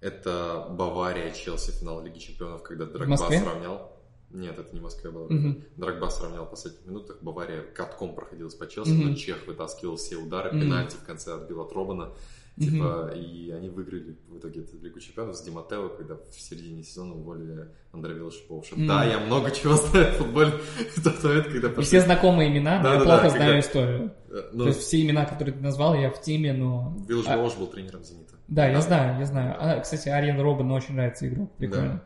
[0.00, 3.40] Это Бавария, Челси, финал Лиги Чемпионов, когда Москве?
[3.40, 3.92] сравнял.
[4.30, 5.26] Нет, это не в Москве было.
[5.28, 5.64] Мгм.
[5.76, 7.18] Дрогба сравнял в последних минутах.
[7.20, 9.08] Бавария катком проходилась по Челси, Мгм.
[9.10, 10.50] но Чех вытаскивал все удары.
[10.52, 10.60] Мгм.
[10.62, 12.12] Пенальти в конце отбил от Робана.
[12.58, 17.14] Типа, и они выиграли в итоге эту Лигу Чемпионов с Диматео, когда в середине сезона
[17.14, 18.74] уволили Андрея Велошиповича.
[18.76, 18.86] Мгм.
[18.86, 20.50] Да, я много чего знаю в футболе
[20.96, 23.60] в тот момент, когда И все знакомые имена, Да, я да, плохо да, знаю когда-
[23.60, 24.12] историю.
[24.28, 26.94] Э, То Ну, есть все имена, которые ты назвал, я в теме, но...
[26.98, 28.29] А, Велошипович был тренером «Зенита».
[28.50, 29.56] Да, я знаю, я знаю.
[29.58, 31.50] А, кстати, Ариен Робин очень нравится игрок.
[31.56, 32.02] Прикольно.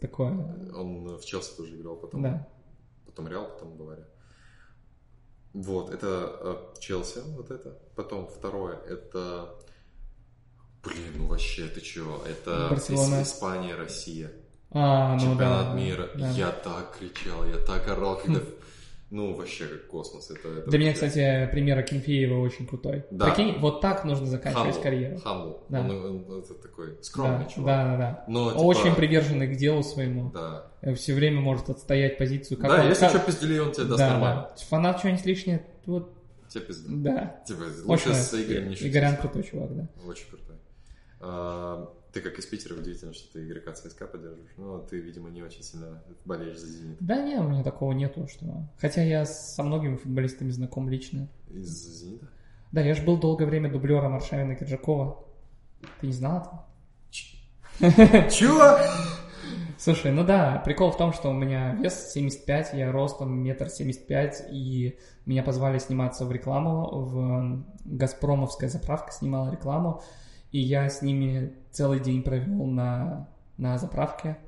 [0.00, 0.30] Такое.
[0.74, 2.48] Он в Челси тоже играл, потом, Да.
[3.04, 4.06] потом Реал, потом Бавария.
[5.52, 7.76] Вот, это э, Челси, вот это.
[7.96, 9.54] Потом второе, это...
[10.82, 12.22] Блин, ну вообще, ты чё?
[12.26, 13.16] Это Барселона.
[13.16, 14.30] Ис- Испания, Россия.
[14.70, 15.74] А, ну Чемпионат да.
[15.74, 16.08] мира.
[16.14, 16.30] да.
[16.30, 18.40] Я так кричал, я так орал, когда...
[19.10, 20.30] Ну, вообще, как космос.
[20.30, 23.04] Это, это Для меня, кстати, пример Акинфеева очень крутой.
[23.10, 23.26] Да.
[23.26, 25.16] Прикинь, вот так нужно заканчивать Humble, карьеру.
[25.16, 25.60] humble.
[25.68, 25.80] Да.
[25.80, 27.66] Он, он- это такой скромный да, чувак.
[27.66, 28.24] да, да, да.
[28.28, 30.30] Но, типа, Очень приверженный к делу своему.
[30.30, 30.70] Да.
[30.94, 32.58] Все время может отстоять позицию.
[32.58, 34.48] Как да, он- если как- что пиздюлей, он тебе даст да, нормально.
[34.56, 34.64] да.
[34.68, 36.12] Фанат что-нибудь лишнее, вот,
[36.48, 36.88] Тебе пизда.
[36.94, 37.42] да.
[37.46, 38.42] Типа, Очень лучше с нравится.
[38.44, 38.92] Игорем не шутить.
[38.92, 39.88] Игорян крутой чувак, да.
[40.06, 40.56] Очень крутой.
[41.20, 44.52] А, ты как из Питера, удивительно, что ты игрока ЦСКА поддерживаешь.
[44.56, 46.96] Но ты, видимо, не очень сильно болеешь за «Зенит».
[47.00, 48.68] Да не, у меня такого нету, что...
[48.78, 51.28] Хотя я со многими футболистами знаком лично.
[51.48, 52.28] Из «Зенита»?
[52.72, 55.24] Да, я же был долгое время дублером Аршавина Киржакова.
[56.00, 56.66] Ты не знал
[57.80, 58.30] этого?
[58.30, 58.78] Чего?
[59.78, 64.06] Слушай, ну да, прикол в том, что у меня вес 75, я ростом метр семьдесят
[64.06, 70.02] пять, и меня позвали сниматься в рекламу, в Газпромовская заправка снимала рекламу,
[70.52, 74.38] и я с ними целый день провел на, на заправке,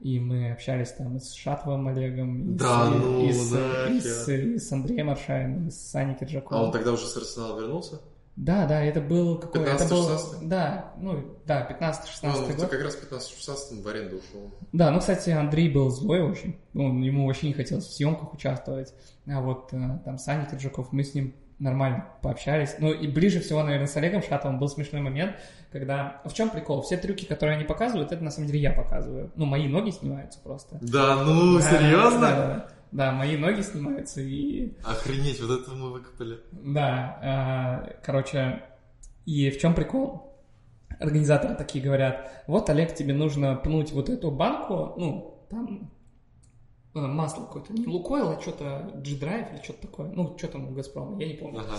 [0.00, 3.52] и мы общались там и с Шатовым Олегом, и, Да с, ну и, с,
[3.90, 6.72] и, с, и с Андреем Аршавиным, и с Саней А он Киржаковым.
[6.72, 8.00] тогда уже с Арсенала вернулся?
[8.36, 9.64] Да, да, это был какой?
[9.64, 10.46] Это был, 15-16?
[10.46, 12.56] да, ну, да, 15-16 Ну, год.
[12.56, 14.52] ты как раз 15-16 в аренду ушел.
[14.72, 16.56] Да, ну, кстати, Андрей был злой очень.
[16.76, 18.94] Он, ему вообще не хотелось в съемках участвовать.
[19.26, 22.76] А вот э, там Саня Киржаков, мы с ним нормально пообщались.
[22.78, 25.36] Ну, и ближе всего, наверное, с Олегом Шатовым был смешной момент,
[25.72, 26.20] когда...
[26.24, 26.82] В чем прикол?
[26.82, 29.32] Все трюки, которые они показывают, это на самом деле я показываю.
[29.34, 30.78] Ну, мои ноги снимаются просто.
[30.80, 32.20] Да, ну, Да, серьезно?
[32.20, 36.38] Да, да, мои ноги снимаются, и Охренеть, вот это мы выкопали.
[36.52, 38.62] Да, а, короче,
[39.26, 40.36] и в чем прикол?
[40.98, 45.90] Организаторы такие говорят, вот, Олег, тебе нужно пнуть вот эту банку, ну, там
[46.94, 51.20] масло какое-то, не Лукойл, а что-то G-Drive или что-то такое, ну, что там у Газпрома,
[51.20, 51.60] я не помню.
[51.60, 51.78] Ага.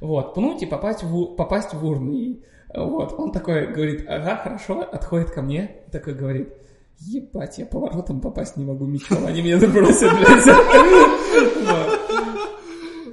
[0.00, 2.12] Вот, пнуть и попасть в, попасть в урну.
[2.12, 2.42] И,
[2.74, 6.52] вот, он такой говорит, ага, хорошо, отходит ко мне, такой говорит,
[6.98, 11.21] ебать, я поворотом попасть не могу мечом, они меня забросят, блядь.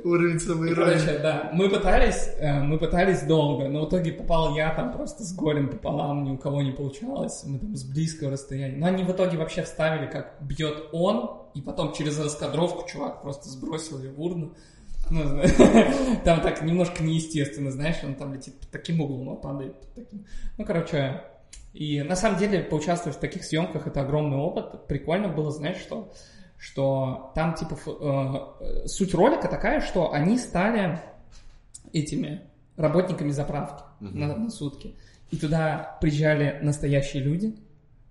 [0.03, 0.99] Уровень самоиронии.
[0.99, 5.23] Короче, да, мы пытались, э, мы пытались долго, но в итоге попал я там просто
[5.23, 8.77] с горем пополам, ни у кого не получалось, мы там с близкого расстояния.
[8.77, 13.49] Но они в итоге вообще вставили, как бьет он, и потом через раскадровку чувак просто
[13.49, 14.53] сбросил ее в урну.
[15.09, 15.21] Ну,
[16.23, 20.25] там так немножко неестественно, знаешь, он там летит под таким углом, а падает под таким.
[20.57, 21.23] Ну, короче,
[21.73, 24.87] и на самом деле поучаствовать в таких съемках это огромный опыт.
[24.87, 26.11] Прикольно было, знаешь, что
[26.59, 30.99] что там типа э, суть ролика такая, что они стали
[31.93, 32.41] этими
[32.75, 34.19] работниками заправки Мгм.
[34.19, 34.95] на, на сутки.
[35.31, 37.55] И туда приезжали настоящие люди,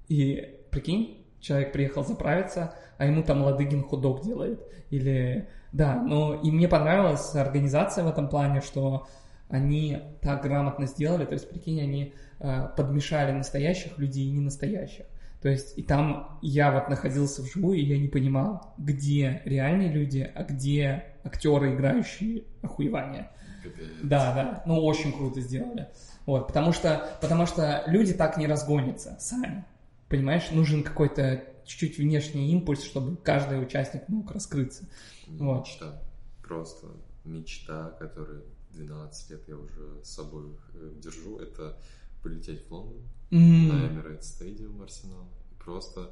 [0.08, 4.60] и прикинь, человек приехал заправиться, а ему там Ладыгин худок делает.
[4.90, 9.06] Или, да, но и мне понравилась организация в этом плане, что
[9.48, 15.06] они так грамотно сделали, то есть, прикинь, они э, подмешали настоящих людей и не настоящих.
[15.40, 20.28] То есть, и там я вот находился вживую, и я не понимал, где реальные люди,
[20.34, 23.30] а где актеры, играющие охуевание.
[23.62, 23.86] Капец.
[24.02, 25.88] Да, да, ну очень круто сделали.
[26.26, 29.64] Вот, потому что, потому что люди так не разгонятся сами.
[30.08, 34.88] Понимаешь, нужен какой-то чуть-чуть внешний импульс, чтобы каждый участник мог раскрыться.
[35.28, 35.66] Вот.
[35.66, 36.02] Мечта.
[36.42, 36.86] Просто
[37.24, 41.76] мечта, которую 12 лет я уже с собой э, держу, это
[42.22, 46.10] полететь в Лондон М, на Emirates Stadium Арсенал и просто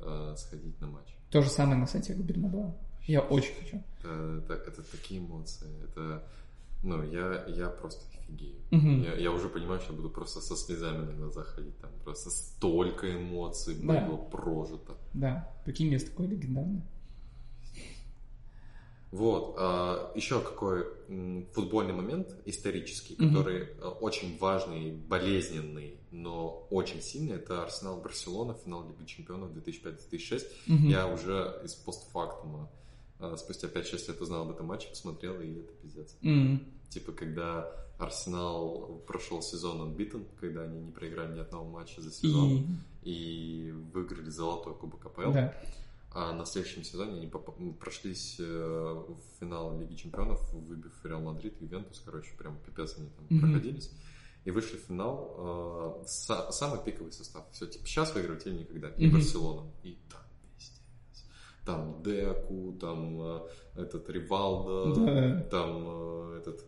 [0.00, 1.16] э, сходить на матч.
[1.30, 2.74] То же самое на Сантьяго Бернабеу.
[3.06, 3.82] Я очень хочу.
[4.00, 5.68] Это, это, это такие эмоции.
[5.84, 6.24] Это,
[6.82, 8.56] ну, я, я просто офигею.
[8.72, 9.02] Мгм.
[9.02, 11.78] Я, я уже понимаю, что я буду просто со слезами на глазах ходить.
[11.78, 14.06] Там просто столько эмоций Да.
[14.06, 14.96] было прожито.
[15.14, 16.82] Да, прикинь, есть такое легендарное.
[19.12, 19.54] Вот.
[19.58, 20.84] а, еще какой
[21.52, 23.28] футбольный момент исторический, Мгм.
[23.34, 27.36] который э, очень важный, болезненный, но очень сильный.
[27.36, 30.46] Это Арсенал Барселона, финал Лиги Чемпионов 2005-2006.
[30.66, 30.88] Мгм.
[30.88, 32.68] Я уже из постфактума
[33.18, 36.16] а, спустя 5-6 лет узнал об этом матче, посмотрел, и это пиздец.
[36.22, 36.60] М,
[36.90, 42.78] Типа, когда Арсенал прошел сезон unbeaten, когда они не проиграли ни одного матча за сезон,
[43.02, 43.68] И...
[43.68, 45.32] и, выиграли золотой кубок АПЛ.
[45.32, 45.54] Да.
[46.18, 52.00] А на следующем сезоне они прошлись э, в финал Лиги Чемпионов, выбив Реал Мадрид, Ювентус,
[52.04, 53.40] короче, прям пипец они там Мгм.
[53.52, 53.90] проходились.
[54.46, 55.34] И вышли в финал
[56.00, 57.44] э, са- самый пиковый состав.
[57.52, 58.88] Все, типа, сейчас выигрывать или никогда.
[58.96, 59.16] И Мгм.
[59.16, 59.70] Барселона.
[59.82, 60.22] И там
[60.56, 61.26] пиздец.
[61.66, 63.40] Там Деку, там э,
[63.82, 65.40] этот Ривалдо, Да.
[65.50, 66.64] там э, этот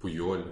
[0.00, 0.44] Пуйоль,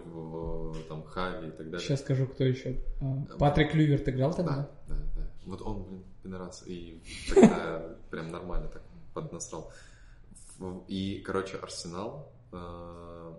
[0.88, 1.80] там Хави и так далее.
[1.80, 2.80] Сейчас скажу, кто еще.
[3.00, 4.68] А, Патрик Люверт играл тогда?
[4.88, 5.30] Да, да, да.
[5.46, 6.62] Вот он, блин, пидорас.
[6.66, 7.00] И
[7.34, 8.82] тогда прям нормально так
[9.14, 9.72] поднасрал.
[10.58, 12.32] В- И, короче, Арсенал...
[12.52, 13.32] э,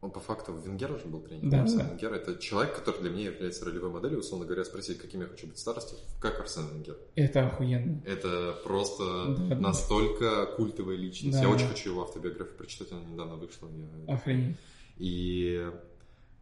[0.00, 1.50] Он по факту Венгер уже был тренером.
[1.50, 1.84] Да, Арсен да.
[1.88, 4.20] Венгер это человек, который для меня является ролевой моделью.
[4.20, 6.96] Условно говоря, спросить, каким я хочу быть старостью, как Арсен Венгер.
[7.16, 8.00] Это охуенно.
[8.06, 9.54] Это просто Да, да.
[9.56, 11.38] настолько культовая личность.
[11.38, 11.42] Да.
[11.42, 13.68] Я очень хочу его автобиографию прочитать, она недавно вышла.
[14.06, 14.56] Я Охренеть.
[14.98, 15.68] и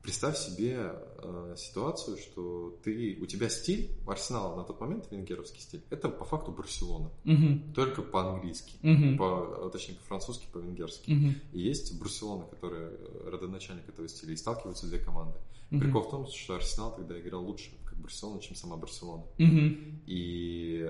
[0.07, 5.83] представь себе э, ситуацию, что ты, у тебя стиль, Арсенал на тот момент, венгеровский стиль,
[5.91, 7.73] это по факту Барселона, Мгм.
[7.75, 9.19] только по-английски, Мгм.
[9.19, 11.11] по, точнее по-французски, по-венгерски.
[11.11, 11.35] Мгм.
[11.53, 15.41] И есть Барселона, которая э, родоначальник этого стиля, и сталкиваются две команды.
[15.71, 15.81] Мгм.
[15.81, 19.25] Прикол в том, что Арсенал тогда играл лучше, как Барселона, чем сама Барселона.
[19.39, 20.03] Мгм.
[20.07, 20.87] И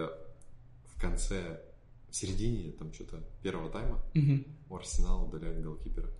[0.94, 1.62] в конце,
[2.10, 4.44] в середине, там что-то первого тайма, Мгм.
[4.68, 6.10] у Арсенала удаляют голкипера.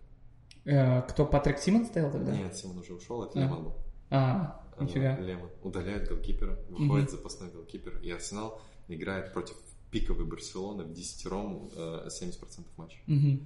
[0.67, 2.37] Э, Кто, Патрик Симон стоял тогда?
[2.37, 3.43] Нет, Симон уже ушел, это А.
[3.43, 3.75] Лемон был.
[4.11, 5.17] А, А, нифига.
[5.19, 9.57] Лемон удаляет голкипера, выходит запасной голкипер, и Арсенал играет против
[9.91, 12.99] пиковой Барселоны в десятером э, 70% матча.
[13.07, 13.41] Мгм.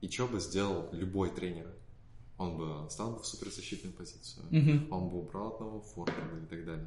[0.00, 1.66] И что бы сделал любой тренер?
[2.38, 4.46] Он бы стал бы в суперзащитную позицию,
[4.90, 6.86] он бы убрал одного форварда и так далее.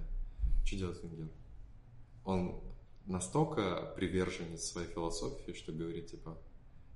[0.65, 1.27] Что делает Венгер?
[2.25, 2.59] Он
[3.05, 6.37] настолько приверженец своей философии, что говорит, типа,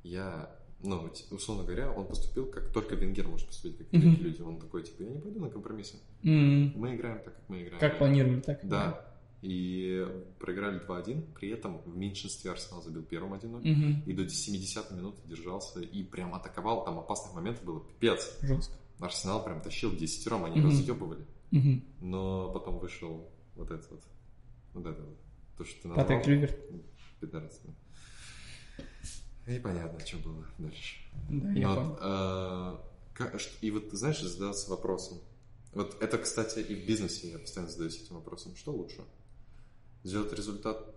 [0.02, 0.50] я
[0.84, 4.42] ну, условно говоря, он поступил, как только Венгер может поступить, как такие люди.
[4.42, 5.98] Он такой, типа, я не пойду на компромиссы.
[6.24, 7.80] М, Мы играем так, как мы играем.
[7.80, 9.04] Как планировали, так Да.
[9.44, 10.06] И
[10.40, 13.62] проиграли 2-1, при этом в меньшинстве Арсенал забил первым 1-0.
[13.62, 13.72] было.
[13.72, 14.04] Мгм.
[14.08, 16.84] И до 70 минуты держался и прям атаковал.
[16.86, 18.36] Там опасных моментов было пипец.
[18.42, 18.74] Жестко.
[19.00, 20.70] Арсенал прям тащил десятером, они Мгм.
[20.70, 21.26] разъебывали.
[21.52, 21.84] Мгм.
[22.02, 24.02] Но потом вышел вот этот вот.
[24.74, 25.18] Вот это вот.
[25.58, 26.06] То, что ты назвал.
[26.08, 26.58] Патрик Клюверт.
[27.22, 27.76] пидорасом.
[29.48, 30.98] И понятно, что было дальше.
[31.30, 32.77] Да, я вот, э,
[33.14, 35.19] как- и вот, знаешь, задаться вопросом.
[35.74, 38.56] Вот это, кстати, и в бизнесе я постоянно задаюсь этим вопросом.
[38.56, 39.03] Что лучше?
[40.03, 40.93] Сделать результат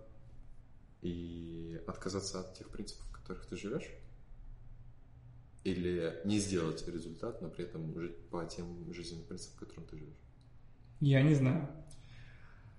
[1.01, 3.89] и отказаться от тех принципов, в которых ты живешь?
[5.63, 10.19] Или не сделать результат, но при этом жить по тем жизненным принципам, которым ты живешь?
[10.99, 11.67] Я не знаю.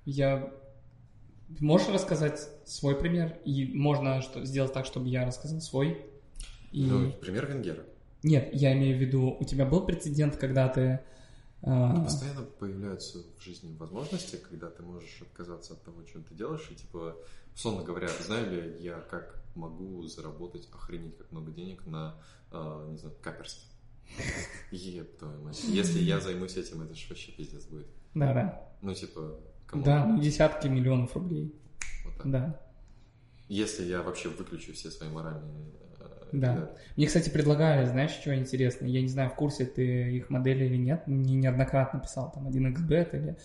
[0.04, 0.52] Я...
[1.60, 3.38] Можешь рассказать свой пример?
[3.44, 6.06] И можно что, сделать так, чтобы я рассказал свой?
[6.70, 6.84] И...
[6.84, 7.84] Ну, пример Венгера.
[8.22, 11.00] Нет, я имею в виду, у тебя был прецедент, когда ты...
[11.62, 16.68] а, Постоянно появляются в жизни возможности, когда ты можешь отказаться от того, чем ты делаешь,
[16.70, 17.16] и типа,
[17.54, 22.16] условно говоря, знаю ли я, как могу заработать охренеть как много денег на,
[22.52, 23.68] э, не знаю, каперстве.
[24.70, 25.62] Еб твою мать.
[25.64, 27.86] Если я займусь этим, это же вообще пиздец будет.
[28.14, 28.70] Да-да.
[28.82, 29.40] Ну, типа,
[29.72, 31.52] кому Да, ну, десятки миллионов рублей.
[32.04, 32.30] вот так.
[32.30, 32.60] Да.
[33.48, 35.66] Если я вообще выключу все свои моральные...
[36.00, 36.54] э, Да.
[36.56, 36.70] да.
[36.96, 38.86] Мне, кстати, предлагали, знаешь, что интересно?
[38.86, 41.06] Я не знаю, в курсе ты их модели или нет.
[41.06, 43.36] Мне неоднократно писал там 1xbet или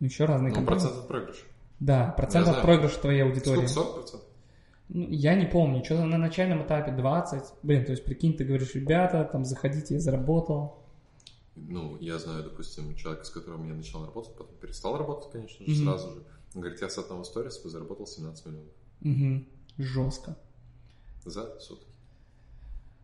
[0.00, 0.80] ну, еще разные Ну, компании.
[0.80, 1.44] процент от проигрыша.
[1.80, 2.62] Да, процент Я от знаю.
[2.64, 3.66] проигрыша твоей аудитории.
[3.66, 3.68] Сколько?
[3.68, 4.28] 40 процентов?
[4.90, 7.42] Ну, я не помню, что-то на начальном этапе 20.
[7.62, 10.83] Блин, то есть, прикинь, ты говоришь, ребята, там, заходите, я заработал.
[11.56, 15.72] Ну, я знаю, допустим, человека, с которым я начал работать, потом перестал работать, конечно же,
[15.72, 15.84] Мгм.
[15.84, 16.24] сразу же.
[16.54, 19.44] Он говорит, я с одного сториса заработал 17 миллионов Угу.
[19.78, 20.36] Жестко.
[21.24, 21.86] за сутки.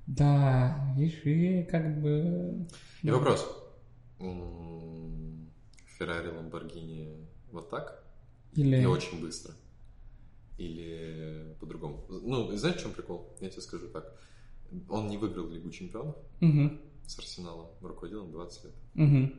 [0.06, 2.66] Да, видишь, и как бы...
[3.02, 3.46] И ну, вопрос.
[5.98, 8.04] Феррари, Ламборгини вот так?
[8.54, 8.82] Или...
[8.82, 9.54] И очень быстро?
[10.58, 12.04] Или по-другому?
[12.08, 13.28] Ну, знаешь, в чем прикол?
[13.40, 14.12] Я тебе скажу так.
[14.88, 16.70] Он не выиграл Лигу Чемпионов Угу.
[17.10, 18.74] С Арсеналом, руководил им 20 лет.
[18.94, 19.32] Угу.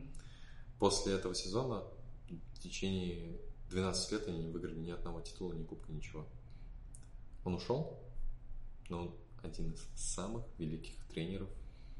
[0.78, 1.84] После этого сезона
[2.28, 6.26] в течение 12 лет они не выиграли ни одного титула, ни кубка, ничего.
[7.44, 7.98] Он ушел,
[8.88, 11.48] но он один из самых великих тренеров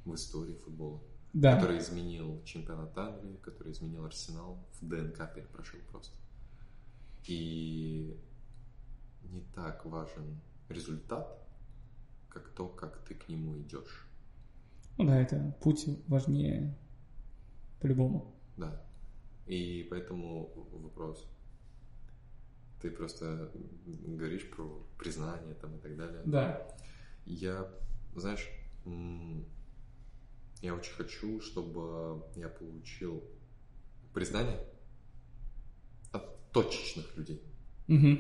[0.05, 1.01] в истории футбола,
[1.33, 1.57] Да.
[1.57, 6.17] который изменил чемпионат Англии, который изменил Арсенал, в ДНК перепрошил просто.
[7.27, 8.21] И
[9.23, 11.39] не так важен результат,
[12.29, 14.07] как то, как ты к нему идешь.
[14.99, 16.77] Ну да, это путь важнее
[17.81, 18.35] по-любому.
[18.57, 18.83] Да.
[19.47, 21.27] И поэтому вопрос.
[22.81, 26.23] Ты просто говоришь про признание там и так далее.
[26.27, 26.69] Да.
[27.25, 27.69] Я,
[28.17, 28.49] знаешь,
[30.61, 33.23] я очень хочу, чтобы я получил
[34.13, 34.59] признание
[36.13, 37.41] от точечных людей,
[37.89, 38.19] Угу.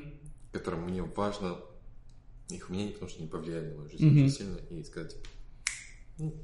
[0.53, 1.59] которым мне важно
[2.49, 4.17] их мнение, потому что они повлияли на мою жизнь Мгм.
[4.25, 5.17] очень сильно, и сказать,
[6.19, 6.35] «Ну,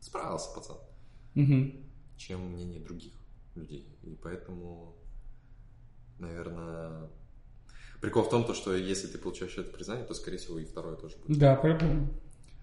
[0.00, 0.76] справился, пацан.
[1.34, 1.72] Угу.
[2.16, 3.12] чем мнение других
[3.54, 3.86] людей.
[4.02, 4.96] И поэтому,
[6.18, 7.08] наверное,
[8.00, 10.96] прикол в том, то, что если ты получаешь это признание, то, скорее всего, и второе
[10.96, 11.38] тоже будет.
[11.38, 12.08] Да, по-любому.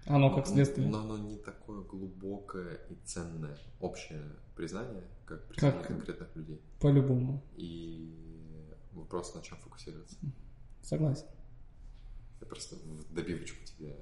[0.06, 0.86] Оно как следствие.
[0.88, 4.22] Но оно не такое глубокое и ценное общее
[4.54, 6.60] признание, как признание Как- конкретных людей.
[6.80, 7.42] По-любому.
[7.56, 10.16] И вопрос, на чем фокусироваться.
[10.82, 11.26] Согласен.
[12.40, 13.96] Я просто в добивочку тебе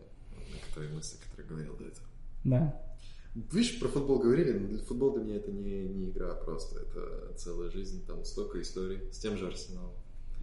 [0.53, 2.07] некоторые мысли, которые говорил до этого.
[2.45, 2.94] Да.
[3.35, 7.69] Видишь, про футбол говорили, но футбол для меня это не, не игра просто, это целая
[7.69, 9.91] жизнь, там столько историй с тем же Арсеналом.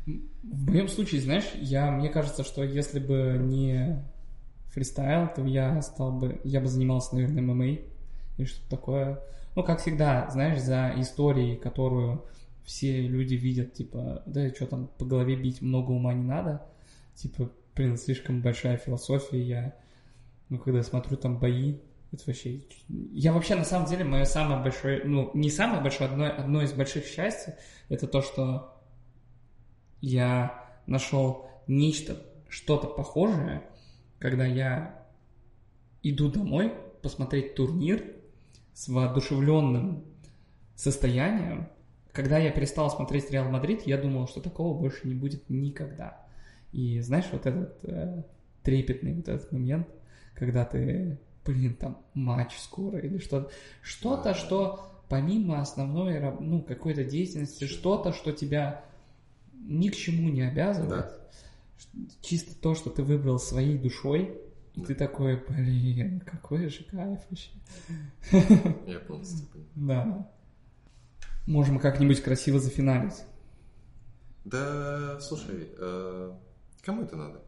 [0.05, 4.03] В моем случае, знаешь, я, мне кажется, что если бы не
[4.71, 7.65] фристайл, то я стал бы, я бы занимался, наверное, ММА
[8.37, 9.23] или что-то такое.
[9.55, 12.25] Ну, как всегда, знаешь, за историей, которую
[12.63, 16.65] все люди видят, типа, да, что там, по голове бить много ума не надо.
[17.15, 19.41] Типа, блин, слишком большая философия.
[19.41, 19.75] Я,
[20.49, 21.79] ну, когда смотрю там бои,
[22.11, 22.61] это вообще...
[22.87, 26.73] Я вообще, на самом деле, мое самое большое, ну, не самое большое, одно, одно из
[26.73, 27.57] больших счастья,
[27.89, 28.81] это то, что
[30.01, 32.17] я нашел нечто,
[32.49, 33.63] что-то похожее,
[34.19, 35.07] когда я
[36.03, 38.03] иду домой посмотреть турнир
[38.73, 40.05] с воодушевленным
[40.75, 41.69] состоянием.
[42.11, 46.25] Когда я перестал смотреть Реал Мадрид, я думал, что такого больше не будет никогда.
[46.73, 48.23] И знаешь, вот этот э,
[48.63, 49.87] трепетный вот этот момент,
[50.33, 54.33] когда ты, блин, там матч скоро или что-то, что-то, Да.
[54.33, 58.83] что помимо основной, ну, какой-то деятельности, что-то, что тебя
[59.53, 61.05] ни к чему не обязывает.
[61.05, 61.17] Да.
[62.21, 64.37] Чисто то, что ты выбрал своей душой,
[64.73, 67.49] И ты такой, блин, какой же кайф вообще.
[68.87, 69.67] Я полностью понимаю.
[70.15, 70.31] Да.
[71.45, 73.25] Можем как-нибудь красиво зафиналить.
[74.45, 76.31] Да, слушай, э,
[76.83, 77.41] кому это надо?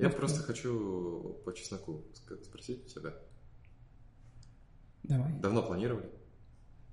[0.00, 2.04] Я Ну, просто хочу по чесноку
[2.42, 3.12] спросить у тебя.
[5.02, 5.32] Давай.
[5.40, 6.08] Давно планировали?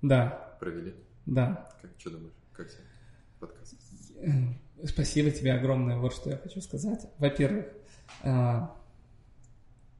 [0.02, 0.94] Да, Провели?
[1.26, 1.70] да.
[1.80, 2.34] Как, что думаешь?
[2.52, 2.82] Как тебе
[3.40, 3.74] подкаст?
[4.20, 4.30] Э,
[4.86, 7.06] Спасибо тебе огромное, вот что я хочу сказать.
[7.18, 7.66] Во-первых,
[8.22, 8.76] а,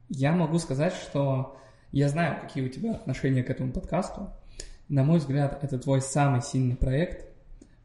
[0.09, 1.57] я могу сказать, что
[1.91, 4.29] я знаю, какие у тебя отношения к этому подкасту.
[4.87, 7.27] На мой взгляд, это твой самый сильный проект,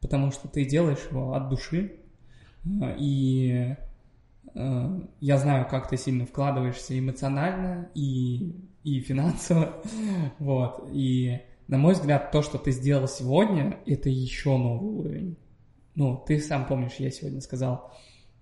[0.01, 1.99] потому что ты делаешь его от души,
[2.81, 3.77] а, и э,
[4.55, 9.81] я знаю, как ты сильно вкладываешься эмоционально и, и финансово,
[10.39, 15.37] вот, и на мой взгляд, то, что ты сделал сегодня, это еще новый уровень.
[15.95, 17.91] Ну, ты сам помнишь, я сегодня сказал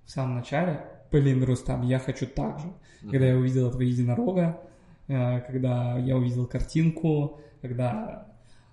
[0.06, 2.74] в самом начале, блин, Рустам, я хочу так же.
[3.10, 4.62] Когда я увидел этого единорога,
[5.08, 8.28] э, когда я увидел картинку, когда...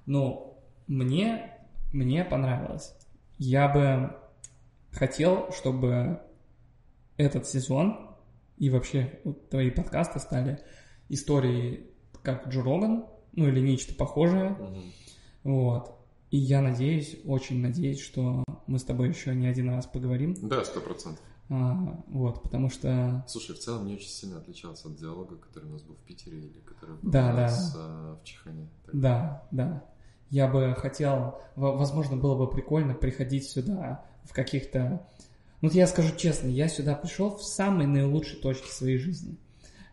[0.06, 1.52] Ну, мне,
[1.92, 2.94] мне понравилось.
[3.38, 4.16] Я бы
[4.90, 6.20] хотел, чтобы
[7.20, 8.16] этот сезон
[8.56, 10.60] и вообще вот твои подкасты стали
[11.08, 11.90] историей
[12.22, 14.50] как Джо Роган, ну или нечто похожее.
[14.50, 14.82] Мгм.
[15.44, 15.96] Вот.
[16.30, 20.36] И я надеюсь, очень надеюсь, что мы с тобой еще не один раз поговорим.
[20.48, 21.24] Да, сто процентов.
[21.48, 23.24] А, вот, потому что...
[23.26, 26.38] Слушай, в целом не очень сильно отличался от диалога, который у нас был в Питере
[26.38, 27.42] или который был Да, у да.
[27.42, 28.68] нас а, в Чехане.
[28.86, 29.00] Так.
[29.00, 29.84] Да, да.
[30.28, 35.08] Я бы хотел, возможно, было бы прикольно приходить сюда в каких-то...
[35.60, 39.36] Ну, вот я скажу честно, я сюда пришел в самой наилучшей точке своей жизни.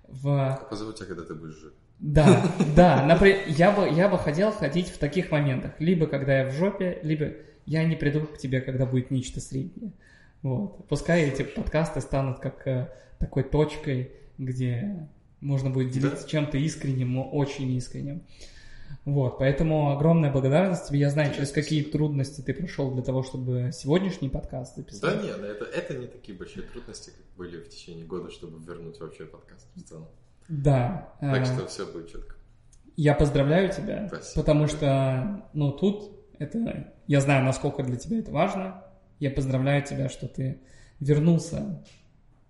[0.07, 0.65] В...
[0.69, 1.73] Позову тебя, когда ты будешь жив.
[1.99, 2.43] Да,
[2.75, 5.73] да, например, я бы, я бы хотел ходить в таких моментах.
[5.79, 7.33] Либо когда я в жопе, либо
[7.65, 9.91] я не приду к тебе, когда будет нечто среднее.
[10.41, 10.87] Вот.
[10.87, 12.89] Пускай эти подкасты станут как э,
[13.19, 15.07] такой точкой, где
[15.41, 16.29] можно будет делиться Да.
[16.29, 18.23] чем-то искренним, но очень искренним.
[19.07, 20.99] Вот, поэтому огромная благодарность тебе.
[20.99, 25.01] Я знаю, через какие трудности ты прошел для того, чтобы сегодняшний подкаст записать.
[25.01, 28.99] Да нет, это, это не такие большие трудности, как были в течение года, чтобы вернуть
[28.99, 30.09] вообще подкаст в целом.
[30.49, 31.13] Да.
[31.21, 32.35] Так э, что все будет четко.
[32.97, 34.41] Я поздравляю тебя, Спасибо.
[34.43, 38.83] потому что, ну, тут это, я знаю, насколько для тебя это важно.
[39.19, 40.59] Я поздравляю тебя, что ты
[40.99, 41.81] вернулся,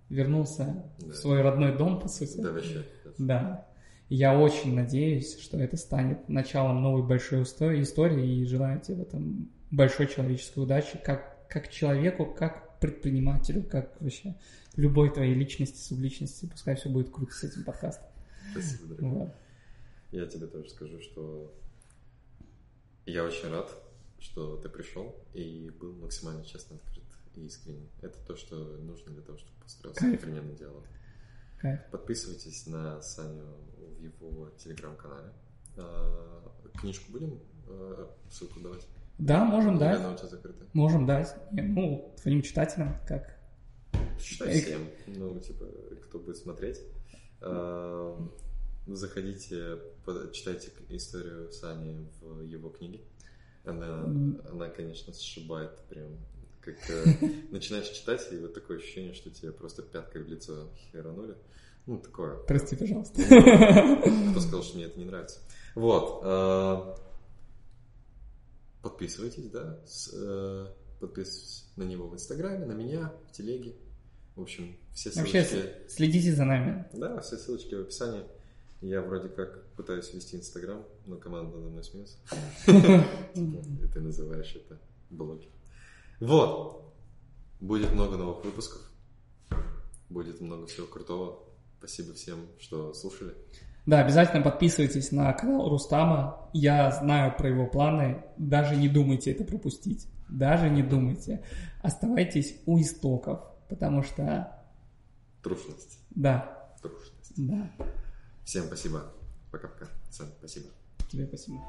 [0.10, 1.12] вернулся Да.
[1.12, 2.42] в свой родной дом, по сути.
[2.42, 2.84] Да, вообще.
[3.20, 3.67] Да.
[4.10, 9.50] Я очень надеюсь, что это станет началом новой большой истории и желаю тебе в этом
[9.70, 14.36] большой человеческой удачи, как, как человеку, как предпринимателю, как вообще
[14.76, 16.46] любой твоей личности, субличности.
[16.46, 18.08] Пускай все будет круто с этим подкастом.
[18.52, 19.20] Спасибо, дорогой.
[19.20, 19.36] Вот.
[20.12, 21.54] Я тебе тоже скажу, что
[23.06, 23.70] я очень рад,
[24.20, 27.04] что ты пришел и был максимально честно открыт
[27.36, 27.90] и искренний.
[28.02, 30.84] Это то, что нужно для того, чтобы построился современный диалог.
[31.58, 31.80] Кайф.
[31.92, 33.46] Подписывайтесь на Саню
[33.78, 35.32] в его телеграм-канале.
[35.78, 38.88] А, Книжку будем а, ссылку давать?
[39.18, 40.34] Да, можем Или дать.
[40.74, 41.36] Можем дать.
[41.52, 43.38] Ну, твоим читателям, как...
[44.20, 44.62] Считай Эй.
[44.62, 45.66] всем, ну, типа,
[46.06, 46.82] кто будет смотреть.
[47.42, 48.18] А,
[48.88, 49.80] Заходите,
[50.32, 53.02] читайте историю Сани в его книге.
[53.66, 54.04] Она,
[54.50, 56.18] она конечно, сшибает прям,
[56.74, 57.06] как э,
[57.52, 61.36] начинаешь читать, и вот такое ощущение, что тебе просто пяткой в лицо херанули.
[61.86, 62.38] Ну, такое.
[62.44, 63.22] Прости, пожалуйста.
[63.24, 65.40] Кто сказал, что мне это не нравится?
[65.76, 66.20] Вот.
[66.24, 66.96] а,
[68.82, 69.80] Подписывайтесь, да.
[70.14, 70.68] э,
[71.00, 73.76] Подписывайтесь на него в Инстаграме, на меня, в Телеге.
[74.36, 75.70] В общем, все Вообще, ссылочки...
[75.88, 76.86] с- следите за нами.
[76.94, 78.24] Да, все ссылочки в описании.
[78.82, 82.18] Я вроде как пытаюсь вести Инстаграм, но команда надо мной смеется.
[82.66, 84.80] Типа, И ты называешь это
[85.10, 85.48] блоги.
[86.20, 86.94] Вот.
[87.60, 88.82] Будет много новых выпусков.
[90.10, 91.44] Будет много всего крутого.
[91.80, 93.36] Спасибо всем, что слушали.
[93.86, 96.50] Да, обязательно подписывайтесь на канал Рустама.
[96.54, 98.24] Я знаю про его планы.
[98.38, 100.08] Даже не думайте это пропустить.
[100.30, 101.44] Даже не думайте.
[101.82, 103.40] Оставайтесь у истоков,
[103.70, 104.62] потому что,
[105.42, 106.00] Трушность.
[106.10, 107.34] да, Трушность.
[107.38, 107.72] да,
[108.44, 109.14] Всем спасибо.
[109.52, 109.88] Пока-пока.
[110.10, 110.68] Сань, спасибо.
[111.10, 111.66] Тебе спасибо.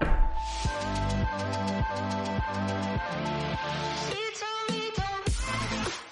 [4.11, 6.08] You told me don't